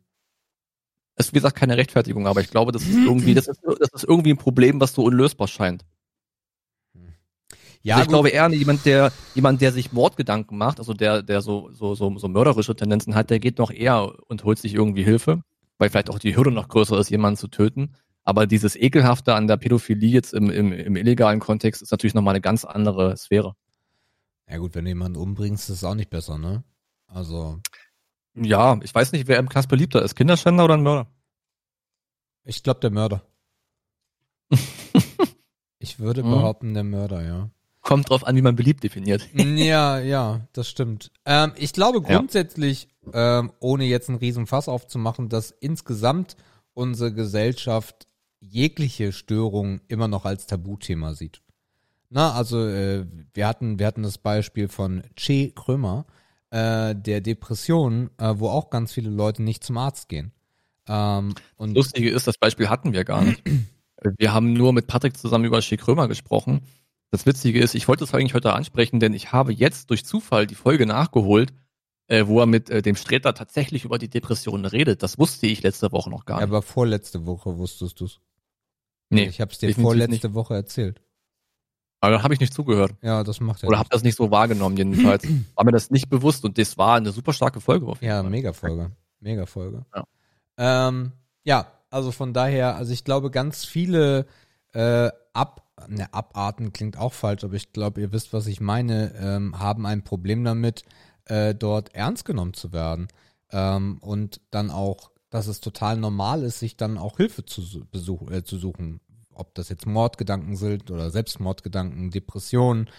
[1.16, 3.91] Es ist, wie gesagt, keine Rechtfertigung, aber ich glaube, das ist irgendwie, das ist, das
[3.93, 5.85] ist irgendwie ein Problem, was so unlösbar scheint.
[7.83, 8.12] Ja, also ich gut.
[8.12, 12.16] glaube eher jemand, der jemand, der sich Mordgedanken macht, also der, der so so so
[12.18, 15.43] so mörderische Tendenzen hat, der geht noch eher und holt sich irgendwie Hilfe,
[15.78, 17.95] weil vielleicht auch die Hürde noch größer ist, jemanden zu töten.
[18.25, 22.35] Aber dieses ekelhafte an der Pädophilie jetzt im, im, im illegalen Kontext ist natürlich nochmal
[22.35, 23.55] eine ganz andere Sphäre.
[24.49, 26.62] ja gut, wenn du jemanden umbringst, ist es auch nicht besser, ne?
[27.07, 27.61] Also,
[28.35, 31.11] Ja, ich weiß nicht, wer im Knast beliebter ist, Kinderschänder oder ein Mörder?
[32.45, 33.23] ich glaube der Mörder.
[35.79, 36.31] ich würde Mhm.
[36.31, 37.51] behaupten, der Mörder, ja.
[37.83, 39.27] Kommt drauf an, wie man beliebt definiert.
[39.35, 41.11] ja, ja, das stimmt.
[41.25, 42.18] Ähm, ich glaube Ja.
[42.18, 46.37] grundsätzlich, ähm, ohne jetzt einen riesen Fass aufzumachen, dass insgesamt
[46.75, 48.07] unsere Gesellschaft
[48.41, 51.43] jegliche Störung immer noch als Tabuthema sieht.
[52.09, 56.07] Na, also äh, wir hatten wir hatten das Beispiel von Che Krömer,
[56.51, 60.32] äh, der Depression, äh, wo auch ganz viele Leute nicht zum Arzt gehen.
[60.88, 63.43] Ähm, und Lustige ist, das Beispiel hatten wir gar nicht.
[64.16, 66.62] Wir haben nur mit Patrick zusammen über Schick Römer gesprochen.
[67.11, 70.47] Das Witzige ist, ich wollte es eigentlich heute ansprechen, denn ich habe jetzt durch Zufall
[70.47, 71.53] die Folge nachgeholt,
[72.07, 75.03] äh, wo er mit äh, dem Streter tatsächlich über die Depressionen redet.
[75.03, 76.45] Das wusste ich letzte Woche noch gar nicht.
[76.45, 78.20] aber vorletzte Woche wusstest du's.
[79.11, 81.01] Nee, ich habe es dir vorletzte Woche erzählt.
[82.01, 82.93] aber dann habe ich nicht zugehört.
[83.03, 83.69] Ja, das macht er.
[83.69, 83.81] Oder nicht.
[83.81, 85.23] habe das nicht so wahrgenommen jedenfalls.
[85.55, 87.87] War mir das nicht bewusst und das war eine super starke Folge.
[87.87, 88.31] Auf jeden Ja, Fall.
[88.31, 88.91] mega Folge.
[89.21, 89.85] Mega Folge.
[89.95, 90.05] Ja.
[90.89, 91.13] Ähm,
[91.45, 94.27] ja, also von daher, also ich glaube, ganz viele
[94.73, 99.13] äh, ab, ne, Abarten klingt auch falsch, aber ich glaube, ihr wisst, was ich meine,
[99.21, 100.85] ähm, haben ein Problem damit,
[101.27, 103.09] äh, dort ernst genommen zu werden.
[103.53, 107.85] Ähm, und dann auch, dass es total normal ist, sich dann auch Hilfe zu, su-
[107.91, 109.01] besuch, äh, zu suchen.
[109.33, 112.91] Ob das jetzt Mordgedanken sind oder Selbstmordgedanken, Depressionen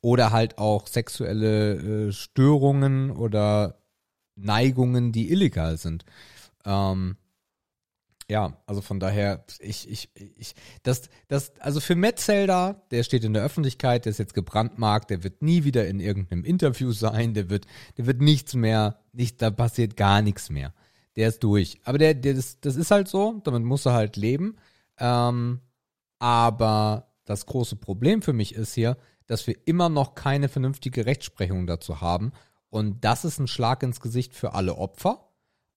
[0.00, 3.82] oder halt auch sexuelle äh, Störungen oder
[4.36, 6.04] Neigungen, die illegal sind.
[6.64, 7.16] Ähm,
[8.30, 13.34] ja, also von daher, ich, ich, ich, das, das, also für Metzelder, der steht in
[13.34, 17.50] der Öffentlichkeit, der ist jetzt gebrandmarkt, der wird nie wieder in irgendeinem Interview sein, der
[17.50, 17.66] wird,
[17.98, 20.72] der wird nichts mehr, nicht, da passiert gar nichts mehr.
[21.20, 21.78] Der ist durch.
[21.84, 24.56] Aber der, der, das, das ist halt so, damit muss er halt leben.
[24.96, 25.60] Ähm,
[26.18, 28.96] aber das große Problem für mich ist hier,
[29.26, 32.32] dass wir immer noch keine vernünftige Rechtsprechung dazu haben.
[32.70, 35.28] Und das ist ein Schlag ins Gesicht für alle Opfer.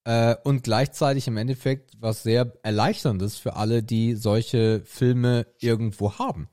[0.06, 6.48] Äh, und gleichzeitig im Endeffekt was sehr erleichterndes für alle, die solche Filme irgendwo haben.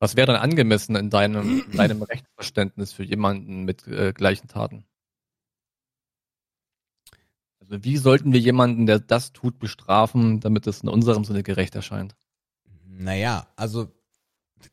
[0.00, 4.87] Was wäre dann angemessen in deinem, in deinem Rechtsverständnis für jemanden mit äh, gleichen Taten?
[7.68, 11.74] Also wie sollten wir jemanden, der das tut, bestrafen, damit es in unserem Sinne gerecht
[11.74, 12.16] erscheint?
[12.86, 13.88] Naja, also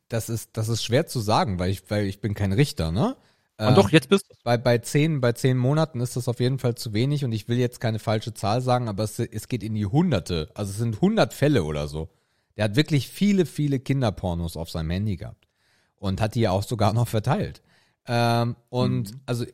[0.07, 3.15] das ist, das ist schwer zu sagen, weil ich, weil ich bin kein Richter, ne?
[3.63, 4.35] Und Ähm, doch, jetzt bist du.
[4.43, 7.47] bei, bei, zehn, bei zehn Monaten ist das auf jeden Fall zu wenig und ich
[7.47, 10.49] will jetzt keine falsche Zahl sagen, aber es, es geht in die Hunderte.
[10.55, 12.09] Also es sind hundert Fälle oder so.
[12.57, 15.47] Der hat wirklich viele, viele Kinderpornos auf seinem Handy gehabt
[15.95, 17.61] und hat die ja auch sogar noch verteilt.
[18.07, 19.45] Ähm, und also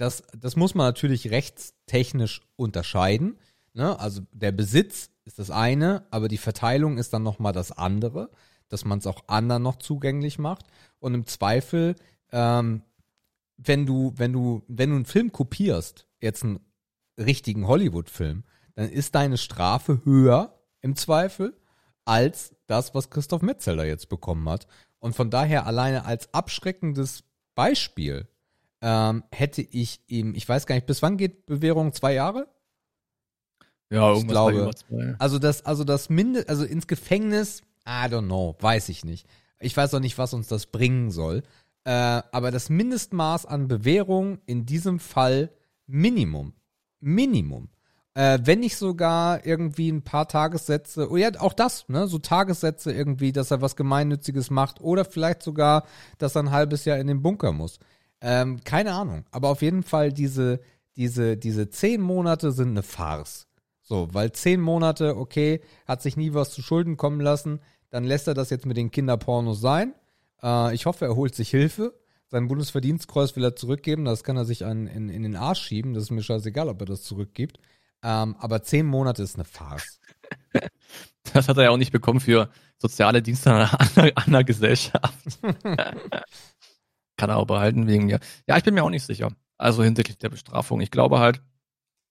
[0.00, 3.38] das, das muss man natürlich rechtstechnisch unterscheiden.
[3.74, 4.00] Ne?
[4.00, 8.30] Also der Besitz ist das eine, aber die Verteilung ist dann nochmal das andere,
[8.70, 10.64] dass man es auch anderen noch zugänglich macht.
[11.00, 11.96] Und im Zweifel,
[12.32, 12.82] ähm,
[13.58, 16.60] wenn du, wenn du, wenn du einen Film kopierst, jetzt einen
[17.18, 18.44] richtigen Hollywood-Film,
[18.76, 21.54] dann ist deine Strafe höher im Zweifel
[22.06, 24.66] als das, was Christoph Metzelder jetzt bekommen hat.
[24.98, 27.24] Und von daher alleine als abschreckendes
[27.54, 28.29] Beispiel
[28.82, 31.92] ähm, hätte ich ihm, ich weiß gar nicht, bis wann geht Bewährung?
[31.92, 32.48] Zwei Jahre?
[33.90, 35.16] Ja, ich irgendwas glaube-.
[35.18, 39.26] Also das, also das Minde, also ins Gefängnis, I don't know, weiß ich nicht.
[39.58, 41.42] Ich weiß auch nicht, was uns das bringen soll.
[41.84, 45.50] Äh, aber das Mindestmaß an Bewährung in diesem Fall
[45.86, 46.54] Minimum.
[47.00, 47.68] Minimum.
[48.14, 52.92] Äh, wenn nicht sogar irgendwie ein paar Tagessätze, oh ja, auch das, ne, so Tagessätze
[52.92, 55.84] irgendwie, dass er was Gemeinnütziges macht oder vielleicht sogar,
[56.18, 57.78] dass er ein halbes Jahr in den Bunker muss.
[58.20, 59.24] Ähm, keine Ahnung.
[59.30, 60.60] Aber auf jeden Fall diese,
[60.96, 63.46] diese, diese zehn Monate sind eine Farce.
[63.82, 67.60] So, weil zehn Monate, okay, hat sich nie was zu Schulden kommen lassen,
[67.90, 69.94] dann lässt er das jetzt mit den Kinderpornos sein.
[70.42, 71.98] Äh, ich hoffe, er holt sich Hilfe.
[72.28, 75.94] Sein Bundesverdienstkreuz will er zurückgeben, das kann er sich an, in, in den Arsch schieben.
[75.94, 77.58] Das ist mir scheißegal, ob er das zurückgibt.
[78.02, 80.00] Ähm, aber zehn Monate ist eine Farce.
[81.34, 85.14] Das hat er ja auch nicht bekommen für soziale Dienste an einer, an einer Gesellschaft.
[87.20, 88.18] Kann er auch behalten wegen mir.
[88.46, 89.30] Ja, ich bin mir auch nicht sicher.
[89.58, 90.80] Also hinsichtlich der Bestrafung.
[90.80, 91.42] Ich glaube halt,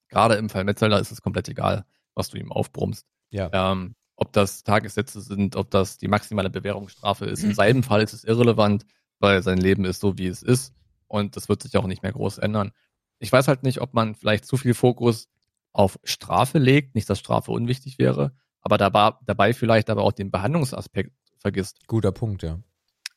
[0.08, 1.84] gerade im Fall Metzelder ist es komplett egal,
[2.14, 3.08] was du ihm aufbrummst.
[3.32, 3.50] Ja.
[3.52, 7.44] Ähm, ob das Tagessätze sind, ob das die maximale Bewährungsstrafe ist.
[7.44, 8.86] In seinem Fall ist es irrelevant,
[9.18, 10.76] weil sein Leben ist so, wie es ist.
[11.08, 12.72] Und das wird sich auch nicht mehr groß ändern.
[13.18, 15.28] Ich weiß halt nicht, ob man vielleicht zu viel Fokus
[15.74, 16.94] auf Strafe legt.
[16.94, 21.88] Nicht, dass Strafe unwichtig wäre, aber dabei, dabei vielleicht aber auch den Behandlungsaspekt vergisst.
[21.88, 22.60] Guter Punkt, ja.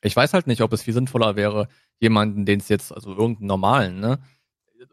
[0.03, 1.69] Ich weiß halt nicht, ob es viel sinnvoller wäre,
[2.01, 4.19] jemanden, den es jetzt, also irgendeinen normalen, ne,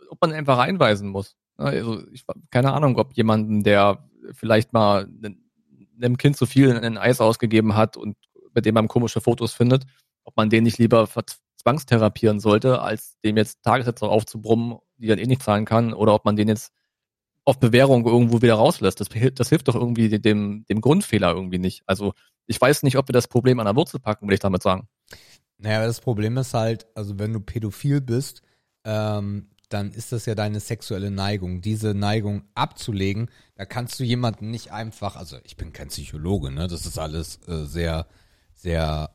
[0.09, 1.35] ob man einfach einweisen muss.
[1.57, 1.65] Ne?
[1.65, 5.07] Also ich, keine Ahnung, ob jemanden, der vielleicht mal
[6.01, 8.17] einem Kind zu viel in ein Eis ausgegeben hat und
[8.53, 9.85] mit dem man komische Fotos findet,
[10.23, 11.07] ob man den nicht lieber
[11.57, 16.25] zwangstherapieren sollte, als dem jetzt Tagessätze aufzubrummen, die er eh nicht zahlen kann, oder ob
[16.25, 16.71] man den jetzt
[17.45, 18.99] auf Bewährung irgendwo wieder rauslässt.
[18.99, 21.83] Das, das hilft doch irgendwie dem, dem Grundfehler irgendwie nicht.
[21.85, 22.13] Also
[22.45, 24.87] ich weiß nicht, ob wir das Problem an der Wurzel packen, will ich damit sagen.
[25.59, 28.41] Naja, das Problem ist halt, also wenn du pädophil bist,
[28.85, 31.61] ähm, dann ist das ja deine sexuelle Neigung.
[31.61, 36.67] Diese Neigung abzulegen, da kannst du jemanden nicht einfach, also ich bin kein Psychologe, ne?
[36.67, 38.07] Das ist alles äh, sehr,
[38.53, 39.11] sehr,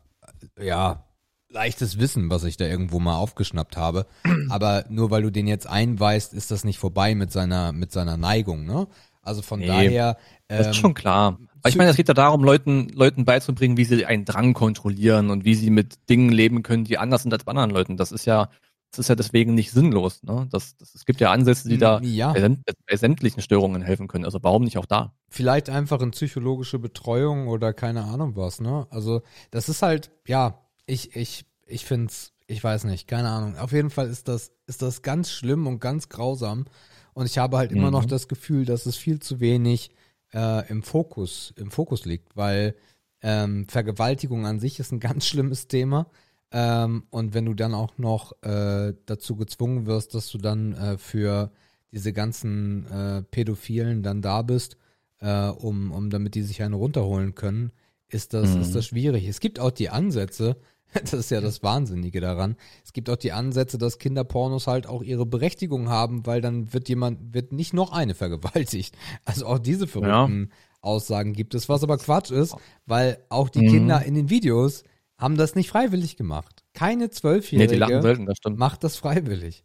[0.57, 1.05] äh, ja,
[1.49, 4.07] leichtes Wissen, was ich da irgendwo mal aufgeschnappt habe.
[4.51, 8.16] Aber nur weil du den jetzt einweist, ist das nicht vorbei mit seiner, mit seiner
[8.16, 8.87] Neigung, ne?
[9.23, 10.19] Also von Nee, daher.
[10.49, 11.39] Das ist ähm, schon klar.
[11.65, 15.31] Aber ich meine, es geht ja darum, Leuten, Leuten beizubringen, wie sie einen Drang kontrollieren
[15.31, 17.97] und wie sie mit Dingen leben können, die anders sind als bei anderen Leuten.
[17.97, 18.51] Das ist ja,
[18.91, 20.23] das ist ja deswegen nicht sinnlos.
[20.23, 20.47] Ne?
[20.51, 22.32] Das, das, es gibt ja Ansätze, die da Ja.
[22.35, 24.27] bei, sämt- bei sämtlichen Störungen helfen können.
[24.27, 25.15] Also warum nicht auch da?
[25.31, 28.86] vielleicht einfach in psychologische Betreuung oder keine Ahnung was, ne?
[28.91, 33.57] Also, das ist halt, ja, ich, ich, ich find's, ich weiß nicht, keine Ahnung.
[33.57, 36.66] Auf jeden Fall ist das, ist das ganz schlimm und ganz grausam.
[37.15, 37.93] Und ich habe halt immer Mhm.
[37.95, 39.91] noch das Gefühl, dass es viel zu wenig
[40.35, 42.74] äh, im Fokus, im Fokus liegt, weil
[43.23, 46.06] ähm, Vergewaltigung an sich ist ein ganz schlimmes Thema.
[46.51, 50.98] Ähm, und wenn du dann auch noch äh, dazu gezwungen wirst, dass du dann äh,
[50.98, 51.51] für
[51.93, 54.77] diese ganzen äh, Pädophilen dann da bist,
[55.20, 57.73] äh, um, um damit die sich eine runterholen können,
[58.09, 58.61] ist das, Mhm.
[58.62, 59.27] ist das schwierig.
[59.27, 60.56] Es gibt auch die Ansätze,
[61.03, 65.03] das ist ja das Wahnsinnige daran, es gibt auch die Ansätze, dass Kinderpornos halt auch
[65.03, 68.97] ihre Berechtigung haben, weil dann wird jemand, wird nicht noch eine vergewaltigt.
[69.25, 70.51] Also auch diese verrückten
[70.81, 72.55] Aussagen gibt es, was aber Quatsch ist,
[72.87, 73.71] weil auch die Mhm.
[73.71, 74.85] Kinder in den Videos
[75.16, 76.62] haben das nicht freiwillig gemacht.
[76.75, 79.65] Keine Nee, Zwölfjährige selten, das macht das freiwillig.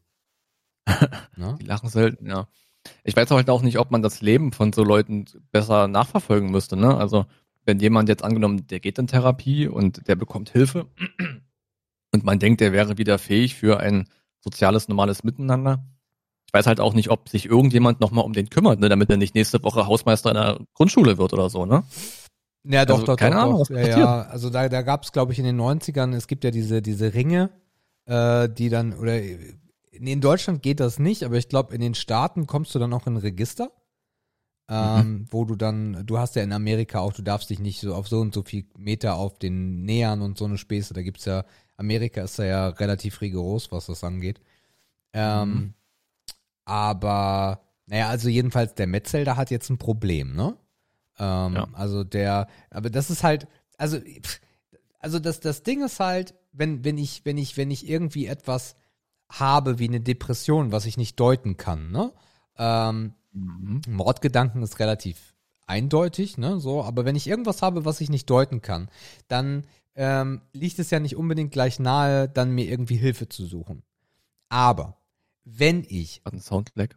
[1.35, 1.57] ne?
[1.59, 2.47] Die lachen selten, ja.
[3.03, 6.77] Ich weiß halt auch nicht, ob man das Leben von so Leuten besser nachverfolgen müsste,
[6.77, 6.95] ne?
[6.95, 7.25] Also,
[7.65, 10.87] wenn jemand jetzt angenommen, der geht in Therapie und der bekommt Hilfe
[12.11, 14.07] und man denkt, der wäre wieder fähig für ein
[14.41, 15.85] soziales, normales Miteinander.
[16.47, 19.17] Ich weiß halt auch nicht, ob sich irgendjemand nochmal um den kümmert, ne, damit er
[19.17, 21.83] nicht nächste Woche Hausmeister in der Grundschule wird oder so, ne?
[22.63, 23.69] Ja, doch, Also, doch, keine doch, Ahnung, doch.
[23.69, 26.51] Ja, ja, also da, da gab es, glaube ich, in den 90ern, es gibt ja
[26.51, 27.51] diese, diese Ringe,
[28.05, 29.21] äh, die dann, oder
[29.91, 33.05] in Deutschland geht das nicht, aber ich glaube, in den Staaten kommst du dann auch
[33.05, 33.71] in ein Register,
[34.69, 37.95] ähm, wo du dann, du hast ja in Amerika auch, du darfst dich nicht so
[37.95, 40.93] auf so und so viel Meter auf den nähern und so eine Späße.
[40.93, 41.43] Da gibt's ja,
[41.75, 44.39] Amerika ist da ja relativ rigoros, was das angeht.
[45.13, 45.73] Ähm,
[46.65, 50.55] aber, naja, also jedenfalls der Metzelder hat jetzt ein Problem, ne?
[51.17, 51.67] Ähm, Ja.
[51.73, 53.47] Also der, aber das ist halt,
[53.77, 53.97] also,
[54.99, 58.75] also das, das Ding ist halt, wenn, wenn ich, wenn ich, wenn ich irgendwie etwas
[59.31, 62.11] habe wie eine Depression, was ich nicht deuten kann, ne?
[62.57, 65.35] Ähm, Mordgedanken ist relativ
[65.67, 66.59] eindeutig, ne?
[66.59, 68.89] So, aber wenn ich irgendwas habe, was ich nicht deuten kann,
[69.27, 69.65] dann
[69.95, 73.83] ähm, liegt es ja nicht unbedingt gleich nahe, dann mir irgendwie Hilfe zu suchen.
[74.49, 74.97] Aber
[75.43, 76.95] wenn ich, Hat ein Soundlag.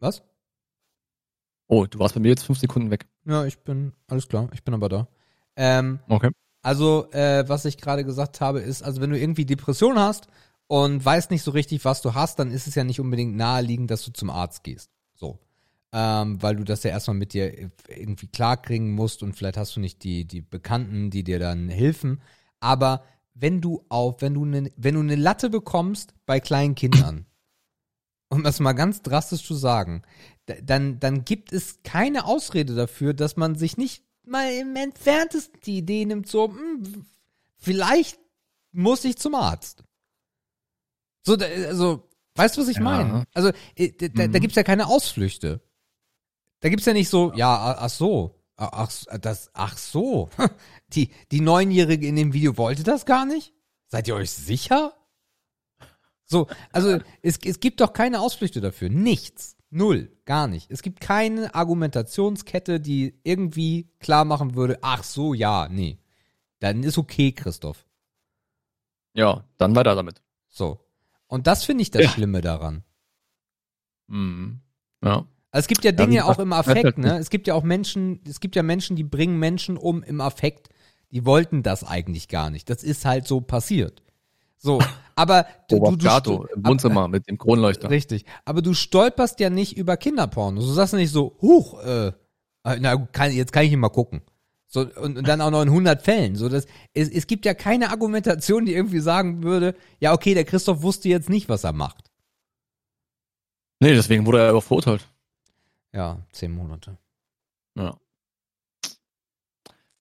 [0.00, 0.22] was?
[1.66, 3.06] Oh, du warst bei mir jetzt fünf Sekunden weg.
[3.24, 5.08] Ja, ich bin, alles klar, ich bin aber da.
[5.56, 6.30] Ähm, Okay.
[6.62, 10.28] Also, äh, was ich gerade gesagt habe, ist, also wenn du irgendwie Depression hast
[10.66, 13.90] und weißt nicht so richtig, was du hast, dann ist es ja nicht unbedingt naheliegend,
[13.90, 14.90] dass du zum Arzt gehst.
[15.14, 15.38] So.
[15.96, 17.56] Ähm, weil du das ja erstmal mit dir
[17.88, 22.20] irgendwie klarkriegen musst und vielleicht hast du nicht die, die Bekannten, die dir dann helfen.
[22.58, 23.04] Aber
[23.34, 27.26] wenn du auf, wenn du eine, wenn du eine Latte bekommst bei kleinen Kindern,
[28.28, 30.02] um das mal ganz drastisch zu sagen,
[30.46, 35.60] da- dann, dann gibt es keine Ausrede dafür, dass man sich nicht mal im entferntesten
[35.64, 37.04] die Idee nimmt, so, hm,
[37.56, 38.18] vielleicht
[38.72, 39.84] muss ich zum Arzt.
[41.24, 42.82] So, da- also, Weißt du, was ich Ja.
[42.82, 43.26] meine?
[43.32, 44.40] Also, äh, da, da, da Mhm.
[44.42, 45.60] gibt's ja keine Ausflüchte.
[46.64, 50.30] Da gibt's ja nicht so, ja, ach so, ach, das, ach so.
[50.94, 53.52] Die, die Neunjährige in dem Video wollte das gar nicht?
[53.88, 54.94] Seid ihr euch sicher?
[56.24, 58.88] So, also, es, es gibt doch keine Ausflüchte dafür.
[58.88, 59.58] Nichts.
[59.68, 60.10] Null.
[60.24, 60.70] Gar nicht.
[60.70, 65.98] Es gibt keine Argumentationskette, die irgendwie klar machen würde, ach so, ja, nee.
[66.60, 67.84] Dann ist okay, Christoph.
[69.12, 70.22] Ja, dann weiter damit.
[70.48, 70.80] So.
[71.26, 72.08] Und das finde ich das Ja.
[72.08, 72.84] Schlimme daran.
[74.06, 74.62] Mhm.
[75.02, 75.26] Ja.
[75.54, 77.16] Also es gibt ja Dinge gesagt, auch im Affekt, ne?
[77.16, 80.68] Es gibt ja auch Menschen, es gibt ja Menschen, die bringen Menschen um im Affekt.
[81.12, 82.68] Die wollten das eigentlich gar nicht.
[82.68, 84.02] Das ist halt so passiert.
[84.58, 84.80] So,
[85.14, 87.88] aber du, du, du Gato im Wohnzimmer mit dem Kronleuchter.
[87.88, 88.24] Richtig.
[88.44, 90.60] Aber du stolperst ja nicht über Kinderporno.
[90.60, 92.12] Du sagst nicht so, huch, äh, äh,
[92.80, 94.22] na kann, jetzt kann ich ihn mal gucken.
[94.66, 96.34] So, und, und dann auch noch in 100 Fällen.
[96.34, 100.44] So, das, es, es gibt ja keine Argumentation, die irgendwie sagen würde, ja, okay, der
[100.44, 102.10] Christoph wusste jetzt nicht, was er macht.
[103.78, 105.08] Nee, deswegen wurde er auch verurteilt.
[105.94, 106.98] Ja, zehn Monate.
[107.76, 107.96] Ja.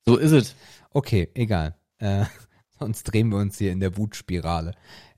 [0.05, 0.55] So ist es.
[0.89, 1.75] Okay, egal.
[1.99, 2.25] Äh,
[2.79, 4.73] sonst drehen wir uns hier in der Wutspirale.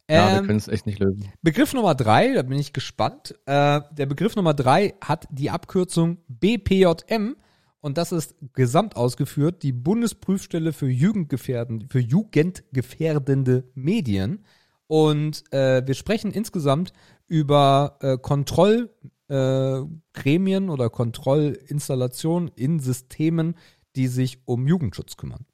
[0.09, 1.31] Ja, wir Ähm, können es echt nicht lösen.
[1.41, 3.33] Begriff Nummer drei, da bin ich gespannt.
[3.45, 7.35] Äh, der Begriff Nummer drei hat die Abkürzung BPJM
[7.79, 14.43] und das ist gesamt ausgeführt die Bundesprüfstelle für Jugendgefährden, für jugendgefährdende Medien.
[14.87, 16.93] Und äh, wir sprechen insgesamt
[17.27, 18.89] über äh, Kontrollgremien
[19.27, 19.81] äh,
[20.13, 23.55] Gremien oder Kontrollinstallationen in Systemen,
[23.95, 25.45] die sich um Jugendschutz kümmern.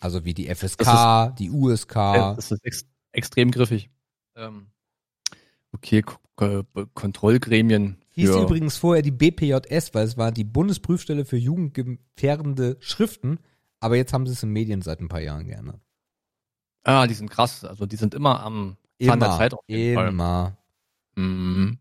[0.00, 1.94] Also wie die FSK, die USK.
[1.96, 3.90] Ja, das ist ex extrem griffig.
[4.34, 4.66] Ähm,
[5.72, 11.38] okay, K Kontrollgremien Hieß für, übrigens vorher die BPJS, weil es war die Bundesprüfstelle für
[11.38, 13.38] jugendgefährdende Schriften,
[13.80, 15.80] aber jetzt haben sie es in Medien seit ein paar Jahren geändert.
[16.82, 17.64] Ah, die sind krass.
[17.64, 20.08] Also die sind immer am Zahn der Immer, Zeit auf jeden Fall.
[20.08, 20.56] immer.
[21.16, 21.78] Mhm.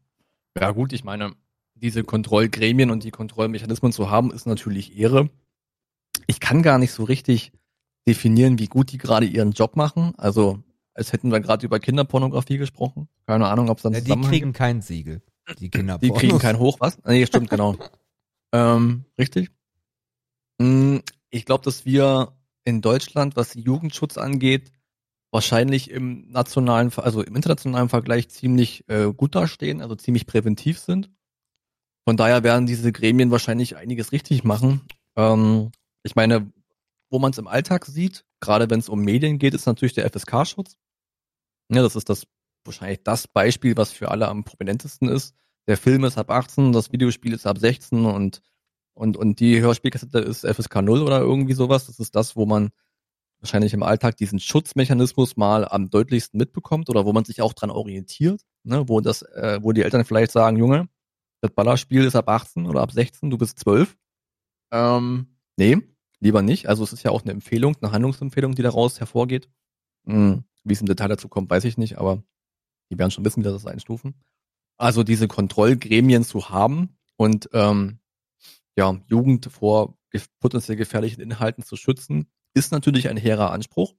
[0.59, 1.33] Ja gut, ich meine,
[1.73, 5.29] diese Kontrollgremien und die Kontrollmechanismen zu haben, ist natürlich Ehre.
[6.27, 7.51] Ich kann gar nicht so richtig
[8.07, 10.13] definieren, wie gut die gerade ihren Job machen.
[10.17, 10.63] Also,
[10.93, 13.09] als hätten wir gerade über Kinderpornografie gesprochen.
[13.27, 15.21] Keine Ahnung, ob es dann Ja, die kriegen kein Siegel.
[15.59, 16.97] Die Kinder Die kriegen kein Hoch, was?
[17.05, 17.75] Nee, stimmt, genau.
[18.53, 19.51] ähm, richtig.
[20.59, 20.97] Mm,
[21.29, 22.31] Ich glaube, dass wir
[22.63, 24.71] in Deutschland, was Jugendschutz angeht,
[25.35, 31.11] wahrscheinlich im nationalen, also im internationalen Vergleich ziemlich äh, gut dastehen, also ziemlich präventiv sind.
[32.07, 34.81] Von daher werden diese Gremien wahrscheinlich einiges richtig machen.
[35.17, 35.71] Ähm,
[36.03, 36.51] ich meine,
[37.09, 40.09] wo man es im Alltag sieht, gerade wenn es um Medien geht, ist natürlich der
[40.09, 40.77] FSK-Schutz.
[41.69, 42.27] Ja, das ist das
[42.63, 45.35] wahrscheinlich das Beispiel, was für alle am prominentesten ist.
[45.67, 48.41] Der Film ist ab 18, das Videospiel ist ab 16 und
[48.93, 51.87] und und die Hörspielkassette ist FSK 0 oder irgendwie sowas.
[51.87, 52.69] Das ist das, wo man
[53.45, 57.69] wahrscheinlich im Alltag diesen Schutzmechanismus mal am deutlichsten mitbekommt oder wo man sich auch dran
[57.69, 60.89] orientiert, ne, wo das, äh, wo die Eltern vielleicht sagen, Junge,
[61.41, 63.95] das Ballerspiel ist ab 18 oder ab 16, du bist 12.
[64.71, 65.77] Ähm, nee,
[66.19, 66.67] lieber nicht.
[66.67, 69.47] Also es ist ja auch eine Empfehlung, eine Handlungsempfehlung, die daraus hervorgeht.
[70.07, 72.23] Hm, wie es im Detail dazu kommt, weiß ich nicht, aber
[72.91, 74.15] die werden schon wissen, wie das einstufen.
[74.77, 77.99] Also diese Kontrollgremien zu haben und ähm,
[78.75, 79.99] ja, Jugend vor
[80.39, 83.93] potenziell gefährlichen Inhalten zu schützen, ist natürlich ein hehrer Anspruch.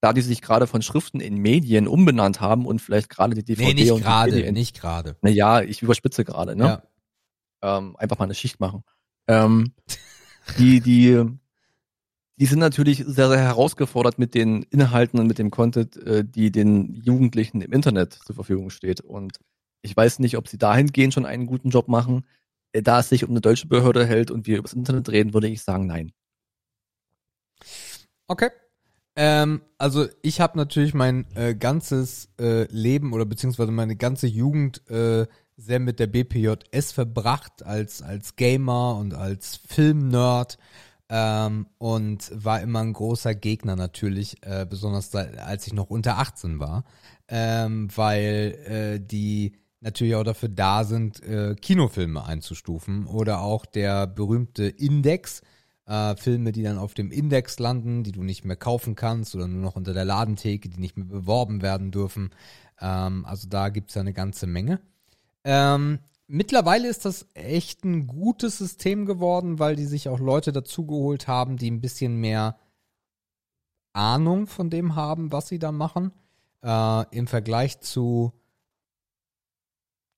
[0.00, 3.68] Da die sich gerade von Schriften in Medien umbenannt haben und vielleicht gerade die DVD
[3.68, 5.16] Nee, nicht und die gerade, nicht gerade.
[5.22, 6.82] Naja, ich überspitze gerade, ne?
[7.62, 7.78] Ja.
[7.78, 8.84] ähm, einfach mal eine Schicht machen.
[9.26, 9.72] Ähm,
[10.56, 11.24] die, die,
[12.36, 16.52] die sind natürlich sehr, sehr herausgefordert mit den Inhalten und mit dem Content, äh, die
[16.52, 19.00] den Jugendlichen im Internet zur Verfügung steht.
[19.00, 19.38] Und
[19.82, 22.24] ich weiß nicht, ob sie dahingehend schon einen guten Job machen.
[22.72, 25.34] Äh, Da es sich um eine deutsche Behörde hält und wir über das Internet reden,
[25.34, 26.12] würde ich sagen, nein.
[28.28, 28.50] Okay.
[29.16, 34.88] Ähm, also ich habe natürlich mein äh, ganzes äh, Leben oder beziehungsweise meine ganze Jugend
[34.88, 35.26] äh,
[35.56, 40.56] sehr mit der BPJS verbracht als als Gamer und als Filmnerd
[41.08, 46.18] ähm, und war immer ein großer Gegner natürlich, äh, besonders da, als ich noch unter
[46.18, 46.84] 18 war,
[47.28, 54.06] ähm, weil äh, die natürlich auch dafür da sind, äh, Kinofilme einzustufen oder auch der
[54.06, 55.42] berühmte Index,
[55.88, 59.48] äh, Filme, die dann auf dem Index landen, die du nicht mehr kaufen kannst oder
[59.48, 62.30] nur noch unter der Ladentheke, die nicht mehr beworben werden dürfen.
[62.80, 64.80] Ähm, also da gibt's ja eine ganze Menge.
[65.44, 71.26] Ähm, mittlerweile ist das echt ein gutes System geworden, weil die sich auch Leute dazugeholt
[71.26, 72.58] haben, die ein bisschen mehr
[73.94, 76.12] Ahnung von dem haben, was sie da machen.
[76.62, 78.32] Äh, Im Vergleich zu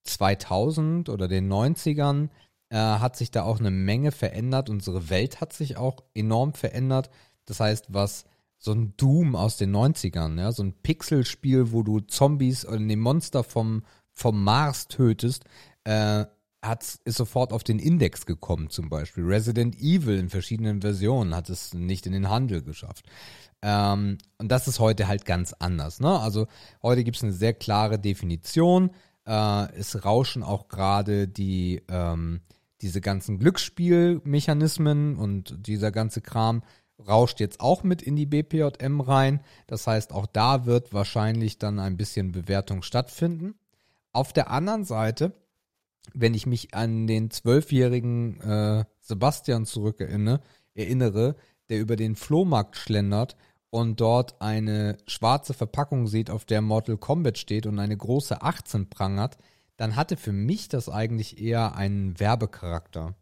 [0.02, 2.28] 2000 oder den 90ern
[2.70, 4.70] äh, hat sich da auch eine Menge verändert.
[4.70, 7.10] Unsere Welt hat sich auch enorm verändert.
[7.44, 8.24] Das heißt, was
[8.58, 12.96] so ein Doom aus den 90ern, ja, so ein Pixelspiel, wo du Zombies oder nee,
[12.96, 13.82] Monster vom,
[14.12, 15.44] vom Mars tötest,
[15.84, 16.26] äh,
[16.62, 19.24] hat, ist sofort auf den Index gekommen zum Beispiel.
[19.24, 23.06] Resident Evil in verschiedenen Versionen hat es nicht in den Handel geschafft.
[23.62, 26.00] Ähm, und das ist heute halt ganz anders.
[26.00, 26.18] Ne?
[26.20, 26.46] Also
[26.82, 28.90] heute gibt es eine sehr klare Definition.
[29.26, 32.40] Äh, es rauschen auch gerade die ähm,
[32.82, 36.62] diese ganzen Glücksspielmechanismen und dieser ganze Kram
[37.06, 39.40] rauscht jetzt auch mit in die BPJM rein.
[39.66, 43.54] Das heißt, auch da wird wahrscheinlich dann ein bisschen Bewertung stattfinden.
[44.12, 45.32] Auf der anderen Seite,
[46.14, 50.40] wenn ich mich an den zwölfjährigen äh, Sebastian zurückerinnere,
[50.74, 51.36] erinnere,
[51.68, 53.36] der über den Flohmarkt schlendert
[53.70, 58.90] und dort eine schwarze Verpackung sieht, auf der Mortal Kombat steht und eine große 18
[58.90, 59.38] prangert,
[59.80, 63.14] dann hatte für mich das eigentlich eher einen Werbecharakter.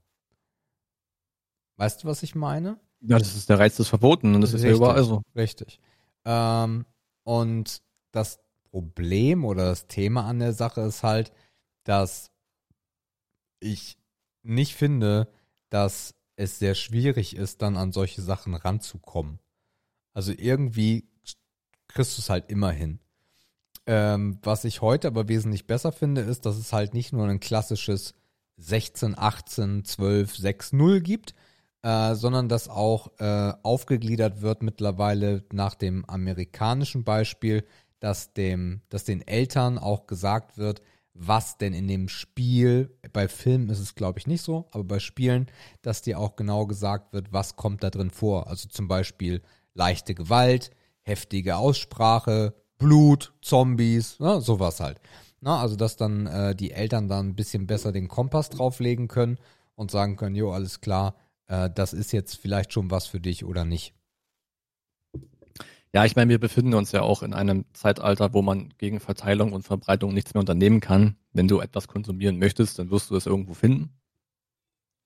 [1.76, 2.80] Weißt du, was ich meine?
[3.00, 5.22] Ja, das ist der Reiz des Verbotenen und das ist ja überall so.
[5.36, 5.78] Richtig.
[6.24, 6.84] Ähm,
[7.22, 7.80] und
[8.10, 8.40] das
[8.72, 11.30] Problem oder das Thema an der Sache ist halt,
[11.84, 12.32] dass
[13.60, 13.96] ich
[14.42, 15.28] nicht finde,
[15.70, 19.38] dass es sehr schwierig ist, dann an solche Sachen ranzukommen.
[20.12, 21.08] Also irgendwie
[21.86, 22.98] kriegst du es halt immer hin.
[23.88, 27.40] Ähm, was ich heute aber wesentlich besser finde, ist, dass es halt nicht nur ein
[27.40, 28.14] klassisches
[28.58, 31.34] 16, 18, 12, 6, 0 gibt,
[31.82, 37.64] äh, sondern dass auch äh, aufgegliedert wird mittlerweile nach dem amerikanischen Beispiel,
[37.98, 40.82] dass dem, dass den Eltern auch gesagt wird,
[41.14, 44.98] was denn in dem Spiel, bei Filmen ist es glaube ich nicht so, aber bei
[44.98, 45.46] Spielen,
[45.80, 48.48] dass dir auch genau gesagt wird, was kommt da drin vor.
[48.48, 49.40] Also zum Beispiel
[49.72, 55.00] leichte Gewalt, heftige Aussprache, Blut, Zombies, ne, sowas halt.
[55.40, 59.38] Na, also dass dann äh, die Eltern dann ein bisschen besser den Kompass drauflegen können
[59.74, 61.14] und sagen können, jo, alles klar,
[61.46, 63.94] äh, das ist jetzt vielleicht schon was für dich oder nicht.
[65.94, 69.52] Ja, ich meine, wir befinden uns ja auch in einem Zeitalter, wo man gegen Verteilung
[69.52, 71.16] und Verbreitung nichts mehr unternehmen kann.
[71.32, 73.98] Wenn du etwas konsumieren möchtest, dann wirst du es irgendwo finden.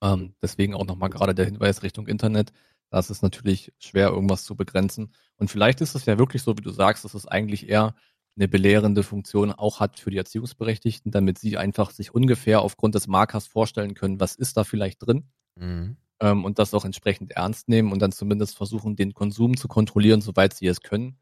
[0.01, 2.51] Ähm, deswegen auch nochmal gerade der Hinweis Richtung Internet.
[2.89, 5.13] Da ist es natürlich schwer, irgendwas zu begrenzen.
[5.43, 7.95] Und vielleicht ist es ja wirklich so, wie du sagst, dass es eigentlich eher
[8.35, 13.07] eine belehrende Funktion auch hat für die Erziehungsberechtigten, damit sie einfach sich ungefähr aufgrund des
[13.07, 15.29] Markers vorstellen können, was ist da vielleicht drin.
[15.55, 19.67] Mhm ähm, und das auch entsprechend ernst nehmen und dann zumindest versuchen, den Konsum zu
[19.67, 21.17] kontrollieren, soweit sie es können.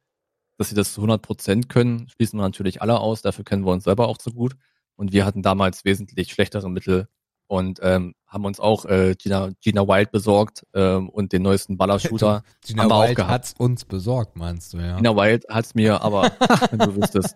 [0.57, 3.23] Dass sie das zu 100 Prozent können, schließen wir natürlich alle aus.
[3.23, 4.55] Dafür kennen wir uns selber auch zu gut.
[4.95, 7.07] Und wir hatten damals wesentlich schlechtere Mittel
[7.51, 12.43] und ähm, haben uns auch äh, Gina, Gina Wild besorgt ähm, und den neuesten Ballershooter.
[12.65, 14.95] Gina Wild hat's uns besorgt, meinst du, ja?
[14.95, 16.31] Gina Wild hat's mir, aber
[16.71, 17.35] wenn du wüsstest.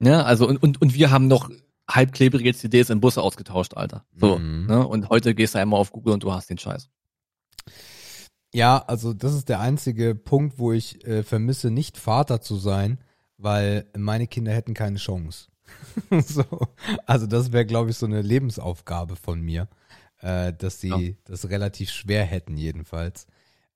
[0.00, 1.48] ja, also und, und, und wir haben noch
[1.88, 4.04] halbklebrige CDs in Busse ausgetauscht, Alter.
[4.16, 4.66] So, mhm.
[4.66, 4.84] ne?
[4.84, 6.90] Und heute gehst du einmal auf Google und du hast den Scheiß.
[8.52, 12.98] Ja, also das ist der einzige Punkt, wo ich äh, vermisse, nicht Vater zu sein,
[13.38, 15.46] weil meine Kinder hätten keine Chance.
[16.26, 16.44] so,
[17.06, 19.68] also das wäre, glaube ich, so eine Lebensaufgabe von mir,
[20.20, 21.14] äh, dass sie ja.
[21.24, 23.26] das relativ schwer hätten jedenfalls.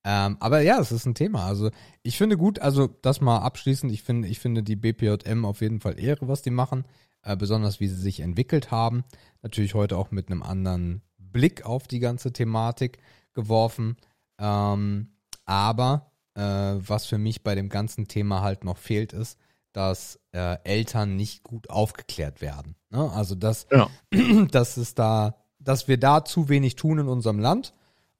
[0.03, 1.45] Ähm, aber ja, es ist ein Thema.
[1.45, 1.71] Also
[2.03, 5.81] ich finde gut, also das mal abschließend, ich finde, ich finde die BPJM auf jeden
[5.81, 6.85] Fall Ehre, was die machen
[7.23, 9.03] äh, besonders wie sie sich entwickelt haben.
[9.41, 12.99] Natürlich heute auch mit einem anderen Blick auf die ganze Thematik
[13.33, 13.97] geworfen.
[14.37, 15.09] Ähm,
[15.45, 19.37] aber äh, was für mich bei dem ganzen Thema halt noch fehlt, ist,
[19.73, 22.75] dass äh, Eltern nicht gut aufgeklärt werden.
[22.89, 23.11] Ne?
[23.11, 23.89] Also dass, ja.
[24.51, 27.73] dass es da, dass wir da zu wenig tun in unserem Land.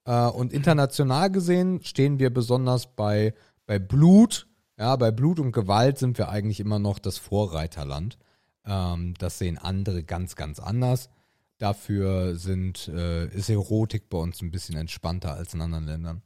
[0.04, 3.34] Äh, und international gesehen stehen wir besonders bei,
[3.66, 4.46] bei Blut,
[4.78, 8.18] ja, bei Blut und Gewalt sind wir eigentlich immer noch das Vorreiterland.
[8.64, 11.10] Ähm, das sehen andere ganz, ganz anders.
[11.58, 16.22] Dafür sind, äh, ist Erotik bei uns ein bisschen entspannter als in anderen Ländern.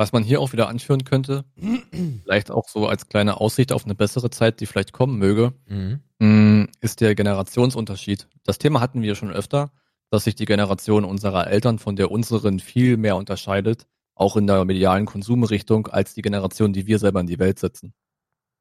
[0.00, 1.44] Was man hier auch wieder anführen könnte,
[2.22, 6.00] vielleicht auch so als kleine Aussicht auf eine bessere Zeit, die vielleicht kommen möge, mhm.
[6.18, 8.26] Mm, ist der Generationsunterschied.
[8.44, 9.72] Das Thema hatten wir schon öfter,
[10.08, 14.64] dass sich die Generation unserer Eltern von der unseren viel mehr unterscheidet, auch in der
[14.64, 17.92] medialen Konsumrichtung, als die Generation, die wir selber in die Welt setzen.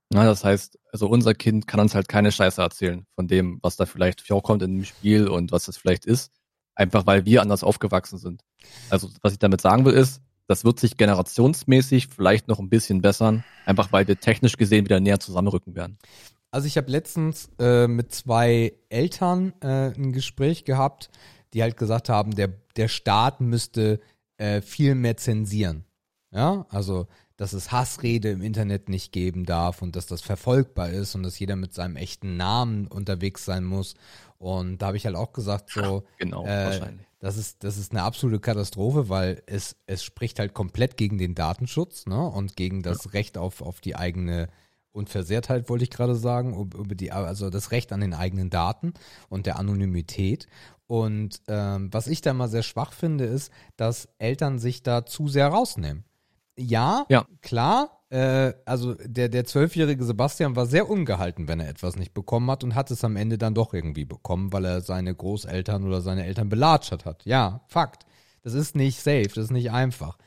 [0.09, 3.77] Na, das heißt, also unser Kind kann uns halt keine Scheiße erzählen von dem, was
[3.77, 6.33] da vielleicht vorkommt in dem Spiel und was das vielleicht ist,
[6.75, 8.43] einfach weil wir anders aufgewachsen sind.
[8.89, 13.03] Also was ich damit sagen will ist, das wird sich generationsmäßig vielleicht noch ein bisschen
[13.03, 15.99] bessern, einfach weil wir technisch gesehen wieder näher zusammenrücken werden.
[16.49, 21.11] Also ich habe letztens äh, mit zwei Eltern äh, ein Gespräch gehabt,
[21.53, 23.99] die halt gesagt haben, der, der Staat müsste
[24.37, 25.85] äh, viel mehr zensieren.
[26.31, 27.07] Ja, also
[27.37, 31.37] dass es Hassrede im Internet nicht geben darf und dass das verfolgbar ist und dass
[31.37, 33.93] jeder mit seinem echten Namen unterwegs sein muss.
[34.39, 37.08] Und da habe ich halt auch gesagt, so, Genau, äh, wahrscheinlich.
[37.19, 41.35] Das ist, das ist eine absolute Katastrophe, weil es, es spricht halt komplett gegen den
[41.35, 42.19] Datenschutz, ne?
[42.25, 44.47] Und gegen das Recht auf, auf die eigene
[44.91, 48.93] Unversehrtheit, wollte ich gerade sagen, über die, also das Recht an den eigenen Daten
[49.27, 50.47] und der Anonymität.
[50.87, 55.27] Und ähm, was ich da mal sehr schwach finde, ist, dass Eltern sich da zu
[55.27, 56.05] sehr rausnehmen.
[56.57, 57.25] Ja, Ja.
[57.41, 62.49] klar, äh, also der, der zwölfjährige Sebastian war sehr ungehalten, wenn er etwas nicht bekommen
[62.49, 66.01] hat und hat es am Ende dann doch irgendwie bekommen, weil er seine Großeltern oder
[66.01, 67.25] seine Eltern belatschert hat.
[67.25, 68.05] Ja, Fakt.
[68.41, 70.17] Das ist nicht safe, das ist nicht einfach.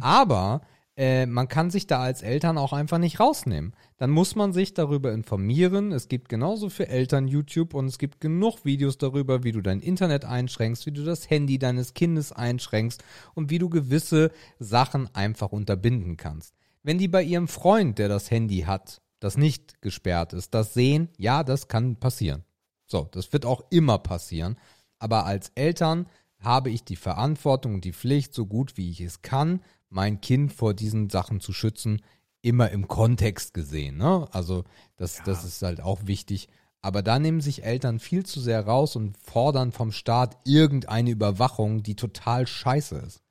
[0.00, 0.60] Aber
[0.96, 3.74] äh, man kann sich da als Eltern auch einfach nicht rausnehmen.
[3.98, 5.92] Dann muss man sich darüber informieren.
[5.92, 9.80] Es gibt genauso für Eltern YouTube und es gibt genug Videos darüber, wie du dein
[9.80, 13.04] Internet einschränkst, wie du das Handy deines Kindes einschränkst
[13.34, 16.55] und wie du gewisse Sachen einfach unterbinden kannst.
[16.86, 21.08] Wenn die bei ihrem Freund, der das Handy hat, das nicht gesperrt ist, das sehen,
[21.18, 22.44] ja, das kann passieren.
[22.86, 24.56] So, das wird auch immer passieren.
[25.00, 26.06] Aber als Eltern
[26.38, 30.52] habe ich die Verantwortung und die Pflicht, so gut wie ich es kann, mein Kind
[30.52, 32.02] vor diesen Sachen zu schützen,
[32.40, 33.96] immer im Kontext gesehen.
[33.96, 34.28] Ne?
[34.30, 34.62] Also
[34.94, 36.48] das, das ist halt auch wichtig.
[36.82, 41.82] Aber da nehmen sich Eltern viel zu sehr raus und fordern vom Staat irgendeine Überwachung,
[41.82, 43.25] die total scheiße ist.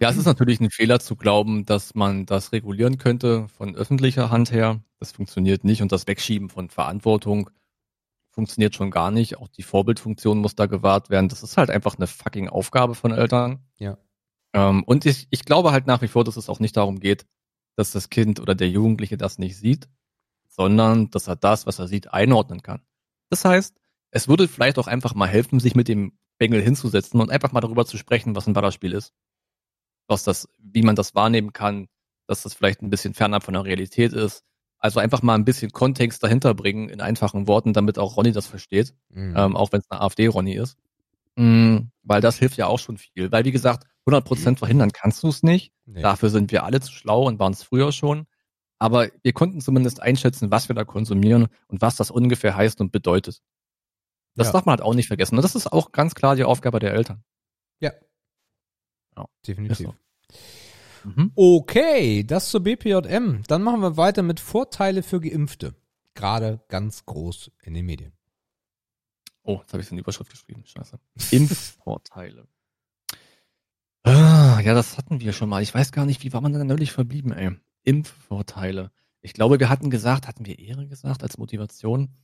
[0.00, 4.30] Ja, es ist natürlich ein Fehler zu glauben, dass man das regulieren könnte von öffentlicher
[4.30, 4.80] Hand her.
[4.98, 7.50] Das funktioniert nicht und das Wegschieben von Verantwortung
[8.30, 9.38] funktioniert schon gar nicht.
[9.38, 11.28] Auch die Vorbildfunktion muss da gewahrt werden.
[11.28, 13.60] Das ist halt einfach eine fucking Aufgabe von Eltern.
[13.78, 13.98] Ja.
[14.52, 17.26] Ähm, und ich, ich glaube halt nach wie vor, dass es auch nicht darum geht,
[17.76, 19.88] dass das Kind oder der Jugendliche das nicht sieht,
[20.48, 22.82] sondern dass er das, was er sieht, einordnen kann.
[23.30, 23.76] Das heißt,
[24.10, 27.60] es würde vielleicht auch einfach mal helfen, sich mit dem Bengel hinzusetzen und einfach mal
[27.60, 29.12] darüber zu sprechen, was ein Ballerspiel ist
[30.08, 31.86] was das, wie man das wahrnehmen kann,
[32.26, 34.42] dass das vielleicht ein bisschen fernab von der Realität ist.
[34.80, 38.46] Also einfach mal ein bisschen Kontext dahinter bringen in einfachen Worten, damit auch Ronny das
[38.46, 39.34] versteht, Mhm.
[39.36, 40.76] ähm, auch wenn es eine AfD-Ronny ist.
[41.36, 43.30] Mm, weil das hilft ja auch schon viel.
[43.32, 45.72] Weil wie gesagt, 100% verhindern kannst du es nicht.
[45.86, 46.02] Nee.
[46.02, 48.26] Dafür sind wir alle zu schlau und waren es früher schon.
[48.78, 52.92] Aber wir konnten zumindest einschätzen, was wir da konsumieren und was das ungefähr heißt und
[52.92, 53.40] bedeutet.
[54.36, 54.52] Das Ja.
[54.54, 55.36] darf man halt auch nicht vergessen.
[55.36, 57.24] Und das ist auch ganz klar die Aufgabe der Eltern.
[57.80, 57.92] Ja.
[59.18, 59.86] Ja, Definitiv.
[59.86, 59.94] so.
[61.04, 61.32] Mhm.
[61.34, 63.42] Okay, das zur BPJM.
[63.46, 65.74] Dann machen wir weiter mit Vorteile für Geimpfte.
[66.14, 68.12] Gerade ganz groß in den Medien.
[69.42, 70.64] Oh, jetzt habe ich in die Überschrift geschrieben.
[70.64, 70.98] Scheiße.
[71.30, 72.46] Impfvorteile.
[74.02, 75.62] Ah, ja, das hatten wir schon mal.
[75.62, 77.52] Ich weiß gar nicht, wie war man denn neulich verblieben, ey?
[77.84, 78.90] Impfvorteile.
[79.20, 82.14] Ich glaube, wir hatten gesagt, hatten wir Ehre gesagt als Motivation?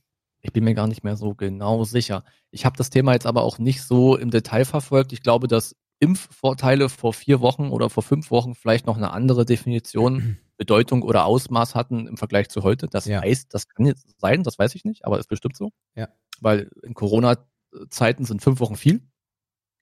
[0.41, 2.23] Ich bin mir gar nicht mehr so genau sicher.
[2.51, 5.11] Ich habe das Thema jetzt aber auch nicht so im Detail verfolgt.
[5.11, 9.45] Ich glaube, dass Impfvorteile vor vier Wochen oder vor fünf Wochen vielleicht noch eine andere
[9.45, 12.87] Definition, Bedeutung oder Ausmaß hatten im Vergleich zu heute.
[12.87, 13.21] Das Ja.
[13.21, 15.71] heißt, das kann jetzt sein, das weiß ich nicht, aber ist bestimmt so.
[15.95, 16.09] Ja.
[16.41, 19.01] Weil in Corona-Zeiten sind fünf Wochen viel,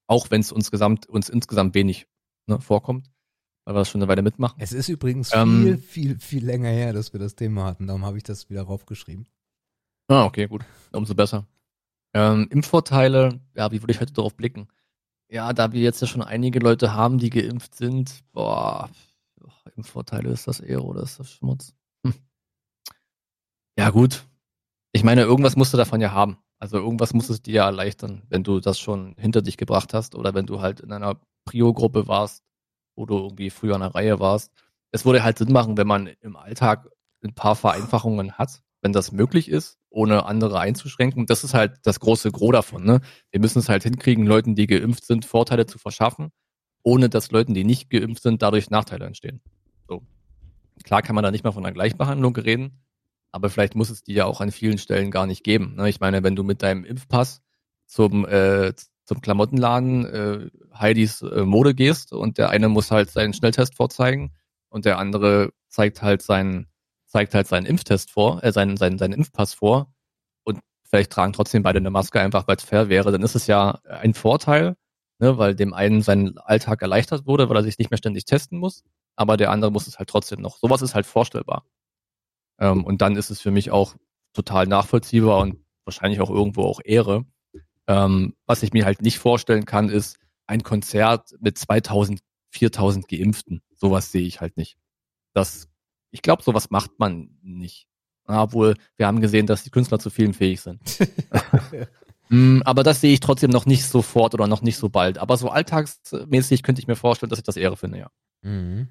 [0.07, 2.07] auch wenn es uns, gesamt, uns insgesamt wenig
[2.47, 3.11] ne, vorkommt,
[3.65, 4.57] weil wir das schon eine Weile mitmachen.
[4.59, 5.63] Es ist übrigens Ähm.
[5.63, 7.87] viel, viel, viel länger her, dass wir das Thema hatten.
[7.87, 9.27] Darum habe ich das wieder raufgeschrieben.
[10.09, 10.63] Ah, okay, gut.
[10.91, 11.47] Umso besser.
[12.15, 14.67] Ähm, Impfvorteile, ja, wie würde ich heute darauf blicken?
[15.33, 18.87] Ja, da wir jetzt ja schon einige Leute haben, die geimpft sind, boah,
[19.75, 21.73] Impfvorteile, ist das Ehre oder ist das Schmutz?
[22.05, 22.13] Hm.
[23.75, 24.27] Ja, gut.
[24.91, 26.37] Ich meine, irgendwas musst du davon ja haben.
[26.59, 30.13] Also irgendwas muss es dir ja erleichtern, wenn du das schon hinter dich gebracht hast
[30.13, 32.43] oder wenn du halt in einer Prio-Gruppe warst,
[32.95, 34.51] wo du irgendwie früher in der Reihe warst.
[34.91, 36.87] Es würde halt Sinn machen, wenn man im Alltag
[37.23, 41.25] ein paar Vereinfachungen hat, wenn das möglich ist, ohne andere einzuschränken.
[41.25, 42.83] Das ist halt das große Gros davon.
[42.83, 42.99] Ne?
[43.31, 46.31] Wir müssen es halt hinkriegen, Leuten, die geimpft sind, Vorteile zu verschaffen,
[46.83, 49.41] ohne dass Leuten, die nicht geimpft sind, dadurch Nachteile entstehen.
[49.87, 50.03] So.
[50.83, 52.83] Klar kann man da nicht mal von einer Gleichbehandlung reden,
[53.31, 55.75] aber vielleicht muss es die ja auch an vielen Stellen gar nicht geben.
[55.75, 55.87] Ne?
[55.89, 57.41] Ich meine, wenn du mit deinem Impfpass
[57.85, 58.73] zum, äh,
[59.05, 64.33] zum Klamottenladen äh, Heidis äh, Mode gehst und der eine muss halt seinen Schnelltest vorzeigen
[64.67, 66.67] und der andere zeigt halt seinen
[67.13, 69.93] zeigt halt seinen Impftest vor, äh, seinen, seinen, seinen Impfpass vor
[70.43, 73.45] und vielleicht tragen trotzdem beide eine Maske einfach, weil es fair wäre, dann ist es
[73.45, 74.75] ja ein Vorteil,
[75.19, 78.57] ne, weil dem einen sein Alltag erleichtert wurde, weil er sich nicht mehr ständig testen
[78.57, 78.83] muss,
[79.15, 80.57] aber der andere muss es halt trotzdem noch.
[80.57, 81.67] Sowas ist halt vorstellbar.
[82.59, 83.95] Ähm, und dann ist es für mich auch
[84.33, 87.25] total nachvollziehbar und wahrscheinlich auch irgendwo auch Ehre.
[87.87, 90.17] Ähm, was ich mir halt nicht vorstellen kann, ist
[90.47, 93.61] ein Konzert mit 2000, 4000 Geimpften.
[93.75, 94.77] Sowas sehe ich halt nicht.
[95.33, 95.69] Das,
[96.13, 97.87] ich glaube, sowas macht man nicht.
[98.25, 100.79] Obwohl, wir haben gesehen, dass die Künstler zu vielen fähig sind.
[102.29, 105.17] Mm, Aber das sehe ich trotzdem noch nicht sofort oder noch nicht so bald.
[105.17, 108.07] Aber so alltagsmäßig könnte ich mir vorstellen, dass ich das Ehre finde, ja.
[108.41, 108.87] Mhm.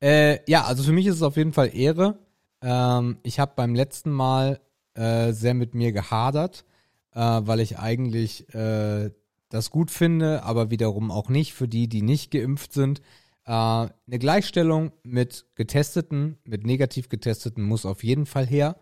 [0.00, 2.18] Äh, ja, also für mich ist es auf jeden Fall Ehre.
[2.62, 4.60] Ähm, ich habe beim letzten Mal
[4.94, 6.64] äh, sehr mit mir gehadert,
[7.12, 9.10] äh, weil ich eigentlich äh,
[9.50, 13.02] das gut finde, aber wiederum auch nicht für die, die nicht geimpft sind.
[13.46, 18.76] Äh, eine Gleichstellung mit Getesteten, mit negativ Getesteten muss auf jeden Fall her.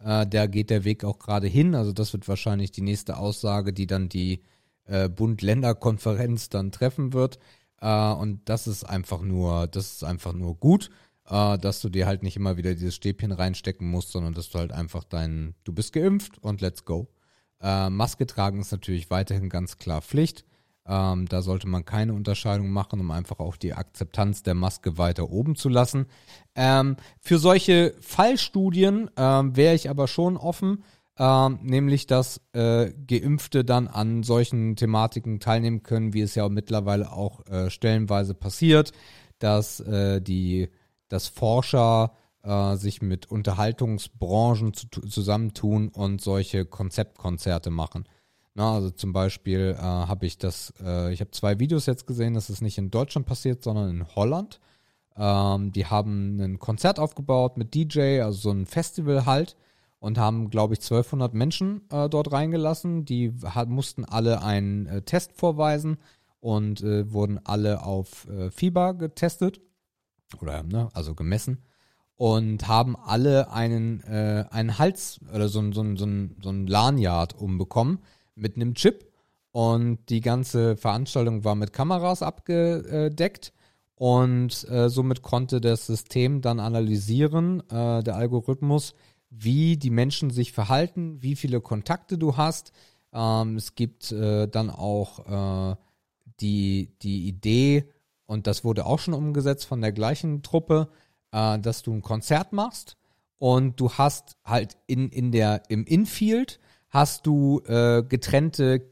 [0.00, 1.74] Äh, da geht der Weg auch gerade hin.
[1.74, 4.42] Also das wird wahrscheinlich die nächste Aussage, die dann die
[4.86, 7.38] äh, Bund-Länder-Konferenz dann treffen wird.
[7.80, 10.90] Äh, und das ist einfach nur, das ist einfach nur gut,
[11.28, 14.58] äh, dass du dir halt nicht immer wieder dieses Stäbchen reinstecken musst, sondern dass du
[14.58, 17.08] halt einfach dein, du bist geimpft und let's go.
[17.60, 20.44] Äh, Maske tragen ist natürlich weiterhin ganz klar Pflicht.
[20.88, 25.30] Ähm, da sollte man keine Unterscheidung machen, um einfach auch die Akzeptanz der Maske weiter
[25.30, 26.06] oben zu lassen.
[26.54, 30.82] Ähm, für solche Fallstudien ähm, wäre ich aber schon offen,
[31.18, 37.12] ähm, nämlich dass äh, Geimpfte dann an solchen Thematiken teilnehmen können, wie es ja mittlerweile
[37.12, 38.92] auch äh, stellenweise passiert,
[39.40, 40.70] dass äh, die,
[41.08, 42.12] dass Forscher
[42.42, 48.04] äh, sich mit Unterhaltungsbranchen zu, zusammentun und solche Konzeptkonzerte machen.
[48.58, 52.34] Na, also zum Beispiel äh, habe ich das, äh, ich habe zwei Videos jetzt gesehen,
[52.34, 54.58] das ist nicht in Deutschland passiert, sondern in Holland.
[55.16, 59.56] Ähm, die haben ein Konzert aufgebaut mit DJ, also so ein Festival halt,
[60.00, 63.04] und haben, glaube ich, 1200 Menschen äh, dort reingelassen.
[63.04, 65.98] Die hat, mussten alle einen äh, Test vorweisen
[66.40, 69.60] und äh, wurden alle auf äh, Fieber getestet
[70.42, 71.62] oder ne, also gemessen
[72.16, 76.06] und haben alle einen, äh, einen Hals oder so, so, so,
[76.42, 78.00] so ein Lanyard umbekommen
[78.38, 79.10] mit einem Chip.
[79.50, 83.52] Und die ganze Veranstaltung war mit Kameras abgedeckt.
[83.94, 88.94] Und äh, somit konnte das System dann analysieren, äh, der Algorithmus,
[89.30, 92.72] wie die Menschen sich verhalten, wie viele Kontakte du hast.
[93.12, 95.76] Ähm, es gibt äh, dann auch äh,
[96.40, 97.88] die, die Idee,
[98.26, 100.88] und das wurde auch schon umgesetzt von der gleichen Truppe,
[101.32, 102.96] äh, dass du ein Konzert machst
[103.38, 108.90] und du hast halt in, in der, im Infield hast du äh, getrennte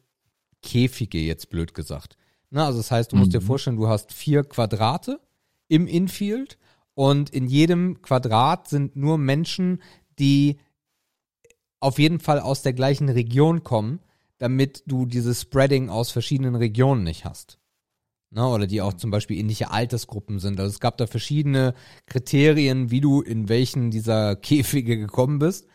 [0.62, 2.16] Käfige, jetzt blöd gesagt.
[2.50, 5.20] Ne, also das heißt, du musst dir vorstellen, du hast vier Quadrate
[5.68, 6.58] im Infield
[6.94, 9.82] und in jedem Quadrat sind nur Menschen,
[10.18, 10.58] die
[11.80, 14.00] auf jeden Fall aus der gleichen Region kommen,
[14.38, 17.58] damit du dieses Spreading aus verschiedenen Regionen nicht hast.
[18.30, 20.58] Ne, oder die auch zum Beispiel ähnliche Altersgruppen sind.
[20.58, 21.74] Also es gab da verschiedene
[22.06, 25.66] Kriterien, wie du in welchen dieser Käfige gekommen bist.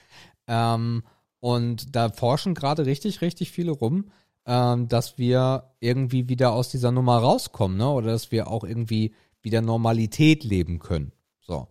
[0.48, 1.04] Ähm,
[1.42, 4.06] und da forschen gerade richtig, richtig viele rum,
[4.46, 7.90] ähm, dass wir irgendwie wieder aus dieser Nummer rauskommen, ne?
[7.90, 11.12] Oder dass wir auch irgendwie wieder Normalität leben können.
[11.42, 11.68] So.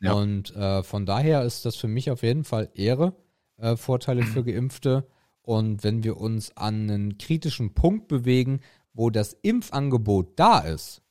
[0.00, 0.12] Ja.
[0.12, 3.14] Und äh, von daher ist das für mich auf jeden Fall Ehre,
[3.56, 5.08] äh, Vorteile für Geimpfte.
[5.40, 8.60] Und wenn wir uns an einen kritischen Punkt bewegen,
[8.92, 11.02] wo das Impfangebot da ist,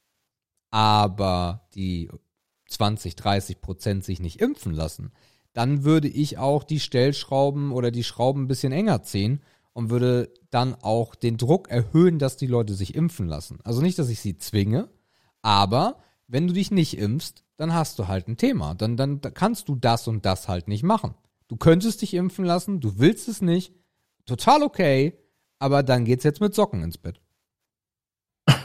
[0.69, 2.09] aber die
[2.67, 5.11] 20, 30 Prozent sich nicht impfen lassen,
[5.53, 9.41] dann würde ich auch die Stellschrauben oder die Schrauben ein bisschen enger ziehen
[9.73, 13.59] und würde dann auch den Druck erhöhen, dass die Leute sich impfen lassen.
[13.63, 14.89] Also nicht, dass ich sie zwinge,
[15.41, 15.97] aber
[16.27, 18.73] wenn du dich nicht impfst, dann hast du halt ein Thema.
[18.75, 21.13] Dann, dann kannst du das und das halt nicht machen.
[21.47, 23.73] Du könntest dich impfen lassen, du willst es nicht,
[24.25, 25.19] total okay,
[25.59, 27.21] aber dann geht's jetzt mit Socken ins Bett.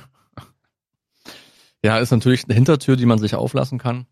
[1.84, 4.08] Ja, ist natürlich eine Hintertür, die man sich auflassen kann.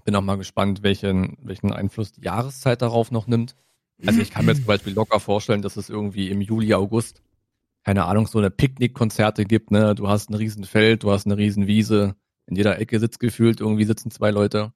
[0.00, 3.54] Ich bin auch mal gespannt, welchen, welchen Einfluss die Jahreszeit darauf noch nimmt.
[4.06, 7.22] Also ich kann mir zum Beispiel locker vorstellen, dass es irgendwie im Juli, August,
[7.84, 9.94] keine Ahnung, so eine Picknickkonzerte gibt, ne?
[9.94, 12.16] Du hast ein Riesenfeld, du hast eine Riesenwiese,
[12.46, 14.72] in jeder Ecke sitzt gefühlt, irgendwie sitzen zwei Leute.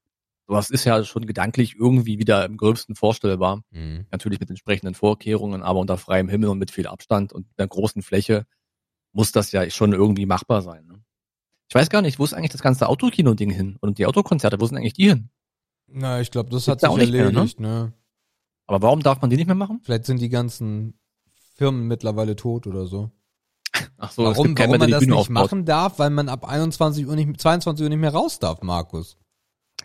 [0.46, 3.62] Sowas ist ja schon gedanklich irgendwie wieder im gröbsten vorstellbar.
[3.70, 4.04] Mhm.
[4.10, 8.02] Natürlich mit entsprechenden Vorkehrungen, aber unter freiem Himmel und mit viel Abstand und einer großen
[8.02, 8.44] Fläche
[9.12, 10.84] muss das ja schon irgendwie machbar sein.
[10.84, 10.93] Ne?
[11.68, 13.76] Ich weiß gar nicht, wo ist eigentlich das ganze Autokino-Ding hin?
[13.80, 15.30] Und die Autokonzerte, wo sind eigentlich die hin?
[15.86, 17.92] Na, ich glaube, das Gibt's hat ja sich auch nicht mehr, erledigt, ne?
[18.66, 19.80] Aber warum darf man die nicht mehr machen?
[19.82, 20.98] Vielleicht sind die ganzen
[21.56, 23.10] Firmen mittlerweile tot oder so.
[23.98, 25.34] Ach so, es warum gibt keinen warum man das Bühne nicht aufbaut.
[25.34, 25.98] machen darf?
[25.98, 29.18] Weil man ab 21 Uhr nicht, 22 Uhr nicht mehr raus darf, Markus.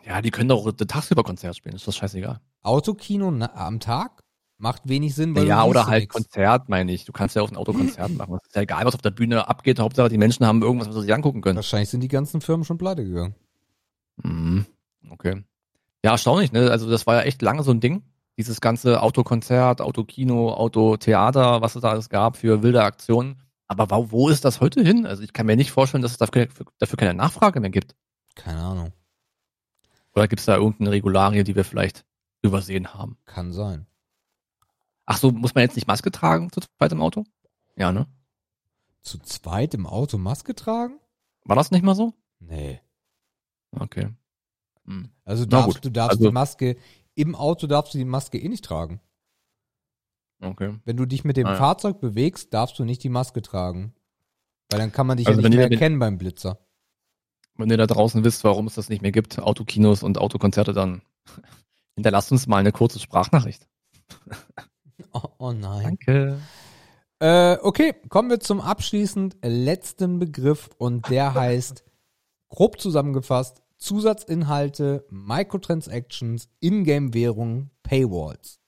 [0.05, 2.39] Ja, die können doch auch tagsüber Konzert spielen, ist das scheißegal.
[2.61, 4.23] Autokino na, am Tag
[4.59, 6.13] macht wenig Sinn, weil Ja, oder halt nix.
[6.13, 7.05] Konzert, meine ich.
[7.05, 8.37] Du kannst ja auch ein Autokonzert machen.
[8.41, 9.79] Es ist ja egal, was auf der Bühne abgeht.
[9.79, 11.55] Hauptsache, die Menschen haben irgendwas, was sie sich angucken können.
[11.55, 13.35] Wahrscheinlich sind die ganzen Firmen schon pleite gegangen.
[14.21, 14.65] Mhm.
[15.09, 15.43] Okay.
[16.03, 16.69] Ja, erstaunlich, ne?
[16.69, 18.03] Also das war ja echt lange so ein Ding.
[18.37, 23.41] Dieses ganze Autokonzert, Autokino, Autotheater, was es da alles gab für wilde Aktionen.
[23.67, 25.05] Aber wo, wo ist das heute hin?
[25.05, 26.47] Also ich kann mir nicht vorstellen, dass es dafür,
[26.79, 27.95] dafür keine Nachfrage mehr gibt.
[28.35, 28.93] Keine Ahnung.
[30.15, 32.05] Oder gibt es da irgendeine Regularie, die wir vielleicht
[32.41, 33.17] übersehen haben?
[33.25, 33.85] Kann sein.
[35.11, 37.23] Ach so, muss man jetzt nicht Maske tragen zu zweit im Auto?
[37.75, 38.05] Ja, ne?
[39.01, 40.99] Zu zweit im Auto Maske tragen?
[41.45, 42.13] War das nicht mal so?
[42.39, 42.79] Nee.
[43.71, 44.09] Okay.
[44.85, 45.09] Hm.
[45.25, 46.77] Also darfst, du darfst Also- die Maske,
[47.15, 49.01] im Auto darfst du die Maske eh nicht tragen.
[50.41, 50.79] Okay.
[50.85, 51.57] Wenn du dich mit dem Ah, ja.
[51.57, 53.95] Fahrzeug bewegst, darfst du nicht die Maske tragen.
[54.69, 56.59] Weil dann kann man dich Also ja nicht mehr erkennen beim Blitzer.
[57.55, 61.01] Wenn ihr da draußen wisst, warum es das nicht mehr gibt, Autokinos und Autokonzerte, dann
[61.95, 63.67] hinterlasst uns mal eine kurze Sprachnachricht.
[65.13, 65.83] Oh, oh nein.
[65.83, 66.39] Danke.
[67.19, 71.83] Äh, okay, kommen wir zum abschließend letzten Begriff und der heißt,
[72.49, 78.59] grob zusammengefasst, Zusatzinhalte, Microtransactions, Ingame-Währungen, Paywalls.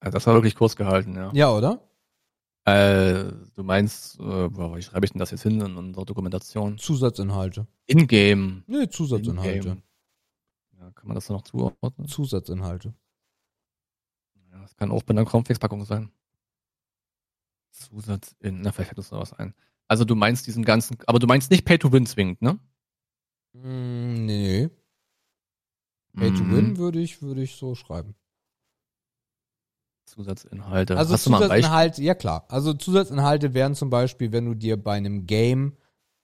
[0.00, 1.30] Das war wirklich kurz gehalten, ja.
[1.34, 1.80] Ja, oder?
[2.64, 6.78] Äh, du meinst, äh, wie schreibe ich denn das jetzt hin in unserer Dokumentation?
[6.78, 7.66] Zusatzinhalte.
[7.86, 8.64] In-game.
[8.66, 9.56] Nee, Zusatzinhalte.
[9.56, 9.82] In-game.
[10.78, 12.06] Ja, kann man das dann noch zuordnen?
[12.06, 12.94] Zusatzinhalte.
[14.60, 16.12] Ja, das kann auch bei einer Cornflakes-Packung sein.
[17.70, 19.54] Zusatz in, na, vielleicht fällt uns noch was ein.
[19.88, 22.58] Also du meinst diesen ganzen, aber du meinst nicht Pay-to-Win zwingend, ne?
[23.54, 24.68] Mm, nee.
[26.16, 26.52] Pay to Mhm.
[26.52, 28.14] win würde ich, würde ich so schreiben.
[30.04, 30.96] Zusatzinhalte.
[30.98, 31.24] Also Hast?
[31.24, 32.44] Zusatzinhalte, ja klar.
[32.48, 35.76] Also Zusatzinhalte wären zum Beispiel, wenn du dir bei einem Game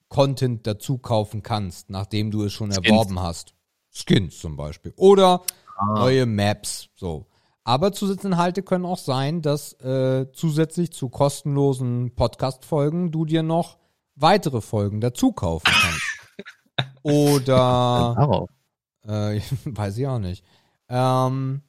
[0.09, 2.87] Content dazu kaufen kannst, nachdem du es schon Skins.
[2.87, 3.55] erworben hast.
[3.91, 4.93] Skins zum Beispiel.
[4.97, 5.43] Oder
[5.79, 5.95] Ah.
[5.95, 6.89] neue Maps.
[6.97, 7.27] So.
[7.67, 13.79] Aber Zusatzinhalte können auch sein, dass äh, zusätzlich zu kostenlosen Podcast-Folgen du dir noch
[14.15, 17.01] weitere Folgen dazu kaufen kannst.
[17.03, 18.47] Oder
[19.05, 20.45] äh, weiß ich auch nicht.
[20.89, 21.63] Ähm,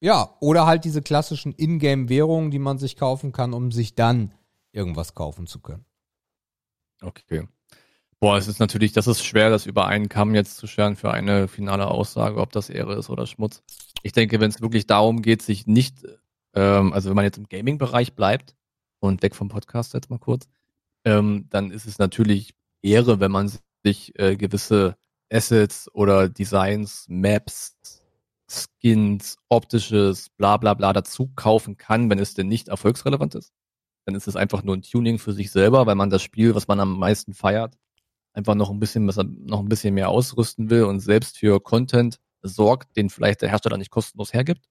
[0.00, 4.32] ja, oder halt diese klassischen Ingame-Währungen, die man sich kaufen kann, um sich dann
[4.72, 5.86] irgendwas kaufen zu können.
[7.00, 7.46] Okay.
[8.20, 11.10] Boah, es ist natürlich, das ist schwer, das über einen Kamm jetzt zu scheren für
[11.10, 13.62] eine finale Aussage, ob das Ehre ist oder Schmutz.
[14.02, 16.06] Ich denke, wenn es wirklich darum geht, sich nicht,
[16.54, 18.54] ähm, also wenn man jetzt im Gaming-Bereich bleibt
[19.00, 20.46] und weg vom Podcast jetzt mal kurz,
[21.04, 23.50] ähm, dann ist es natürlich Ehre, wenn man
[23.82, 24.96] sich äh, gewisse
[25.30, 27.76] Assets oder Designs, Maps,
[28.48, 33.52] Skins, optisches, bla bla bla dazu kaufen kann, wenn es denn nicht erfolgsrelevant ist.
[34.06, 36.68] Dann ist es einfach nur ein Tuning für sich selber, weil man das Spiel, was
[36.68, 37.76] man am meisten feiert,
[38.34, 42.20] einfach noch ein bisschen, besser- noch ein bisschen mehr ausrüsten will und selbst für Content
[42.42, 44.68] sorgt, den vielleicht der Hersteller nicht kostenlos hergibt.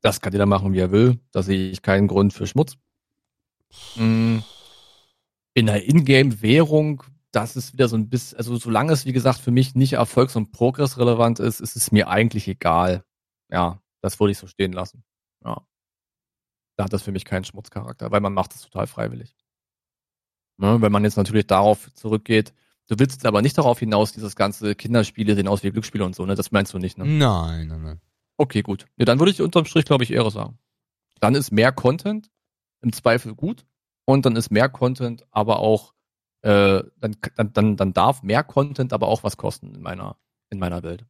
[0.00, 1.20] Das kann jeder machen, wie er will.
[1.30, 2.76] Da sehe ich keinen Grund für Schmutz.
[3.94, 4.38] Mm.
[5.52, 7.02] In der Ingame-Währung,
[7.32, 10.36] das ist wieder so ein bisschen, also solange es, wie gesagt, für mich nicht erfolgs-
[10.36, 13.04] und progressrelevant ist, ist es mir eigentlich egal.
[13.50, 15.04] Ja, das würde ich so stehen lassen.
[15.44, 15.66] Ja.
[16.76, 19.36] Da hat das für mich keinen Schmutzcharakter, weil man macht es total freiwillig.
[20.56, 22.54] Ne, wenn man jetzt natürlich darauf zurückgeht,
[22.90, 26.14] du willst jetzt aber nicht darauf hinaus, dieses ganze Kinderspiele sehen aus wie Glücksspiele und
[26.14, 26.34] so, ne?
[26.34, 27.06] Das meinst du nicht, ne?
[27.06, 28.00] Nein, nein, nein.
[28.36, 28.86] Okay, gut.
[28.96, 30.58] Ja, dann würde ich unterm Strich, glaube ich, Ehre sagen.
[31.20, 32.30] Dann ist mehr Content
[32.82, 33.64] im Zweifel gut
[34.06, 35.94] und dann ist mehr Content aber auch,
[36.42, 40.16] äh, dann, dann, dann, dann darf mehr Content aber auch was kosten in meiner,
[40.50, 41.04] in meiner Welt.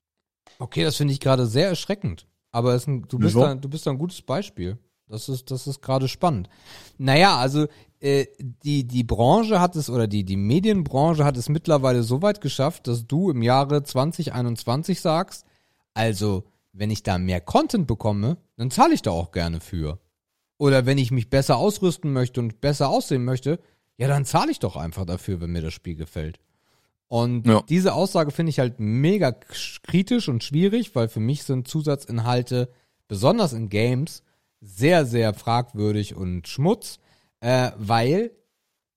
[0.58, 2.26] Okay, das finde ich gerade sehr erschreckend.
[2.52, 4.78] Aber es ist ein, du, bist da, du bist da ein gutes Beispiel.
[5.06, 6.48] Das ist, das ist gerade spannend.
[6.98, 7.66] Naja, also
[8.00, 8.26] äh,
[8.64, 12.86] die, die Branche hat es, oder die, die Medienbranche hat es mittlerweile so weit geschafft,
[12.86, 15.44] dass du im Jahre 2021 sagst,
[15.94, 19.98] also wenn ich da mehr Content bekomme, dann zahle ich da auch gerne für.
[20.56, 23.58] Oder wenn ich mich besser ausrüsten möchte und besser aussehen möchte,
[23.98, 26.38] ja, dann zahle ich doch einfach dafür, wenn mir das Spiel gefällt.
[27.08, 27.62] Und Ja.
[27.68, 29.32] diese Aussage finde ich halt mega
[29.82, 32.70] kritisch und schwierig, weil für mich sind Zusatzinhalte,
[33.08, 34.22] besonders in Games,
[34.60, 36.98] sehr, sehr fragwürdig und Schmutz,
[37.40, 38.32] äh, weil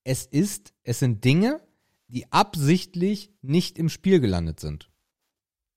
[0.03, 1.61] es ist, es sind Dinge,
[2.07, 4.89] die absichtlich nicht im Spiel gelandet sind.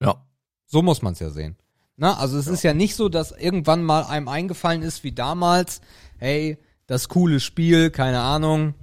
[0.01, 0.26] Ja.
[0.66, 1.56] So muss man es ja sehen.
[1.97, 5.80] Na, also es ist ja nicht so, dass irgendwann mal einem eingefallen ist wie damals,
[6.18, 8.74] hey, das coole Spiel, keine Ahnung,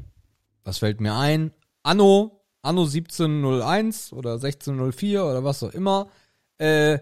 [0.64, 1.52] was fällt mir ein?
[1.84, 6.10] Anno, Anno 1701 oder 1604 oder was auch immer,
[6.58, 7.00] äh,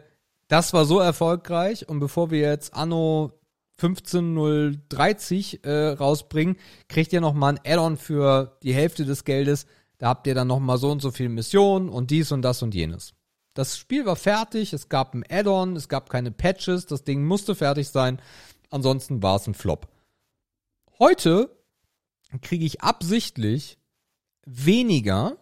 [0.47, 3.39] das war so erfolgreich und bevor wir jetzt Anno
[3.81, 9.65] 15030 äh, rausbringen, kriegt ihr noch mal ein Add-on für die Hälfte des Geldes.
[9.97, 12.61] Da habt ihr dann noch mal so und so viele Missionen und dies und das
[12.61, 13.13] und jenes.
[13.53, 17.55] Das Spiel war fertig, es gab ein Add-on, es gab keine Patches, das Ding musste
[17.55, 18.21] fertig sein.
[18.69, 19.87] Ansonsten war es ein Flop.
[20.99, 21.49] Heute
[22.41, 23.77] kriege ich absichtlich
[24.45, 25.37] weniger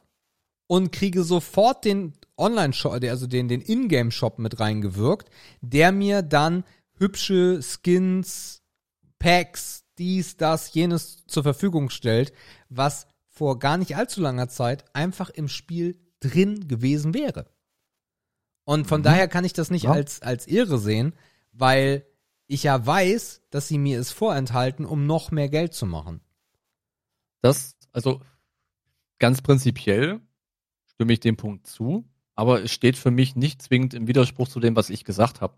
[0.65, 5.29] und kriege sofort den Online-Shop, also den, den Ingame-Shop mit reingewirkt,
[5.61, 6.63] der mir dann
[6.99, 8.61] hübsche Skins,
[9.17, 12.31] Packs, dies, das, jenes zur Verfügung stellt,
[12.69, 17.49] was vor gar nicht allzu langer Zeit einfach im Spiel drin gewesen wäre.
[18.65, 19.91] Und von daher kann ich das nicht Ja.
[19.91, 21.15] als, als Irre sehen,
[21.51, 22.05] weil
[22.47, 26.21] ich ja weiß, dass sie mir es vorenthalten, um noch mehr Geld zu machen.
[27.41, 28.21] Das, also
[29.17, 30.21] ganz prinzipiell
[30.85, 34.59] stimme ich dem Punkt zu, aber es steht für mich nicht zwingend im Widerspruch zu
[34.59, 35.57] dem, was ich gesagt habe.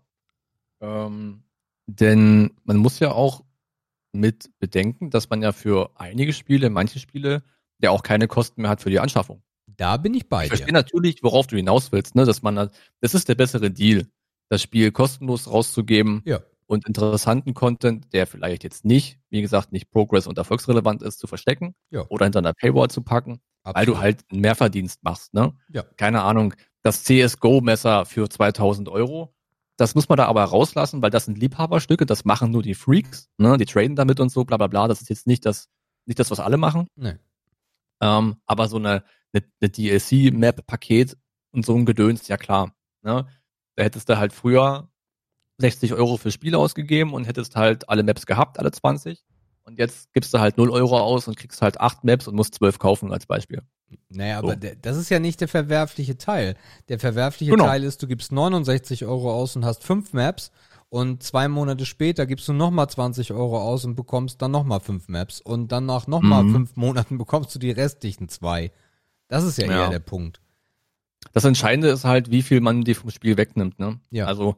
[0.82, 1.44] Ähm,
[1.86, 3.42] denn man muss ja auch
[4.12, 7.42] mit bedenken, dass man ja für einige Spiele, manche Spiele,
[7.80, 9.42] ja auch keine Kosten mehr hat für die Anschaffung.
[9.66, 10.56] Da bin ich bei Ich dir.
[10.56, 12.24] verstehe natürlich, worauf du hinaus willst, ne?
[12.26, 12.56] dass man,
[13.00, 14.06] das ist der bessere Deal,
[14.50, 16.40] das Spiel kostenlos rauszugeben Ja.
[16.66, 21.26] und interessanten Content, der vielleicht jetzt nicht, wie gesagt, nicht progress- und erfolgsrelevant ist, zu
[21.26, 22.04] verstecken Ja.
[22.10, 24.00] oder hinter einer Paywall zu packen, weil du Absolut.
[24.00, 25.32] halt einen Mehrverdienst machst.
[25.32, 25.54] Ne?
[25.72, 25.84] Ja.
[25.96, 29.34] Keine Ahnung, das CSGO-Messer für 2000 Euro,
[29.76, 33.30] das muss man da aber rauslassen, weil das sind Liebhaberstücke, das machen nur die Freaks,
[33.38, 33.56] ne?
[33.56, 34.88] die traden damit und so, bla bla bla.
[34.88, 35.68] Das ist jetzt nicht das,
[36.06, 36.86] nicht das, was alle machen.
[36.94, 37.16] Nee.
[38.00, 41.16] Ähm, aber so eine, eine, eine DLC-Map-Paket
[41.52, 42.74] und so ein Gedöns, ja klar.
[43.02, 43.26] Ne?
[43.76, 44.90] Da hättest du halt früher
[45.58, 49.24] 60 Euro für Spiele ausgegeben und hättest halt alle Maps gehabt, alle 20.
[49.64, 52.54] Und jetzt gibst du halt 0 Euro aus und kriegst halt 8 Maps und musst
[52.56, 53.62] 12 kaufen als Beispiel.
[54.10, 54.44] Naja, So.
[54.46, 56.56] aber der, das ist ja nicht der verwerfliche Teil.
[56.88, 57.64] Der verwerfliche Genau.
[57.64, 60.50] Teil ist, du gibst 69 Euro aus und hast fünf Maps
[60.88, 65.08] und zwei Monate später gibst du nochmal 20 Euro aus und bekommst dann nochmal fünf
[65.08, 66.52] Maps und dann nach nochmal Mhm.
[66.52, 68.72] fünf Monaten bekommst du die restlichen zwei.
[69.28, 69.84] Das ist ja, Ja.
[69.84, 70.40] eher der Punkt.
[71.32, 73.98] Das Entscheidende ist halt, wie viel man dir vom Spiel wegnimmt, ne?
[74.10, 74.26] Ja.
[74.26, 74.56] Also,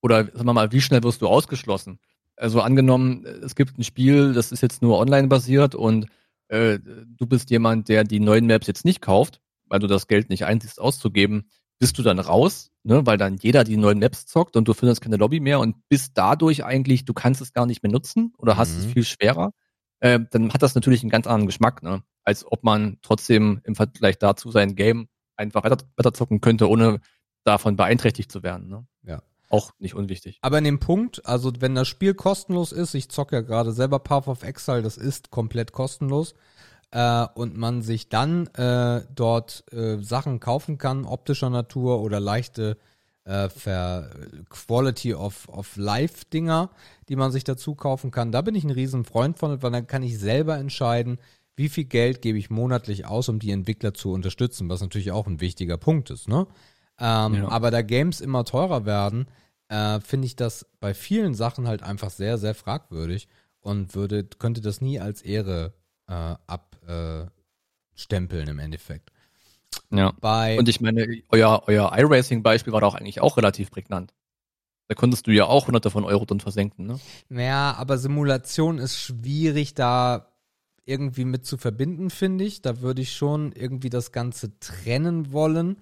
[0.00, 1.98] oder sagen wir mal, wie schnell wirst du ausgeschlossen?
[2.36, 6.06] Also angenommen, es gibt ein Spiel, das ist jetzt nur online basiert und
[6.48, 10.30] äh, du bist jemand, der die neuen Maps jetzt nicht kauft, weil du das Geld
[10.30, 11.48] nicht einsiehst auszugeben,
[11.78, 13.06] bist du dann raus, ne?
[13.06, 16.12] Weil dann jeder die neuen Maps zockt und du findest keine Lobby mehr und bist
[16.14, 18.78] dadurch eigentlich, du kannst es gar nicht mehr nutzen oder hast Mhm.
[18.80, 19.52] es viel schwerer.
[20.00, 22.02] Äh, dann hat das natürlich einen ganz anderen Geschmack, ne?
[22.24, 27.00] Als ob man trotzdem im Vergleich dazu sein Game einfach weiter, weiter zocken könnte, ohne
[27.44, 28.68] davon beeinträchtigt zu werden.
[28.68, 28.86] Ne?
[29.04, 29.22] Ja.
[29.50, 30.38] Auch nicht unwichtig.
[30.42, 33.98] Aber in dem Punkt, also wenn das Spiel kostenlos ist, ich zocke ja gerade selber
[33.98, 36.34] Path of Exile, das ist komplett kostenlos,
[36.90, 42.76] äh, und man sich dann äh, dort äh, Sachen kaufen kann, optischer Natur oder leichte
[43.24, 44.10] äh, Ver
[44.48, 46.70] Quality of, of Life Dinger,
[47.08, 48.32] die man sich dazu kaufen kann.
[48.32, 51.18] Da bin ich ein riesen Freund von, weil dann kann ich selber entscheiden,
[51.56, 55.26] wie viel Geld gebe ich monatlich aus, um die Entwickler zu unterstützen, was natürlich auch
[55.26, 56.46] ein wichtiger Punkt ist, ne?
[56.98, 57.48] Ähm, Ja.
[57.48, 59.26] Aber da Games immer teurer werden,
[59.68, 63.28] äh, finde ich das bei vielen Sachen halt einfach sehr, sehr fragwürdig
[63.60, 65.74] und würde, könnte das nie als Ehre
[66.08, 69.12] äh, abstempeln äh, im Endeffekt.
[69.90, 70.12] Ja.
[70.20, 74.14] Bei Und ich meine, euer, euer iRacing-Beispiel war doch eigentlich auch relativ prägnant.
[74.88, 76.98] Da konntest du ja auch hunderte von Euro drin versenken, ne?
[77.28, 80.32] Ja, aber Simulation ist schwierig da
[80.86, 82.62] irgendwie mit zu verbinden, finde ich.
[82.62, 85.76] Da würde ich schon irgendwie das Ganze trennen wollen,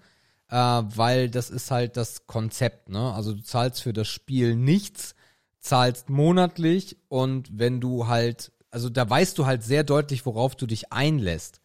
[0.48, 3.12] äh, weil das ist halt das Konzept, ne?
[3.14, 5.14] Also du zahlst für das Spiel nichts,
[5.60, 10.66] zahlst monatlich und wenn du halt, also da weißt du halt sehr deutlich, worauf du
[10.66, 11.60] dich einlässt.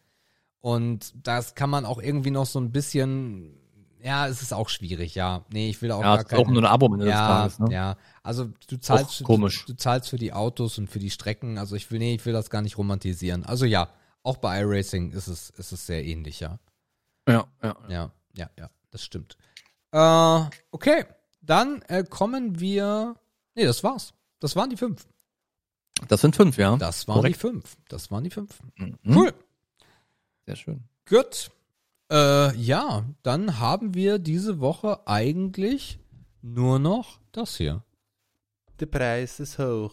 [0.60, 3.54] Und das kann man auch irgendwie noch so ein bisschen,
[4.02, 5.44] ja, es ist auch schwierig, ja.
[5.52, 7.58] Nee, ich will auch Ja, gar ist auch nur ein Abo am Ende ja, Tages,
[7.58, 7.72] ne?
[7.72, 7.96] ja.
[8.22, 9.64] Also du zahlst, Auch komisch.
[9.66, 11.58] Du, du zahlst für die Autos und für die Strecken.
[11.58, 13.44] Also ich will, nee, ich will das gar nicht romantisieren.
[13.44, 13.88] Also ja,
[14.22, 16.58] auch bei iRacing ist es, ist es sehr ähnlich, ja.
[17.28, 17.76] Ja, ja.
[17.88, 19.36] Ja, ja, ja, das stimmt.
[19.92, 21.04] Äh, okay,
[21.40, 23.16] dann äh, kommen wir.
[23.54, 24.14] Nee, das war's.
[24.40, 25.06] Das waren die fünf.
[26.08, 26.76] Das sind fünf, ja.
[26.76, 27.36] Das waren Korrekt.
[27.36, 27.76] die fünf.
[27.88, 28.58] Das waren die fünf.
[28.76, 28.98] Mhm.
[29.06, 29.32] Cool.
[30.46, 30.84] Sehr schön.
[31.08, 31.50] Gut.
[32.10, 35.98] Äh, ja, dann haben wir diese Woche eigentlich
[36.40, 37.82] nur noch das hier.
[38.80, 39.92] Der Preis ist hoch.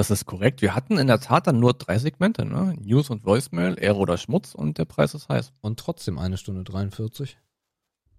[0.00, 0.62] Das ist korrekt.
[0.62, 2.74] Wir hatten in der Tat dann nur drei Segmente, ne?
[2.80, 5.52] News und Voicemail, Ehre oder Schmutz und der Preis ist heiß.
[5.60, 7.36] Und trotzdem eine Stunde 43.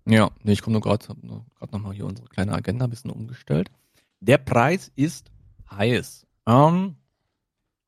[0.05, 3.71] Ja, nee, ich komme nur gerade, gerade nochmal hier unsere kleine Agenda ein bisschen umgestellt.
[4.19, 5.31] Der Preis ist
[5.71, 6.27] heiß.
[6.45, 6.97] Ähm,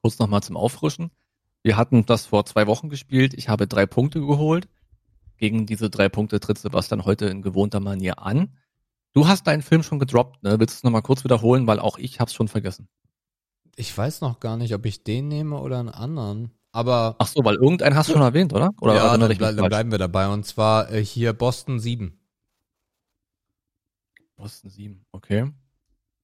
[0.02, 1.12] kurz nochmal zum Auffrischen.
[1.62, 3.36] Wir hatten das vor zwei Wochen gespielt.
[3.36, 4.68] Ich habe drei Punkte geholt.
[5.38, 8.58] Gegen diese drei Punkte tritt Sebastian heute in gewohnter Manier an.
[9.14, 10.60] Du hast deinen Film schon gedroppt, ne?
[10.60, 12.88] Willst du es nochmal kurz wiederholen, weil auch ich hab's schon vergessen.
[13.76, 16.52] Ich weiß noch gar nicht, ob ich den nehme oder einen anderen.
[16.72, 18.72] Aber Ach so, weil irgendeinen hast du schon erwähnt, oder?
[18.82, 20.28] Oder ja, dann, ble dann bleiben wir dabei.
[20.28, 22.20] Und zwar äh, hier Boston 7.
[24.36, 25.52] Boston 7, okay.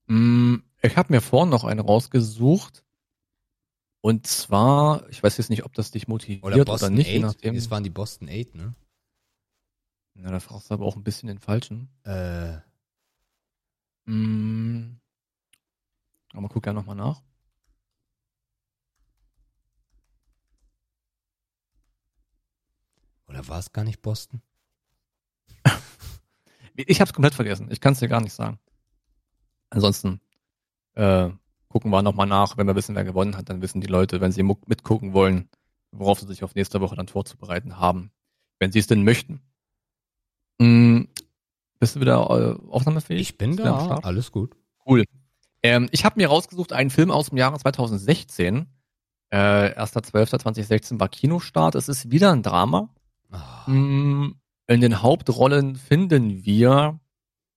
[0.07, 2.83] Mm, ich habe mir vorhin noch einen rausgesucht.
[4.01, 7.17] Und zwar, ich weiß jetzt nicht, ob das dich motiviert Oder oder, Boston nicht, je
[7.17, 7.21] 8.
[7.21, 7.55] nachdem.
[7.55, 8.73] Das waren die Boston 8, ne?
[10.15, 11.89] Na, da fragst du aber auch ein bisschen den falschen.
[12.03, 12.57] Äh,
[14.09, 14.97] Mm,
[16.33, 17.21] aber guck ja nochmal nach.
[23.29, 24.41] Oder war es gar nicht Boston?
[26.75, 27.67] Ich habe es komplett vergessen.
[27.71, 28.57] Ich kann es dir gar nicht sagen.
[29.69, 30.21] Ansonsten
[30.93, 31.29] äh,
[31.67, 32.55] gucken wir nochmal nach.
[32.55, 35.49] Wenn wir wissen, wer gewonnen hat, dann wissen die Leute, wenn sie mitgucken wollen,
[35.91, 38.11] worauf sie sich auf nächste Woche dann vorzubereiten haben.
[38.59, 39.41] wenn sie es denn möchten.
[40.61, 41.09] Hm,
[41.79, 43.21] bist du wieder äh, aufnahmefähig?
[43.21, 44.55] Ich bin da, alles gut.
[44.85, 45.03] Cool.
[45.63, 48.67] Ähm, ich habe mir rausgesucht einen Film aus dem Jahre 2016.
[49.31, 51.75] Äh, 1.12.2016 war Kinostart.
[51.75, 52.89] Es ist wieder ein Drama.
[53.67, 54.31] Mm,
[54.67, 56.99] In den Hauptrollen finden wir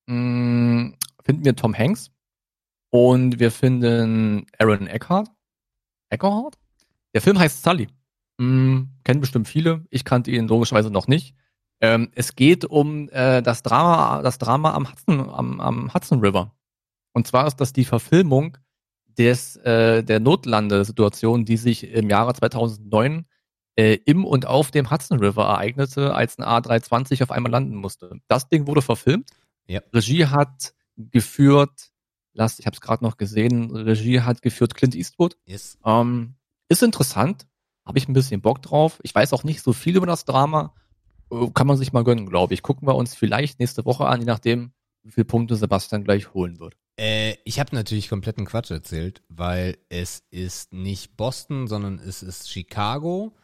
[0.07, 0.94] mm,
[1.24, 2.11] finden wir Tom Hanks
[2.90, 5.28] und wir finden Aaron Eckhart.
[6.11, 6.59] Eckhart?
[7.15, 7.89] Der Film heißt Sully.
[8.39, 9.85] Mm, kennen bestimmt viele.
[9.90, 11.35] Ich kannte ihn logischerweise noch nicht.
[11.81, 16.55] Ähm, es geht um äh, das Drama, das Drama am Hudson, am, am Hudson River.
[17.12, 18.57] Und zwar ist das die Verfilmung
[19.19, 23.27] des äh, der Notlandesituation, die sich im Jahre 2009
[23.77, 28.19] äh, im und auf dem Hudson River ereignete, als ein A320 auf einmal landen musste.
[28.28, 29.31] Das Ding wurde verfilmt.
[29.66, 29.81] Ja.
[29.93, 31.93] Regie hat geführt,
[32.35, 35.36] lasst, ich habe es gerade noch gesehen, Regie hat geführt Clint Eastwood.
[35.47, 35.78] Yes.
[35.85, 36.35] Ähm,
[36.69, 37.47] ist interessant,
[37.85, 39.01] habe ich ein bisschen Bock drauf.
[39.03, 40.74] Ich weiß auch nicht so viel über das Drama.
[41.31, 42.62] Äh, Kann man sich mal gönnen, glaube ich.
[42.62, 44.73] Gucken wir uns vielleicht nächste Woche an, je nachdem,
[45.03, 46.77] wie viele Punkte Sebastian gleich holen wird.
[46.99, 52.51] Äh, ich habe natürlich kompletten Quatsch erzählt, weil es ist nicht Boston, sondern es ist
[52.51, 53.35] Chicago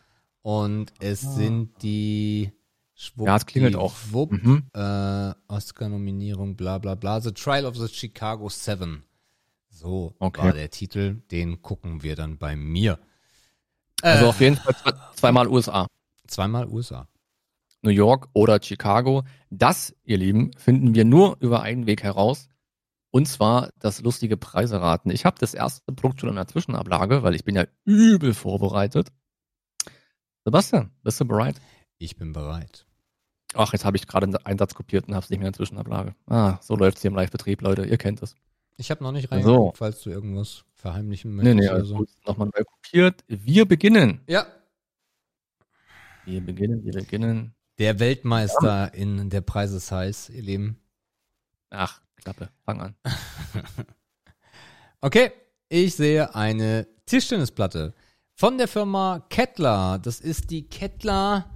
[0.48, 2.52] und es sind die
[2.94, 3.94] Schwupp, Ja, es klingelt die auch.
[4.12, 4.64] Wupp, Mhm.
[4.72, 7.20] äh, Oscar-Nominierung, bla bla bla.
[7.20, 9.02] The Trial of the Chicago Seven.
[9.68, 10.42] So Okay.
[10.42, 11.16] war der Titel.
[11.30, 12.98] Den gucken wir dann bei mir.
[14.00, 15.86] Also Äh, auf jeden Fall zwei- zweimal USA.
[16.26, 17.08] zweimal USA.
[17.82, 19.24] New York oder Chicago.
[19.50, 22.48] Das, ihr Lieben, finden wir nur über einen Weg heraus.
[23.10, 25.10] Und zwar das lustige Preiseraten.
[25.10, 29.08] Ich habe das erste Produkt schon in der Zwischenablage, weil ich bin ja übel vorbereitet.
[30.48, 31.60] Sebastian, bist du bereit?
[31.98, 32.86] Ich bin bereit.
[33.52, 35.58] Ach, jetzt habe ich gerade einen Satz kopiert und habe es nicht mehr in der
[35.58, 36.14] Zwischenablage.
[36.26, 37.84] Ah, so läuft's hier im Live-Betrieb, Leute.
[37.84, 38.34] Ihr kennt es.
[38.78, 39.34] Ich habe noch nicht So.
[39.34, 42.06] reingeguckt, falls du irgendwas verheimlichen Nee, möchtest nee, oder also so.
[42.26, 43.24] Nochmal neu kopiert.
[43.28, 44.22] Wir beginnen.
[44.26, 44.46] Ja.
[46.24, 47.54] Wir beginnen, wir beginnen.
[47.76, 50.80] Der Weltmeister in der Preis ist heiß, ihr Lieben.
[51.68, 52.94] Ach, Klappe, fang an.
[55.02, 55.30] Okay,
[55.68, 57.94] ich sehe eine Tischtennisplatte
[58.38, 59.98] von der Firma Kettler.
[60.00, 61.50] Das ist die Kettler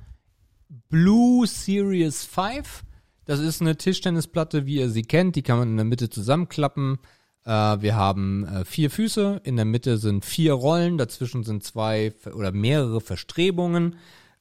[0.89, 2.83] Blue Series 5.
[3.25, 5.37] Das ist eine Tischtennisplatte, wie ihr sie kennt.
[5.37, 6.99] Die kann man in der Mitte zusammenklappen.
[7.45, 9.43] Äh, wir haben äh, vier Füße.
[9.45, 10.99] In der Mitte sind vier Rollen.
[10.99, 13.95] Dazwischen sind zwei oder mehrere Verstrebungen.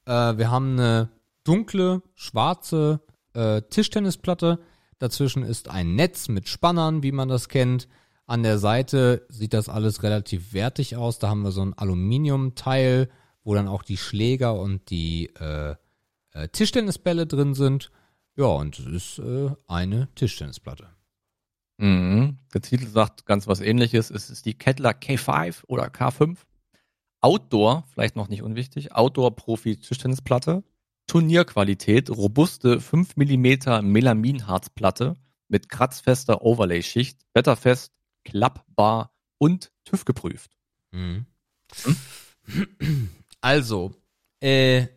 [0.07, 1.09] Äh, wir haben eine
[1.43, 3.01] dunkle, schwarze
[3.69, 4.59] Tischtennisplatte.
[4.99, 7.88] Dazwischen ist ein Netz mit Spannern, wie man das kennt.
[8.31, 11.19] An der Seite sieht das alles relativ wertig aus.
[11.19, 13.09] Da haben wir so ein Aluminiumteil,
[13.43, 15.75] wo dann auch die Schläger und die äh,
[16.31, 17.91] äh, Tischtennisbälle drin sind.
[18.37, 20.87] Ja, und es ist äh, eine Tischtennisplatte.
[21.75, 22.37] Mhm.
[22.53, 24.09] Der Titel sagt ganz was ähnliches.
[24.09, 26.37] Es ist die Kettler K5 oder K5.
[27.19, 30.63] Outdoor, vielleicht noch nicht unwichtig, Outdoor-Profi-Tischtennisplatte.
[31.05, 35.17] Turnierqualität, robuste 5 mm Melaminharzplatte
[35.49, 37.91] mit kratzfester Overlay-Schicht, wetterfest,
[38.23, 40.57] klappbar und TÜV geprüft.
[40.91, 41.26] Mhm.
[43.41, 43.93] Also,
[44.41, 44.88] äh,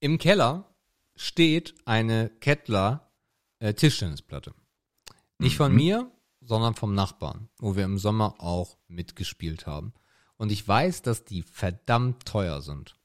[0.00, 0.74] im Keller
[1.14, 3.12] steht eine Kettler
[3.58, 4.54] äh, Tischtennisplatte.
[5.38, 5.76] Nicht von Mhm.
[5.76, 6.10] mir,
[6.42, 9.94] sondern vom Nachbarn, wo wir im Sommer auch mitgespielt haben.
[10.36, 12.96] Und ich weiß, dass die verdammt teuer sind.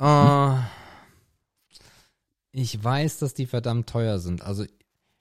[0.00, 0.56] Äh,
[2.52, 4.42] ich weiß, dass die verdammt teuer sind.
[4.42, 4.64] Also,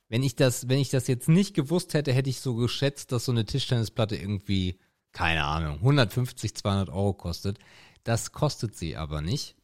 [0.10, 3.26] wenn ich das, wenn ich das jetzt nicht gewusst hätte, hätte ich so geschätzt, dass
[3.26, 4.80] so eine Tischtennisplatte irgendwie,
[5.11, 7.60] keine Ahnung, 150, 200 Euro kostet.
[8.03, 9.56] Das kostet sie aber nicht.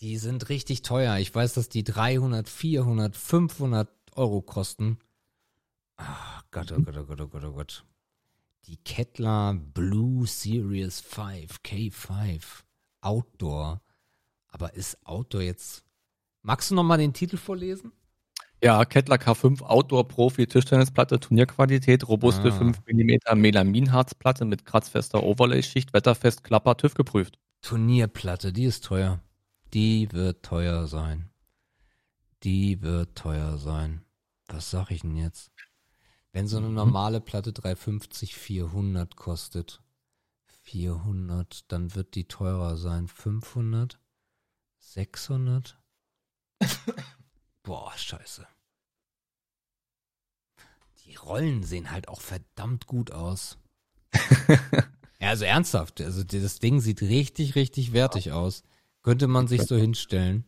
[0.00, 1.18] Die sind richtig teuer.
[1.18, 4.98] Ich weiß, dass die 300, 400, 500 Euro kosten.
[5.96, 7.84] Ach Gott, oh Gott, oh Gott, oh Gott, oh Gott.
[8.66, 12.42] Die Kettler Blue Series 5, K5,
[13.02, 13.82] Outdoor.
[14.48, 15.84] Aber ist Outdoor jetzt...
[16.40, 17.92] Magst du noch mal den Titel vorlesen?
[18.64, 22.50] Ja, Kettler K5 Outdoor-Profi-Tischtennisplatte, Turnierqualität, robuste Ah.
[22.50, 27.38] 5 mm Melaminharzplatte mit kratzfester Overlay-Schicht, wetterfest, klapper, TÜV geprüft.
[27.60, 29.20] Turnierplatte, die ist teuer.
[29.74, 31.28] Die wird teuer sein.
[32.42, 34.00] Die wird teuer sein.
[34.48, 35.52] Was sag ich denn jetzt?
[36.32, 39.82] Wenn so eine normale Platte 350, 400 kostet,
[40.62, 43.08] 400, dann wird die teurer sein.
[43.08, 44.00] 500?
[44.78, 45.78] 600?
[47.62, 48.46] Boah, scheiße.
[51.04, 53.56] Die Rollen sehen halt auch verdammt gut aus.
[55.20, 56.02] Ja, also ernsthaft.
[56.02, 58.62] Also das Ding sieht richtig, richtig wertig aus.
[59.02, 60.44] Könnte man sich so hinstellen.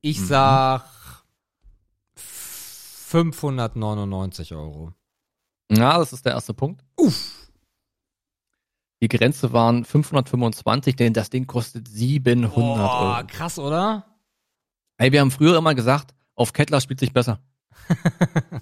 [0.00, 0.84] Ich sag
[2.14, 4.92] 599 Euro.
[5.72, 6.84] Ja, das ist der erste Punkt.
[6.96, 7.50] Uff.
[9.02, 13.26] Die Grenze waren 525, denn das Ding kostet 700 Boah, Euro.
[13.26, 14.06] krass, oder?
[14.98, 17.40] Ey, wir haben früher immer gesagt, auf Kettler spielt sich besser.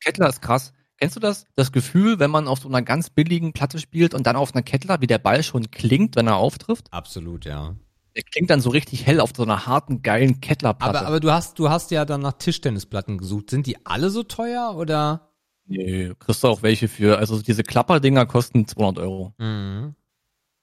[0.00, 0.72] Kettler ist krass.
[0.98, 1.46] Kennst du das?
[1.54, 4.62] Das Gefühl, wenn man auf so einer ganz billigen Platte spielt und dann auf einer
[4.62, 6.92] Kettler, wie der Ball schon klingt, wenn er auftrifft?
[6.92, 7.74] Absolut, ja.
[8.14, 10.98] Der klingt dann so richtig hell auf so einer harten, geilen Kettlerplatte.
[10.98, 13.50] Aber, aber du hast, du hast ja dann nach Tischtennisplatten gesucht.
[13.50, 15.30] Sind die alle so teuer oder?
[15.70, 19.34] nee, kriegst du auch welche für, also diese Klapperdinger kosten 200 Euro.
[19.38, 19.94] Mhm.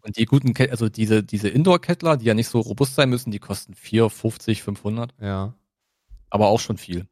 [0.01, 3.31] Und die guten, Ke also diese, diese Indoor-Kettler, die ja nicht so robust sein müssen,
[3.31, 5.14] die kosten 4, 50, 500.
[5.19, 5.53] Ja.
[6.30, 7.07] Aber auch schon viel.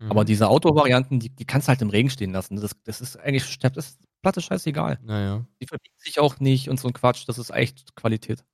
[0.00, 0.10] Mhm.
[0.10, 2.56] Aber diese Outdoor-Varianten, die, die kannst du halt im Regen stehen lassen.
[2.56, 4.98] Das, das ist eigentlich, das ist Platte scheißegal.
[5.02, 5.46] Naja.
[5.60, 7.28] Die verbiegt sich auch nicht und so ein Quatsch.
[7.28, 8.44] Das ist echt Qualität.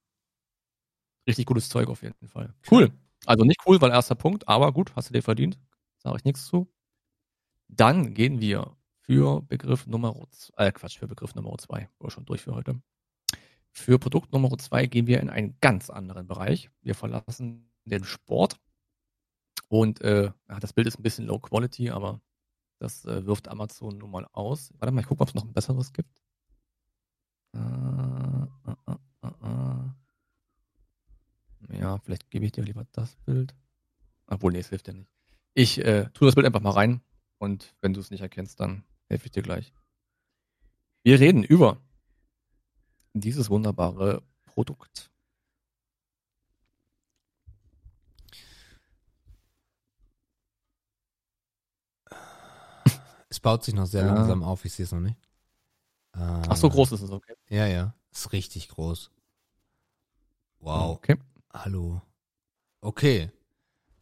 [1.26, 2.54] Richtig gutes Zeug auf jeden Fall.
[2.70, 2.92] Cool.
[3.24, 5.58] Also nicht cool, weil erster Punkt, aber gut, hast du dir verdient.
[5.98, 6.68] Sage ich nichts zu.
[7.68, 10.14] Dann gehen wir für Begriff Nummer,
[10.56, 11.88] äh Quatsch, für Begriff Nummer zwei.
[11.98, 12.80] War schon durch für heute.
[13.70, 16.70] Für Produkt Nummer zwei gehen wir in einen ganz anderen Bereich.
[16.82, 18.56] Wir verlassen den Sport.
[19.68, 20.30] Und äh,
[20.60, 22.20] das Bild ist ein bisschen low quality, aber
[22.78, 24.72] das äh, wirft Amazon nun mal aus.
[24.78, 26.22] Warte mal, ich gucke, ob es noch ein besseres gibt.
[27.54, 28.76] Äh, äh,
[29.22, 29.28] äh,
[31.72, 31.78] äh.
[31.80, 33.54] Ja, vielleicht gebe ich dir lieber das Bild.
[34.26, 35.10] Obwohl, nee, es hilft ja nicht.
[35.54, 37.00] Ich äh, tue das Bild einfach mal rein
[37.38, 39.72] und wenn du es nicht erkennst, dann helfe ich dir gleich.
[41.02, 41.80] Wir reden über
[43.14, 45.10] dieses wunderbare Produkt.
[53.36, 54.14] Es baut sich noch sehr Ja.
[54.14, 55.18] langsam auf, ich sehe es noch nicht.
[56.14, 57.34] Ähm, Ach, so groß ist es, okay.
[57.50, 57.94] Ja, ja.
[58.10, 59.10] Ist richtig groß.
[60.60, 60.96] Wow.
[60.96, 61.16] Okay.
[61.52, 62.00] Hallo.
[62.80, 63.30] Okay.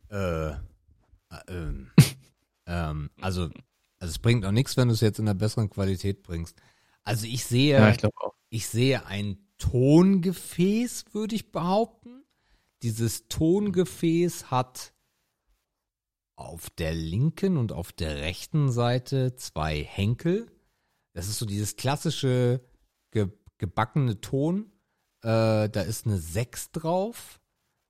[0.09, 0.55] Äh, äh,
[1.48, 1.90] ähm,
[2.66, 3.51] ähm, also,
[3.98, 6.56] also es bringt auch nichts, wenn du es jetzt in einer besseren Qualität bringst.
[7.02, 7.98] Also ich sehe, Ja, ich
[8.51, 12.23] ich sehe ein Tongefäß, würde ich behaupten.
[12.85, 14.94] Dieses Tongefäß hat
[16.36, 20.51] auf der linken und auf der rechten Seite zwei Henkel.
[21.12, 22.61] Das ist so dieses klassische
[23.11, 23.28] ge
[23.59, 24.73] gebackene Ton.
[25.23, 27.40] Äh, da ist eine 6 drauf.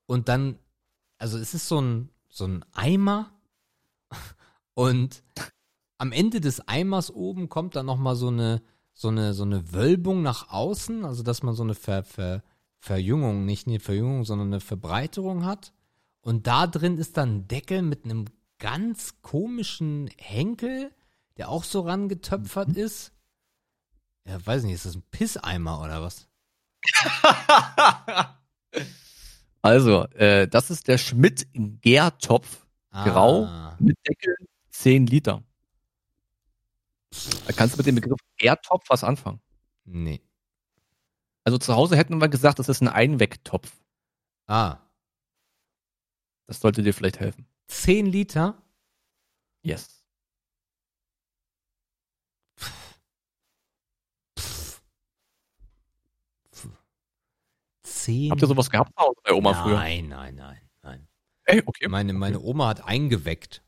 [0.07, 0.59] Und dann,
[1.19, 3.33] also es ist so ein, so ein Eimer.
[4.75, 5.23] Und
[5.99, 8.63] am Ende des Eimers oben kommt dann nochmal so eine,
[8.93, 12.43] so eine, so eine Wölbung nach außen, also dass man so eine Ver, Ver,
[12.79, 15.73] Verjüngung, nicht eine Verjüngung, sondern eine Verbreiterung hat.
[16.25, 18.25] Und da drin ist dann ein Deckel mit einem
[18.59, 20.91] ganz komischen Henkel,
[21.37, 23.13] der auch so rangetöpfert ist.
[24.25, 26.27] Ja, weiß nicht, ist das ein Pisseimer oder was?
[29.63, 34.37] Also, äh, das ist der Schmidt Gärtopf Grau Ah, mit Deckel
[34.69, 35.43] 10 Liter.
[37.47, 39.41] Da kannst du mit dem Begriff Gärtopf was anfangen.
[39.87, 40.21] nee.
[41.45, 43.73] Also zu Hause hätten wir gesagt, das ist ein Einwegtopf.
[44.47, 44.79] Ah,
[46.47, 47.47] Das sollte dir vielleicht helfen.
[47.69, 48.63] 10 Liter?
[49.63, 50.05] Yes.
[57.83, 58.93] 10 Habt ihr sowas gehabt
[59.25, 59.75] bei Oma nein, früher?
[59.77, 61.09] Nein, nein, nein, nein.
[61.45, 61.89] Ey, okay.
[61.89, 63.63] Meine, meine Oma hat eingeweckt.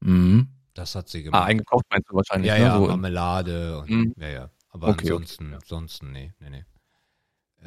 [0.00, 0.48] Mhm.
[0.74, 1.48] Das hat sie Ah, gemacht.
[1.48, 2.48] eingekauft meinst du wahrscheinlich.
[2.48, 2.62] ja, ne?
[2.64, 4.14] ja, so, Marmelade und Mhm.
[4.16, 4.50] ja, ja.
[4.70, 6.64] Aber Okay, okay, ansonsten, ansonsten, nee, nee, nee.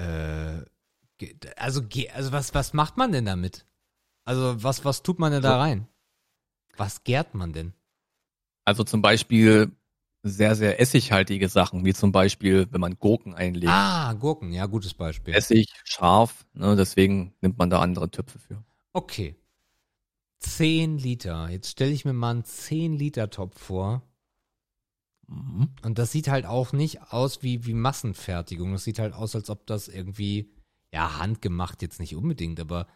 [0.02, 0.66] Äh,
[1.58, 1.82] also,
[2.14, 3.66] also was, was macht man denn damit?
[4.26, 5.88] Also, was, was tut man denn da rein?
[6.78, 7.74] Was gärt man denn?
[8.66, 9.72] also zum Beispiel
[10.24, 13.72] sehr, sehr essighaltige Sachen, wie zum Beispiel, wenn man Gurken einlegt.
[13.72, 15.34] Ah, Gurken, ja, gutes Beispiel.
[15.34, 18.64] Essig, scharf, ne, deswegen nimmt man da andere Töpfe für.
[18.94, 19.36] Okay.
[20.40, 21.50] 10 Liter.
[21.50, 24.02] Jetzt stelle ich mir mal einen 10 Liter Topf vor.
[25.28, 25.70] Mhm.
[25.84, 28.72] Und das sieht halt auch nicht aus wie, wie Massenfertigung.
[28.72, 30.52] Das sieht halt aus, als ob das irgendwie,
[30.94, 32.88] ja, handgemacht jetzt nicht unbedingt, aber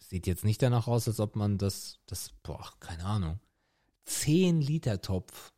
[0.00, 3.40] sieht jetzt nicht danach aus, als ob man das, das, boah, keine Ahnung.
[4.04, 5.52] 10 Liter Topf.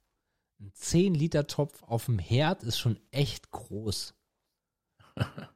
[0.61, 4.15] Ein 10 Liter Topf auf dem Herd ist schon echt groß.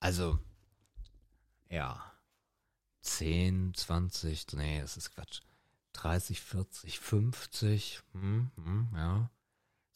[0.00, 0.38] Also,
[1.68, 2.12] ja.
[3.02, 5.40] 10, 20, nee, das ist Quatsch.
[5.94, 9.30] 30, 40, 50, hm, hm, ja.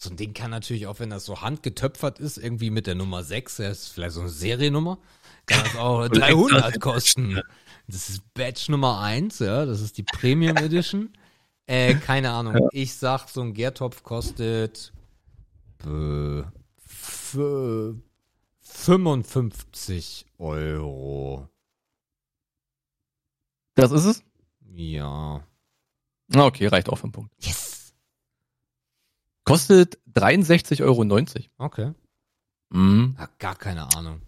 [0.03, 3.23] So ein Ding kann natürlich auch, wenn das so handgetöpfert ist, irgendwie mit der Nummer
[3.23, 4.99] 6, das ist vielleicht so eine Seriennummer,
[5.45, 7.39] kann das auch 300 kosten.
[7.87, 11.13] Das ist Batch Nummer 1, ja, das ist die Premium Edition.
[11.67, 14.93] Äh, keine Ahnung, ich sag, so ein Gärtopf kostet
[15.87, 17.39] äh, f-
[18.61, 21.49] 55 Euro.
[23.77, 24.25] Das ist es?
[24.75, 25.45] Ja.
[26.35, 27.33] Ah, Okay, reicht auch für einen Punkt.
[27.45, 27.70] Yes.
[29.51, 31.03] Kostet 63,90 Euro.
[31.59, 31.93] Okay.
[32.71, 33.17] Mhm.
[33.19, 34.21] Hab gar keine Ahnung.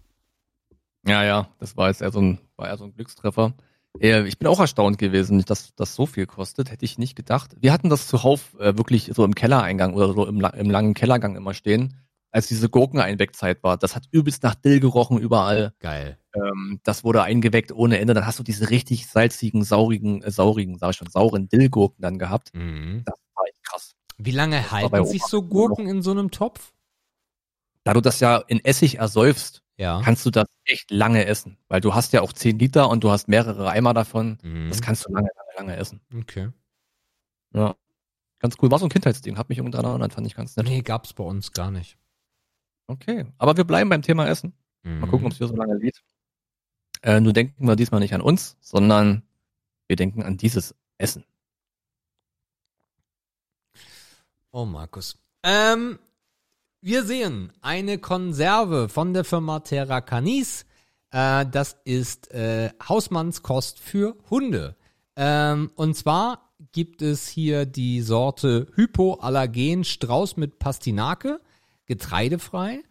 [1.07, 3.53] Ja, ja, das war jetzt eher so ein, war eher so ein Glückstreffer.
[3.99, 7.55] Ich bin auch erstaunt gewesen, dass das so viel kostet, hätte ich nicht gedacht.
[7.59, 11.35] Wir hatten das zuhauf äh, wirklich so im Kellereingang oder so im, im langen Kellergang
[11.35, 11.95] immer stehen,
[12.31, 13.77] als diese Gurkeneinweckzeit war.
[13.77, 15.73] Das hat übelst nach Dill gerochen überall.
[15.79, 16.17] Geil.
[16.35, 18.13] Ähm, das wurde eingeweckt ohne Ende.
[18.15, 22.17] Dann hast du diese richtig salzigen, saurigen, äh, saurigen, sag ich schon, sauren Dillgurken dann
[22.17, 22.49] gehabt.
[22.53, 23.03] Mhm.
[23.05, 23.15] Das.
[24.25, 26.73] Wie lange halten sich so Gurken in so einem Topf?
[27.83, 30.01] Da du das ja in Essig ersäufst, Ja.
[30.03, 31.57] kannst du das echt lange essen.
[31.67, 34.37] Weil du hast ja auch 10 Liter und du hast mehrere Eimer davon.
[34.41, 34.69] Mhm.
[34.69, 35.99] Das kannst du lange, lange, lange essen.
[36.15, 36.49] Okay.
[37.53, 37.75] Ja.
[38.39, 38.71] Ganz cool.
[38.71, 39.37] War so ein Kindheitsding.
[39.37, 40.65] Hat mich irgendwie dran erinnert, fand ich ganz nett.
[40.67, 41.97] Nee, gab's bei uns gar nicht.
[42.87, 43.25] Okay.
[43.37, 44.53] Aber wir bleiben beim Thema Essen.
[44.83, 45.09] Mal Mhm.
[45.09, 46.01] gucken, ob es hier so lange lädt.
[47.01, 49.23] Äh, nur denken wir diesmal nicht an uns, sondern
[49.87, 51.25] wir denken an dieses Essen.
[54.55, 55.17] Oh, Markus.
[55.41, 55.97] Ähm,
[56.79, 60.67] wir sehen eine Konserve von der Firma Terra Canis.
[61.09, 64.75] Äh, das ist äh, Hausmannskost für Hunde.
[65.15, 71.41] Ähm, und zwar gibt es hier die Sorte Hypoallergen Strauß mit Pastinake,
[71.87, 72.83] getreidefrei,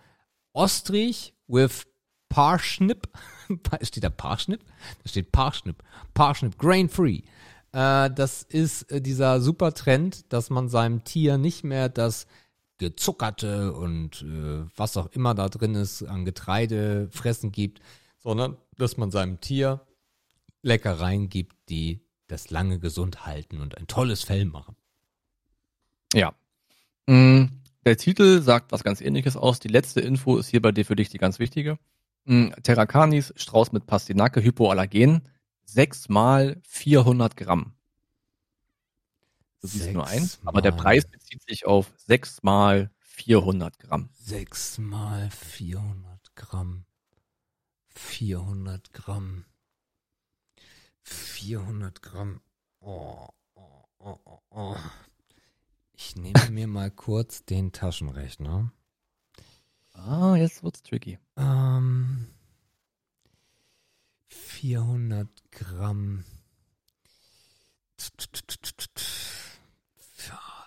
[0.53, 1.87] Ostrich with
[2.29, 3.07] Parsnip.
[3.83, 4.65] steht da Parsnip?
[5.05, 5.85] Da steht Parsnip.
[6.13, 7.21] Parsnip, grain free.
[7.73, 12.27] Äh, das ist äh, dieser super Trend, dass man seinem Tier nicht mehr das
[12.79, 17.81] gezuckerte und äh, was auch immer da drin ist an Getreide fressen gibt,
[18.19, 19.81] sondern dass man seinem Tier
[20.63, 24.77] Leckereien gibt, die das lange gesund halten und ein tolles Fell machen.
[26.15, 26.35] Ja.
[27.07, 27.45] Mm,
[27.85, 29.61] Der Titel sagt was ganz ähnliches aus.
[29.61, 31.79] Die letzte Info ist hier bei dir für dich die ganz wichtige.
[32.25, 35.23] Mm, Terracanis, Strauß mit Pastinake, Hypoallergen.
[35.65, 37.75] 6 mal 400 Gramm.
[39.61, 44.09] Du siehst nur eins, aber der Preis bezieht sich auf 6 mal 400 Gramm.
[44.13, 46.85] Sechs mal 400 Gramm.
[47.91, 49.45] 400 Gramm.
[51.03, 52.41] 400 Gramm.
[52.81, 54.77] Oh, oh, oh, oh, oh.
[55.93, 58.73] Ich nehme mir mal kurz den Taschenrechner.
[59.93, 61.19] Ah, jetzt wird's tricky.
[61.37, 62.29] Ähm,
[64.33, 66.25] 400 Gramm.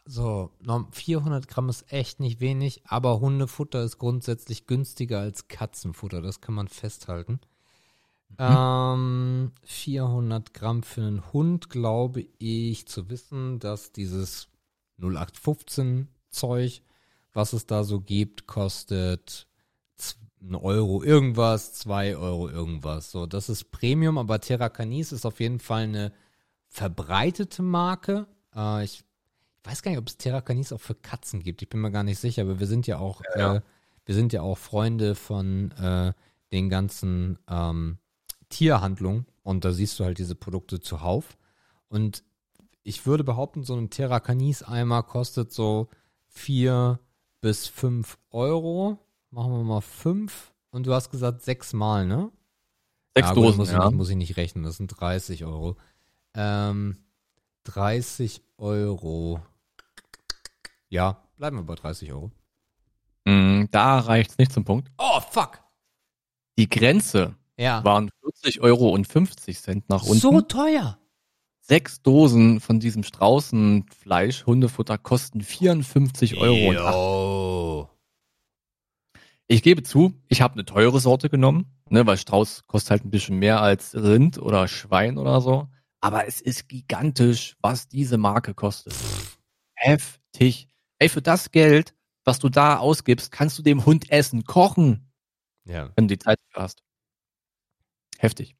[0.05, 6.21] So, norm- 400 Gramm ist echt nicht wenig, aber Hundefutter ist grundsätzlich günstiger als Katzenfutter,
[6.21, 7.39] das kann man festhalten.
[8.37, 14.49] Ähm, 400 Gramm für einen Hund glaube ich zu wissen, dass dieses
[14.99, 16.81] 0815 Zeug,
[17.33, 19.47] was es da so gibt, kostet
[20.49, 23.11] ein Euro irgendwas, zwei Euro irgendwas.
[23.11, 26.11] So, das ist Premium, aber Terra Canis ist auf jeden Fall eine
[26.67, 28.27] verbreitete Marke.
[28.55, 29.03] Äh, ich,
[29.63, 31.61] ich weiß gar nicht, ob es Terra Canis auch für Katzen gibt.
[31.61, 33.55] Ich bin mir gar nicht sicher, aber wir sind ja auch, Ja.
[33.55, 33.61] Äh,
[34.05, 36.13] wir sind ja auch Freunde von äh,
[36.51, 37.97] den ganzen ähm,
[38.49, 41.37] Tierhandlungen und da siehst du halt diese Produkte zuhauf.
[41.89, 42.23] Und
[42.83, 45.89] ich würde behaupten, so ein Terra Canis Eimer kostet so
[46.27, 46.99] vier
[47.41, 48.99] bis fünf Euro.
[49.35, 50.53] Machen wir mal fünf.
[50.71, 52.31] Und du hast gesagt sechs Mal, ne?
[53.17, 53.79] Sechs Ja, gut, Dosen, muss, ja.
[53.79, 55.75] ich nicht, muss ich nicht rechnen, das sind 30 Euro.
[56.35, 56.97] Ähm,
[57.65, 59.41] 30 Euro.
[60.87, 62.31] Ja, bleiben wir bei 30 Euro.
[63.25, 64.89] Mm, da reicht's nicht zum Punkt.
[64.97, 65.61] Oh, fuck.
[66.57, 67.83] Die Grenze Ja.
[67.83, 70.19] waren 40 Euro und 50 Cent nach unten.
[70.19, 70.97] So teuer.
[71.59, 76.69] Sechs Dosen von diesem Straußenfleisch, Hundefutter, kosten 54 Euro.
[76.69, 76.81] und Yo.
[79.47, 83.11] Ich gebe zu, ich habe eine teure Sorte genommen, ne, weil Strauß kostet halt ein
[83.11, 85.67] bisschen mehr als Rind oder Schwein oder so.
[86.01, 88.95] Aber es ist gigantisch, was diese Marke kostet.
[89.75, 90.67] Heftig.
[90.99, 91.93] Ey, für das Geld,
[92.23, 95.11] was du da ausgibst, kannst du dem Hund Essen kochen,
[95.65, 95.91] Ja.
[95.95, 96.81] wenn du die Zeit hast.
[98.17, 98.55] Heftig.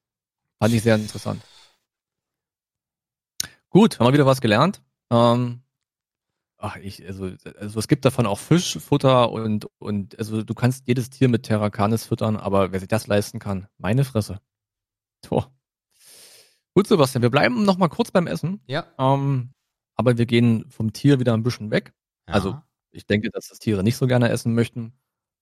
[0.60, 1.42] Fand ich sehr interessant.
[3.70, 4.82] Gut, haben wir wieder was gelernt.
[5.12, 5.62] Ähm,
[6.66, 11.12] ach, ich, also, also es gibt davon auch Fischfutter und, und also du kannst jedes
[11.12, 14.42] Tier mit Terracanis füttern, aber wer sich das leisten kann, meine Fresse.
[15.22, 15.54] Tor.
[16.74, 18.86] Gut, Sebastian, wir bleiben noch mal kurz beim Essen, Ja.
[18.98, 19.54] ähm,
[19.96, 21.94] aber wir gehen vom Tier wieder ein bisschen weg.
[22.26, 22.60] Also
[22.92, 24.94] ich denke, dass das Tiere nicht so gerne essen möchten.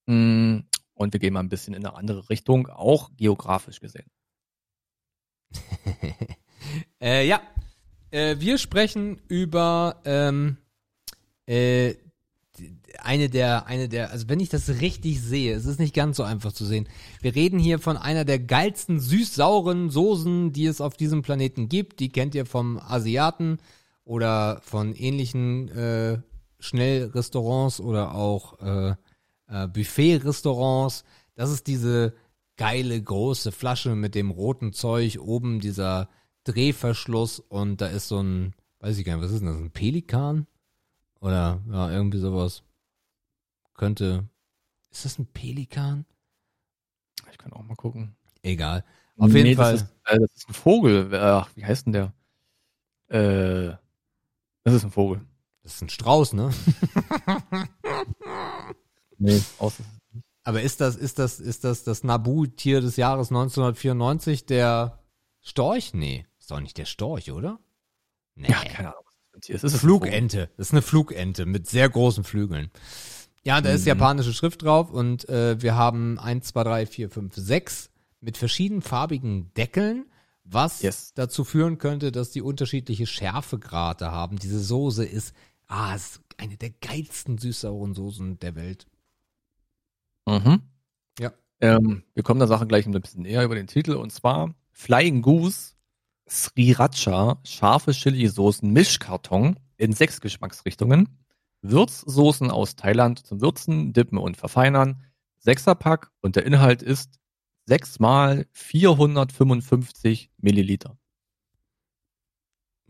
[0.06, 0.60] Mm,
[0.95, 4.12] Und wir gehen mal ein bisschen in eine andere Richtung, auch geografisch gesehen.
[7.02, 7.41] äh, ja.
[8.12, 10.58] Äh, wir sprechen über ähm,
[11.45, 11.95] äh,
[12.99, 16.24] eine der, eine der, also wenn ich das richtig sehe, es ist nicht ganz so
[16.24, 16.88] einfach zu sehen.
[17.22, 21.99] Wir reden hier von einer der geilsten süß-sauren Soßen, die es auf diesem Planeten gibt.
[21.99, 23.57] Die kennt ihr vom Asiaten
[24.03, 26.20] oder von ähnlichen äh,
[26.60, 28.95] Schnellrestaurants oder auch äh,
[29.48, 31.03] äh, Buffet-Restaurants.
[31.36, 32.14] Das ist diese
[32.56, 36.10] geile große Flasche mit dem roten Zeug, oben dieser
[36.44, 39.72] Drehverschluss und da ist so ein, weiß ich gar nicht, was ist denn das, ein
[39.72, 40.45] Pelikan?
[41.24, 42.64] Oder ja, irgendwie sowas.
[43.76, 44.28] Könnte,
[44.91, 46.06] ist das ein Pelikan?
[47.32, 48.18] Ich kann auch mal gucken.
[48.41, 48.84] Egal.
[49.18, 49.72] Auf jeden Nee, Fall.
[49.72, 51.16] Das ist, äh, das ist ein Vogel.
[51.16, 52.14] Ach, wie heißt denn der?
[53.08, 53.78] Äh,
[54.66, 55.22] das ist ein Vogel.
[55.62, 56.52] Das ist ein Strauß, ne?
[59.18, 59.76] Nee, aus,
[60.44, 65.00] Aber ist das, ist das, ist das das Nabu-Tier des Jahres 1994, der
[65.40, 65.94] Storch?
[65.94, 67.60] Nee, ist doch nicht der Storch, oder?
[68.36, 68.50] Nee.
[68.50, 69.03] ja, keine Ahnung.
[69.36, 69.50] Ist.
[69.50, 70.50] Es ist Flugente.
[70.58, 72.70] Das ist eine Flugente mit sehr großen Flügeln.
[73.44, 73.88] Ja, da ist Mhm.
[73.90, 77.90] japanische Schrift drauf und äh, wir haben 1, 2, 3, 4, 5, 6
[78.22, 80.06] mit verschiedenfarbigen Deckeln,
[80.46, 81.14] was Yes.
[81.14, 84.38] dazu führen könnte, dass die unterschiedliche Schärfegrade haben.
[84.38, 85.34] Diese Soße ist,
[85.68, 88.86] ah, ist eine der geilsten süß-sauren Soßen der Welt.
[90.26, 90.62] Mhm.
[91.20, 91.34] Ja.
[91.60, 95.22] Ähm, wir kommen der Sache gleich ein bisschen näher über den Titel und zwar Flying
[95.22, 95.74] Goose
[96.30, 101.20] Sriracha scharfe Chili-Soßen Mischkarton in sechs Geschmacksrichtungen.
[101.62, 105.04] Würzsoßen aus Thailand zum Würzen, Dippen und Verfeinern.
[105.40, 107.20] Sechserpack und der Inhalt ist
[107.66, 110.98] 6 mal 455 Milliliter.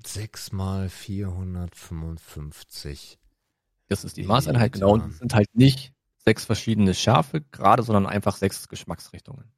[0.06, 3.20] 6 mal 455.
[3.88, 4.94] Das ist die Maßeinheit, genau.
[4.94, 9.50] Und es sind halt nicht sechs verschiedene Schärfe gerade, sondern einfach sechs Geschmacksrichtungen.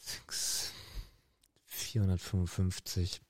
[0.00, 0.63] 6,
[1.94, 3.20] 455.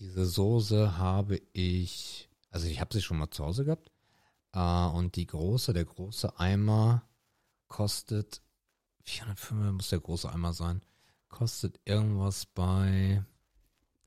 [0.00, 3.92] Diese Soße habe ich, also ich habe sie schon mal zu Hause gehabt.
[4.52, 7.08] Äh, und die große, der große Eimer
[7.68, 8.42] kostet,
[9.04, 10.82] 405 muss der große Eimer sein,
[11.28, 13.24] kostet irgendwas bei,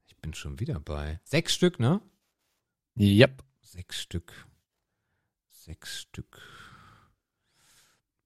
[0.07, 2.01] ich bin schon wieder bei, sechs Stück, ne?
[2.99, 3.43] Yep.
[3.61, 4.47] Sechs Stück.
[5.49, 6.41] Sechs Stück.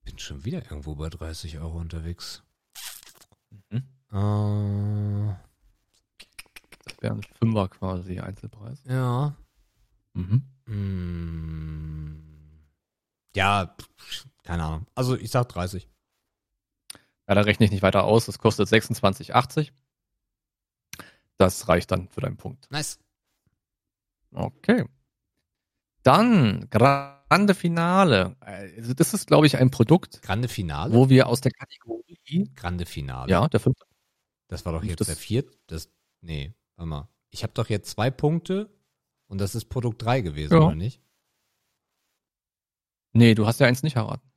[0.03, 2.41] Bin schon wieder irgendwo bei 30 Euro unterwegs.
[3.69, 3.83] Mhm.
[4.11, 5.50] Äh,
[7.01, 8.81] Das wäre ein Fünfer quasi Einzelpreis.
[8.85, 9.35] ja.
[10.13, 10.43] Mhm.
[10.65, 12.15] Mm,
[13.35, 13.75] ja,
[14.43, 14.85] keine Ahnung.
[14.93, 15.87] Also ich sag 30.
[17.27, 18.25] Ja, da rechne ich nicht weiter aus.
[18.25, 19.71] Das kostet 26,80.
[21.37, 22.69] Das reicht dann für deinen Punkt.
[22.71, 22.99] Nice.
[24.33, 24.85] Okay.
[26.03, 28.35] Dann Grande Finale.
[28.41, 30.93] Also das ist, glaube ich, ein Produkt, Grande Finale.
[30.93, 32.51] wo wir aus der Kategorie.
[32.55, 33.31] Grande Finale.
[33.31, 33.85] Ja, der fünfte.
[34.49, 35.57] Das war doch jetzt Das- der vierte.
[35.67, 35.89] Das,
[36.21, 36.53] nee,
[36.85, 37.09] mal.
[37.29, 38.69] Ich habe doch jetzt zwei Punkte
[39.27, 40.59] und das ist Produkt 3 gewesen, Ja.
[40.59, 41.01] oder nicht?
[43.13, 44.29] Nee, du hast ja eins nicht erraten.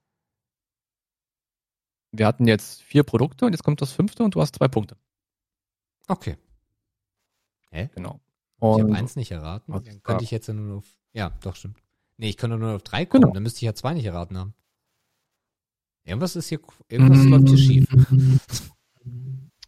[2.12, 4.96] Wir hatten jetzt vier Produkte und jetzt kommt das fünfte und du hast zwei Punkte.
[6.06, 6.36] Okay.
[7.70, 7.90] Hä?
[7.94, 8.20] Genau.
[8.58, 9.72] Ich habe Und eins nicht erraten.
[9.72, 10.96] Dann könnte ich jetzt ja nur auf.
[11.12, 11.82] Ja, doch, stimmt.
[12.16, 13.22] Nee, ich könnte nur auf drei kommen.
[13.22, 13.34] Genau.
[13.34, 14.54] Dann müsste ich ja zwei nicht erraten haben.
[16.04, 16.60] Irgendwas ist hier.
[16.88, 17.88] Irgendwas läuft hier schief.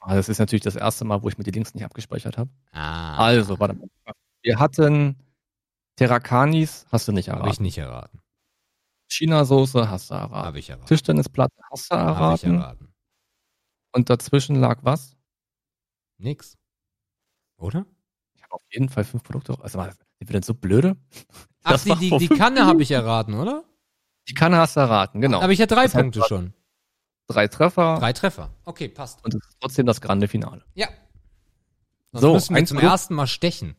[0.09, 2.49] Ah, das ist natürlich das erste Mal, wo ich mir die Links nicht abgespeichert habe.
[2.71, 3.17] Ah.
[3.17, 3.89] Also, warte mal.
[4.43, 5.17] Wir hatten
[5.97, 7.63] Terrakanis, hast du nicht Habe ich erraten.
[7.65, 8.21] nicht erraten.
[9.11, 10.35] China-Soße hast du erraten.
[10.47, 10.87] Habe ich erraten.
[10.87, 12.55] Tischtennisplatte hast du Habe ich erraten.
[12.61, 12.95] erraten.
[13.93, 15.17] Und dazwischen lag was?
[16.19, 16.57] Nix.
[17.57, 17.85] Oder?
[18.35, 19.57] Ich habe auf jeden Fall fünf Produkte.
[19.61, 20.97] Also, sind wir denn so blöde?
[21.65, 23.65] Ach, Das die, die, die Kanne habe ich erraten, oder?
[24.29, 25.41] Die Kanne hast du erraten, genau.
[25.41, 26.53] Aber ich hatte drei Das Punkte schon.
[27.29, 28.51] Drei Treffer Drei Treffer.
[28.65, 29.25] Okay, passt.
[29.25, 30.65] und es ist trotzdem das grande Finale.
[30.75, 30.89] Ja.
[32.13, 33.77] Sonst So, müssen wir zum Produkt- ersten Mal stechen.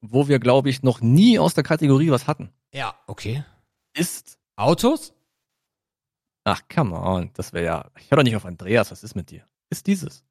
[0.00, 3.44] Wo wir, glaube ich, noch nie aus der Kategorie was hatten, Ja, okay.
[3.94, 4.38] ist.
[4.56, 5.12] Autos?
[6.44, 7.30] Ach, come on.
[7.34, 7.90] Das wäre ja.
[7.98, 9.44] Ich höre doch nicht auf Andreas, was ist mit dir?
[9.70, 10.24] Ist dieses.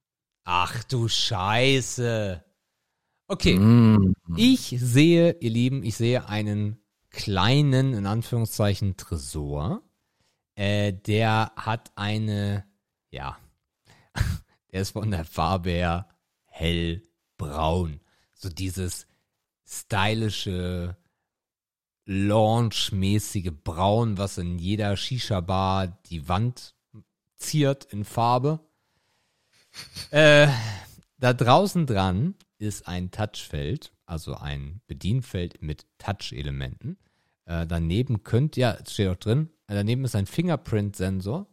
[0.45, 2.43] Ach du Scheiße.
[3.27, 3.59] Okay.
[3.59, 4.13] Mm.
[4.37, 6.79] Ich sehe, ihr Lieben, ich sehe einen
[7.09, 9.81] kleinen, in Anführungszeichen, Tresor.
[10.57, 12.65] Äh, der hat eine,
[13.11, 13.37] ja,
[14.71, 16.09] der ist von der Farbe her
[16.47, 18.01] hellbraun.
[18.33, 19.05] So dieses
[19.63, 20.97] stylische,
[22.05, 26.73] launchmäßige Braun, was in jeder Shisha-Bar die Wand
[27.35, 28.59] ziert in Farbe.
[30.09, 30.47] Äh,
[31.19, 36.97] da draußen dran ist ein Touchfeld, also ein Bedienfeld mit Touch-Elementen.
[37.47, 41.47] Äh, daneben könnt, ja, es steht auch drin, äh, daneben ist ein Fingerprint-Sensor.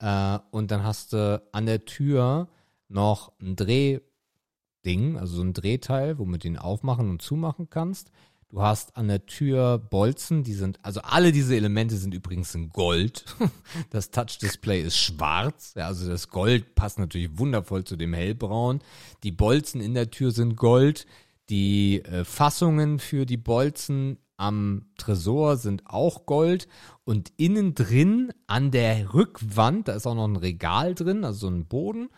[0.00, 2.48] Äh, und dann hast du an der Tür
[2.88, 8.10] noch ein Drehding, also so ein Drehteil, womit du ihn aufmachen und zumachen kannst.
[8.48, 12.70] Du hast an der Tür Bolzen, die sind, also alle diese Elemente sind übrigens in
[12.70, 13.24] Gold.
[13.90, 18.80] Das Touch-Display ist schwarz, ja, also das Gold passt natürlich wundervoll zu dem hellbraun.
[19.22, 21.06] Die Bolzen in der Tür sind Gold.
[21.48, 26.66] Die äh, Fassungen für die Bolzen am Tresor sind auch Gold
[27.04, 31.48] und innen drin an der Rückwand, da ist auch noch ein Regal drin, also so
[31.48, 32.08] ein Boden.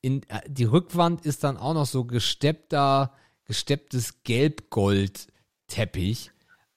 [0.00, 3.12] In, äh, die Rückwand ist dann auch noch so gesteppter,
[3.44, 6.32] gestepptes Gelb-Gold-Teppich.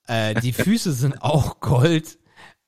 [0.07, 2.17] Äh, die Füße sind auch Gold.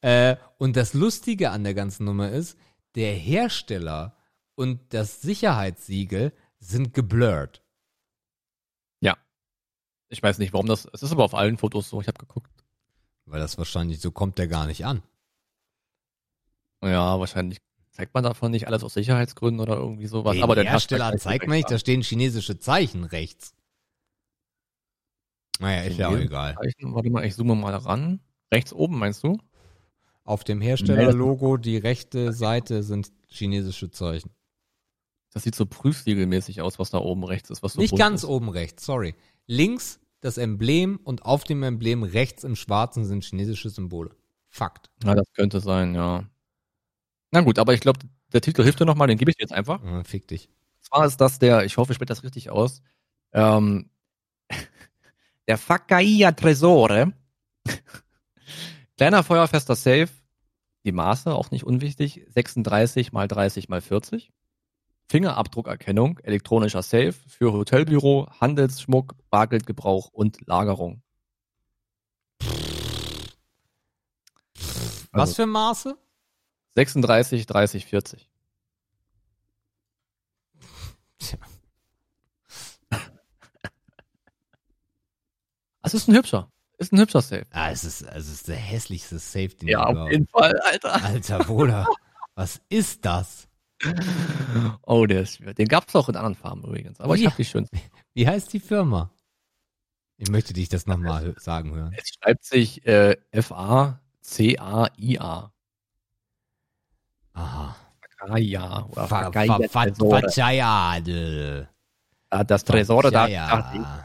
[0.01, 2.57] Äh, und das Lustige an der ganzen Nummer ist,
[2.95, 4.17] der Hersteller
[4.55, 7.62] und das Sicherheitssiegel sind geblurrt.
[10.13, 10.87] Ich weiß nicht, warum das.
[10.93, 11.99] Es ist aber auf allen Fotos so.
[11.99, 12.51] Ich habe geguckt.
[13.25, 15.01] Weil das wahrscheinlich, so kommt der gar nicht an.
[16.83, 17.59] Ja, wahrscheinlich
[17.91, 20.33] zeigt man davon nicht alles aus Sicherheitsgründen oder irgendwie sowas.
[20.33, 23.55] Den aber der Hersteller zeigt mir nicht, da stehen chinesische Zeichen rechts.
[25.59, 26.55] Naja, ist ja auch egal.
[26.61, 28.19] Zeichen, warte mal, ich zoome mal ran.
[28.51, 29.39] Rechts oben, meinst du?
[30.25, 34.29] Auf dem Herstellerlogo, die rechte Seite sind chinesische Zeichen.
[35.31, 37.63] Das sieht so prüfsiegelmäßig aus, was da oben rechts ist.
[37.63, 38.29] Was so Nicht ganz ist.
[38.29, 39.15] oben rechts, sorry.
[39.47, 44.15] Links das Emblem und auf dem Emblem rechts im Schwarzen sind chinesische Symbole.
[44.49, 44.89] Fakt.
[45.03, 46.23] Ja, das könnte sein, ja.
[47.31, 47.99] Na gut, aber ich glaube,
[48.31, 49.83] der Titel hilft dir nochmal, den gebe ich dir jetzt einfach.
[49.83, 50.49] Äh, fick dich.
[50.81, 52.81] zwar ist das der, ich hoffe, ich spreche das richtig aus,
[53.33, 53.89] ähm,
[55.47, 57.13] der Fakaiya Tresore.
[58.97, 60.09] Kleiner feuerfester Safe.
[60.85, 64.31] Die Maße, auch nicht unwichtig, 36 mal 30 mal 40.
[65.09, 71.01] Fingerabdruckerkennung, elektronischer Safe für Hotelbüro, Handelsschmuck, Bargeldgebrauch und Lagerung.
[75.11, 75.97] Was Also- für Maße?
[76.75, 78.29] 36, 30, 40.
[81.19, 81.37] Tja.
[85.83, 86.49] Das ist ein hübscher.
[86.77, 87.45] Ist ein hübscher Safe.
[87.51, 90.59] Ah, es ist, es ist der hässlichste Safe, den Ja, ich auf überhaupt- jeden Fall,
[90.61, 91.03] Alter.
[91.03, 91.87] Alter Bruder,
[92.35, 93.47] was ist das?
[94.85, 96.99] Oh, der ist, den gab's auch in anderen Farben übrigens.
[97.01, 97.29] Aber ich Ja.
[97.29, 97.79] habe die schönsten.
[98.13, 99.09] Wie heißt die Firma?
[100.17, 101.91] Ich möchte dich das nochmal sagen hören.
[101.97, 103.99] Es schreibt sich äh, F-A-C-A-I-A.
[107.33, 107.75] Aha.
[108.19, 110.21] Fakaya oder Fa- Fakaya fa- fa- Tresore.
[110.21, 111.67] Fachayade.
[112.29, 113.25] Ah, Das Tresore da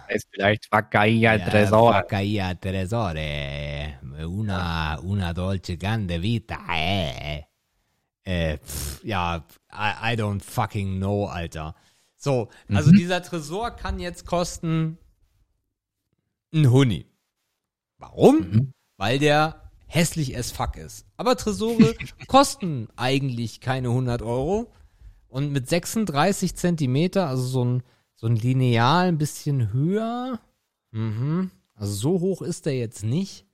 [0.08, 1.92] heißt vielleicht Fakaya Ja, Tresore.
[1.94, 3.98] Fakaya Tresore.
[4.26, 6.58] Una, una dolce grande vita.
[6.74, 7.44] Äh.
[8.28, 11.74] Äh, pff, ja, I, I don't fucking know, Alter.
[12.14, 12.96] So, also Mhm.
[12.96, 14.98] dieser Tresor kann jetzt kosten
[16.52, 17.06] ein Huni.
[17.96, 18.36] Warum?
[18.40, 18.72] Mhm.
[18.98, 21.06] Weil der hässlich as fuck ist.
[21.16, 21.94] Aber Tresore
[22.26, 24.70] kosten eigentlich keine 100 Euro.
[25.28, 27.82] Und mit 36 Zentimeter, also so ein,
[28.14, 30.38] so ein Lineal ein bisschen höher.
[30.90, 31.50] Mhm.
[31.74, 33.46] Also so hoch ist der jetzt nicht.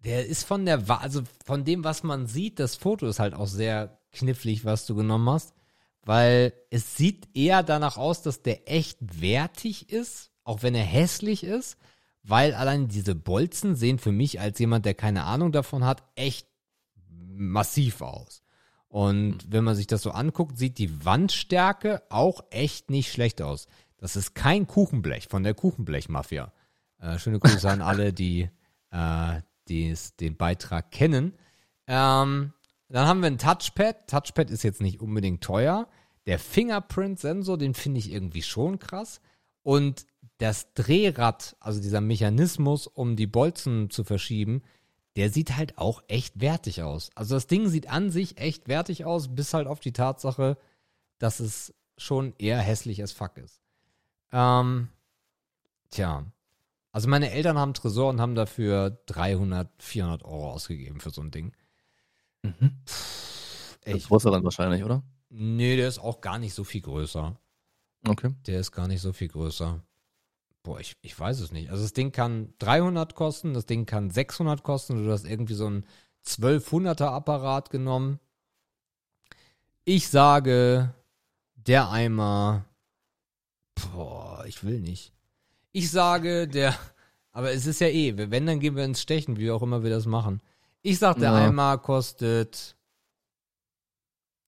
[0.00, 3.46] Der ist von der, also von dem, was man sieht, das Foto ist halt auch
[3.46, 5.54] sehr knifflig, was du genommen hast.
[6.02, 11.42] Weil es sieht eher danach aus, dass der echt wertig ist, auch wenn er hässlich
[11.42, 11.76] ist.
[12.22, 16.46] Weil allein diese Bolzen sehen für mich als jemand, der keine Ahnung davon hat, echt
[17.08, 18.42] massiv aus.
[18.88, 23.66] Und wenn man sich das so anguckt, sieht die Wandstärke auch echt nicht schlecht aus.
[23.98, 26.52] Das ist kein Kuchenblech von der Kuchenblech-Mafia.
[26.98, 28.48] Äh, schöne Grüße an alle, die,
[28.90, 31.32] äh, die es- den Beitrag kennen.
[31.86, 32.52] Ähm,
[32.88, 34.08] dann haben wir ein Touchpad.
[34.08, 35.88] Touchpad ist jetzt nicht unbedingt teuer.
[36.26, 39.20] Der Fingerprint-Sensor, den finde ich irgendwie schon krass.
[39.62, 40.06] Und
[40.38, 44.62] das Drehrad, also dieser Mechanismus, um die Bolzen zu verschieben,
[45.16, 47.10] der sieht halt auch echt wertig aus.
[47.14, 50.58] Also das Ding sieht an sich echt wertig aus, bis halt auf die Tatsache,
[51.18, 53.62] dass es schon eher hässlich as fuck ist.
[54.30, 54.88] Ähm,
[55.90, 56.26] tja.
[56.96, 61.20] Also meine Eltern haben einen Tresor und haben dafür 300, 400 Euro ausgegeben für so
[61.20, 61.52] ein Ding.
[62.42, 62.70] Mhm.
[63.84, 65.02] Das größer dann wahrscheinlich, oder?
[65.28, 67.38] nee, der ist auch gar nicht so viel größer.
[68.08, 68.34] Okay.
[68.46, 69.82] Der ist gar nicht so viel größer.
[70.62, 71.68] Boah, ich, ich weiß es nicht.
[71.68, 75.04] Also das Ding kann 300 kosten, das Ding kann 600 kosten.
[75.04, 75.84] Du hast irgendwie so einen
[76.26, 78.20] 1200er Apparat genommen.
[79.84, 80.94] Ich sage,
[81.56, 82.64] der Eimer,
[83.74, 85.12] boah, ich will nicht.
[85.76, 86.74] Ich sage, der,
[87.32, 89.90] aber es ist ja eh, wenn, dann gehen wir ins Stechen, wie auch immer wir
[89.90, 90.40] das machen.
[90.80, 91.36] Ich sag, der Ja.
[91.36, 92.78] Eimer kostet,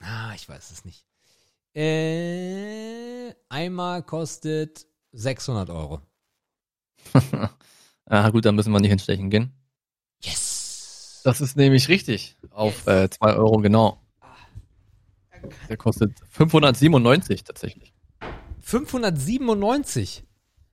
[0.01, 1.05] ah, ich weiß es nicht.
[1.75, 6.01] Äh, einmal kostet 600 Euro.
[8.07, 9.53] ah, gut, dann müssen wir nicht hinstechen gehen.
[10.23, 11.21] Yes!
[11.25, 12.39] Das ist nämlich richtig.
[12.53, 14.01] Auf 2 äh, zwei Euro genau.
[15.69, 17.93] Der kostet 597 tatsächlich.
[18.63, 20.25] 597.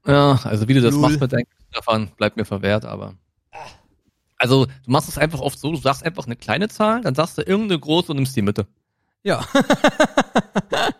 [0.07, 1.02] Ja, also wie du das Null.
[1.02, 1.45] machst mit deinen
[1.76, 3.15] Davon bleibt mir verwehrt, aber.
[4.38, 7.38] Also, du machst es einfach oft so, du sagst einfach eine kleine Zahl, dann sagst
[7.38, 8.68] du irgendeine große und nimmst die Mitte.
[9.23, 9.45] Ja.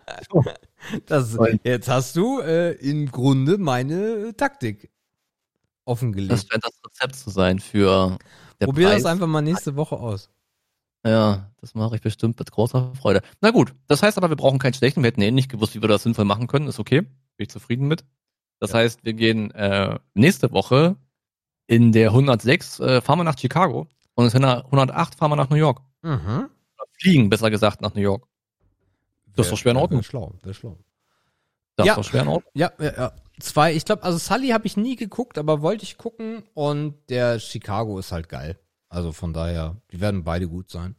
[1.06, 4.90] das, jetzt hast du äh, im Grunde meine Taktik.
[5.84, 6.32] offengelegt.
[6.32, 8.18] Das scheint das Rezept zu sein für
[8.60, 9.02] der Probier Preis.
[9.02, 10.30] das einfach mal nächste Woche aus.
[11.06, 13.22] Ja, das mache ich bestimmt mit großer Freude.
[13.40, 15.02] Na gut, das heißt aber, wir brauchen keinen schlechten.
[15.02, 16.66] Wir hätten eh nicht gewusst, wie wir das sinnvoll machen können.
[16.66, 17.02] Ist okay.
[17.02, 18.04] Bin ich zufrieden mit.
[18.58, 18.78] Das Ja.
[18.78, 20.96] heißt, wir gehen äh, nächste Woche
[21.66, 25.50] in der 106 äh, fahren wir nach Chicago und in der 108 fahren wir nach
[25.50, 25.80] New York.
[26.02, 26.48] Mhm.
[26.98, 28.26] Fliegen, besser gesagt, nach New York.
[29.34, 29.98] Das ist doch schwer in Ordnung.
[30.00, 30.78] Wäre schlau, wäre schlau.
[31.76, 31.92] Das Ja.
[31.92, 32.50] ist doch schwer in Ordnung.
[32.54, 33.12] Ja, ja, ja.
[33.38, 37.38] Zwei, ich glaube, also Sully habe ich nie geguckt, aber wollte ich gucken und der
[37.38, 38.58] Chicago ist halt geil.
[38.88, 40.94] Also von daher, die werden beide gut sein.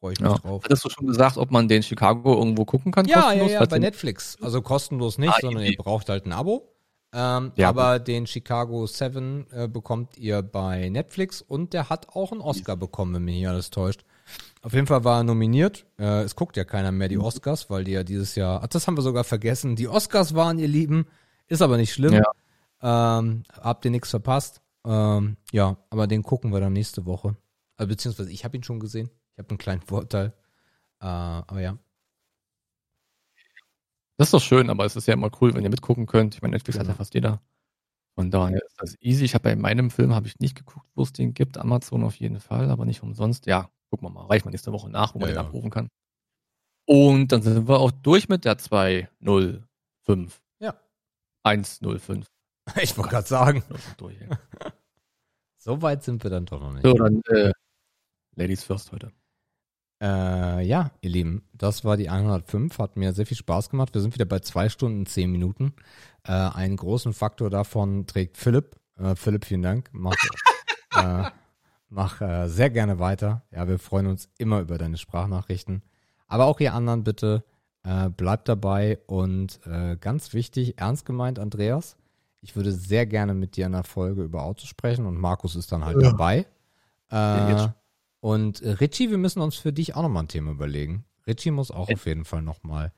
[0.00, 0.38] Freue ich mich Ja.
[0.38, 0.64] drauf.
[0.64, 3.04] Hattest du schon gesagt, ob man den Chicago irgendwo gucken kann?
[3.06, 3.50] Ja, ja, kostenlos?
[3.52, 4.38] ja, Falls bei den- Netflix.
[4.42, 6.71] Also kostenlos nicht, Ah, sondern ihr braucht halt ein Abo.
[7.12, 12.32] Ähm, Ja, aber den Chicago 7 äh, bekommt ihr bei Netflix und der hat auch
[12.32, 14.04] einen Oscar bekommen, wenn mich nicht alles täuscht.
[14.62, 15.84] Auf jeden Fall war er nominiert.
[15.98, 18.86] Äh, es guckt ja keiner mehr die Oscars, weil die ja dieses Jahr, ach, das
[18.86, 19.76] haben wir sogar vergessen.
[19.76, 21.06] Die Oscars waren, ihr Lieben,
[21.48, 22.14] ist aber nicht schlimm.
[22.80, 24.62] Ähm, habt ihr nichts verpasst.
[24.86, 27.36] Ähm, ja, aber den gucken wir dann nächste Woche.
[27.76, 29.10] Also, beziehungsweise ich habe ihn schon gesehen.
[29.32, 30.32] Ich habe einen kleinen Vorteil.
[31.00, 31.76] Äh, aber ja.
[34.22, 36.36] Das ist doch schön, aber es ist ja immer cool, wenn ihr mitgucken könnt.
[36.36, 36.92] Ich meine, Netflix hat Genau.
[36.92, 37.42] ja fast jeder.
[38.14, 39.24] Von daher ist das easy.
[39.24, 41.58] Ich habe bei meinem Film habe ich nicht geguckt, wo es den gibt.
[41.58, 43.46] Amazon auf jeden Fall, aber nicht umsonst.
[43.46, 44.26] Ja, gucken wir mal.
[44.26, 45.48] Reicht mal nächste Woche nach, wo man Ja, den ja.
[45.48, 45.88] abrufen kann.
[46.86, 49.10] Und dann sind wir auch durch mit der 205.
[50.60, 50.78] Ja.
[51.42, 52.30] 105.
[52.80, 53.64] Ich wollte gerade sagen.
[53.96, 54.16] Durch.
[55.58, 56.84] So weit sind wir dann doch noch nicht.
[56.84, 57.50] So, dann äh,
[58.36, 59.10] Ladies first heute.
[60.02, 62.76] Äh, ja, ihr Lieben, das war die 105.
[62.80, 63.94] Hat mir sehr viel Spaß gemacht.
[63.94, 65.74] Wir sind wieder bei zwei Stunden, zehn Minuten.
[66.24, 68.74] Äh, einen großen Faktor davon trägt Philipp.
[68.98, 69.90] Äh, Philipp, vielen Dank.
[69.92, 70.16] Mach,
[70.96, 71.30] äh,
[71.88, 73.42] mach äh, sehr gerne weiter.
[73.52, 75.82] Ja, wir freuen uns immer über deine Sprachnachrichten.
[76.26, 77.44] Aber auch ihr anderen bitte,
[77.84, 81.96] äh, bleibt dabei und äh, ganz wichtig, ernst gemeint, Andreas.
[82.40, 85.70] Ich würde sehr gerne mit dir in einer Folge über Autos sprechen und Markus ist
[85.70, 86.46] dann halt dabei.
[87.12, 87.81] Ja, jetzt.
[88.22, 91.04] Und äh, Richie, wir müssen uns für dich auch nochmal ein Thema überlegen.
[91.26, 92.92] Richie muss auch auf jeden Fall nochmal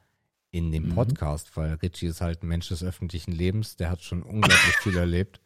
[0.51, 0.94] in den Mhm.
[0.94, 4.96] Podcast, weil Richie ist halt ein Mensch des öffentlichen Lebens, der hat schon unglaublich viel
[4.96, 5.40] erlebt.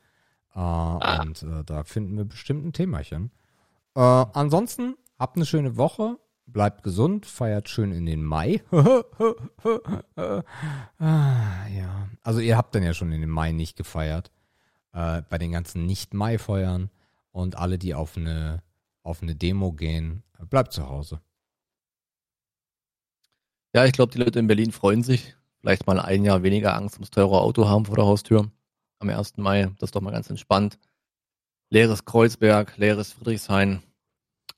[0.55, 3.30] Äh, und äh, da finden wir bestimmt ein Themachen.
[3.94, 8.62] Äh, ansonsten, habt eine schöne Woche, bleibt gesund, feiert schön in den Mai.
[10.98, 14.32] ah, ja, also ihr habt dann ja schon in den Mai nicht gefeiert.
[14.92, 16.90] Äh, bei den ganzen Nicht-Mai-Feuern
[17.30, 18.62] und alle, die auf eine,
[19.09, 21.20] auf eine Demo gehen, bleibt zu Hause.
[23.74, 25.35] Ja, ich glaube, die Leute in Berlin freuen sich.
[25.60, 28.51] Vielleicht mal ein Jahr weniger Angst ums teure Auto haben vor der Haustür.
[28.98, 29.36] Am 1.
[29.39, 29.70] Mai.
[29.78, 30.78] Das ist doch mal ganz entspannt.
[31.70, 33.82] Leeres Kreuzberg, leeres Friedrichshain.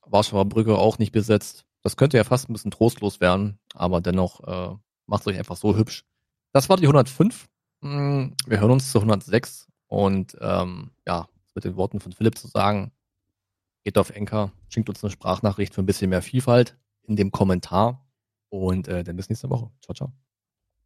[0.07, 1.65] Warschauer Brücke auch nicht besetzt.
[1.83, 5.57] Das könnte ja fast ein bisschen trostlos werden, aber dennoch äh, macht es euch einfach
[5.57, 6.05] so hübsch.
[6.53, 7.49] Das war die 105.
[7.81, 12.49] Mm, Wir hören uns zu 106 und ähm, ja, mit den Worten von Philipp zu
[12.49, 12.93] sagen,
[13.85, 18.07] geht auf Enker, schickt uns eine Sprachnachricht für ein bisschen mehr Vielfalt in dem Kommentar
[18.51, 19.71] und äh, dann bis nächste Woche.
[19.81, 20.30] Ciao, ciao.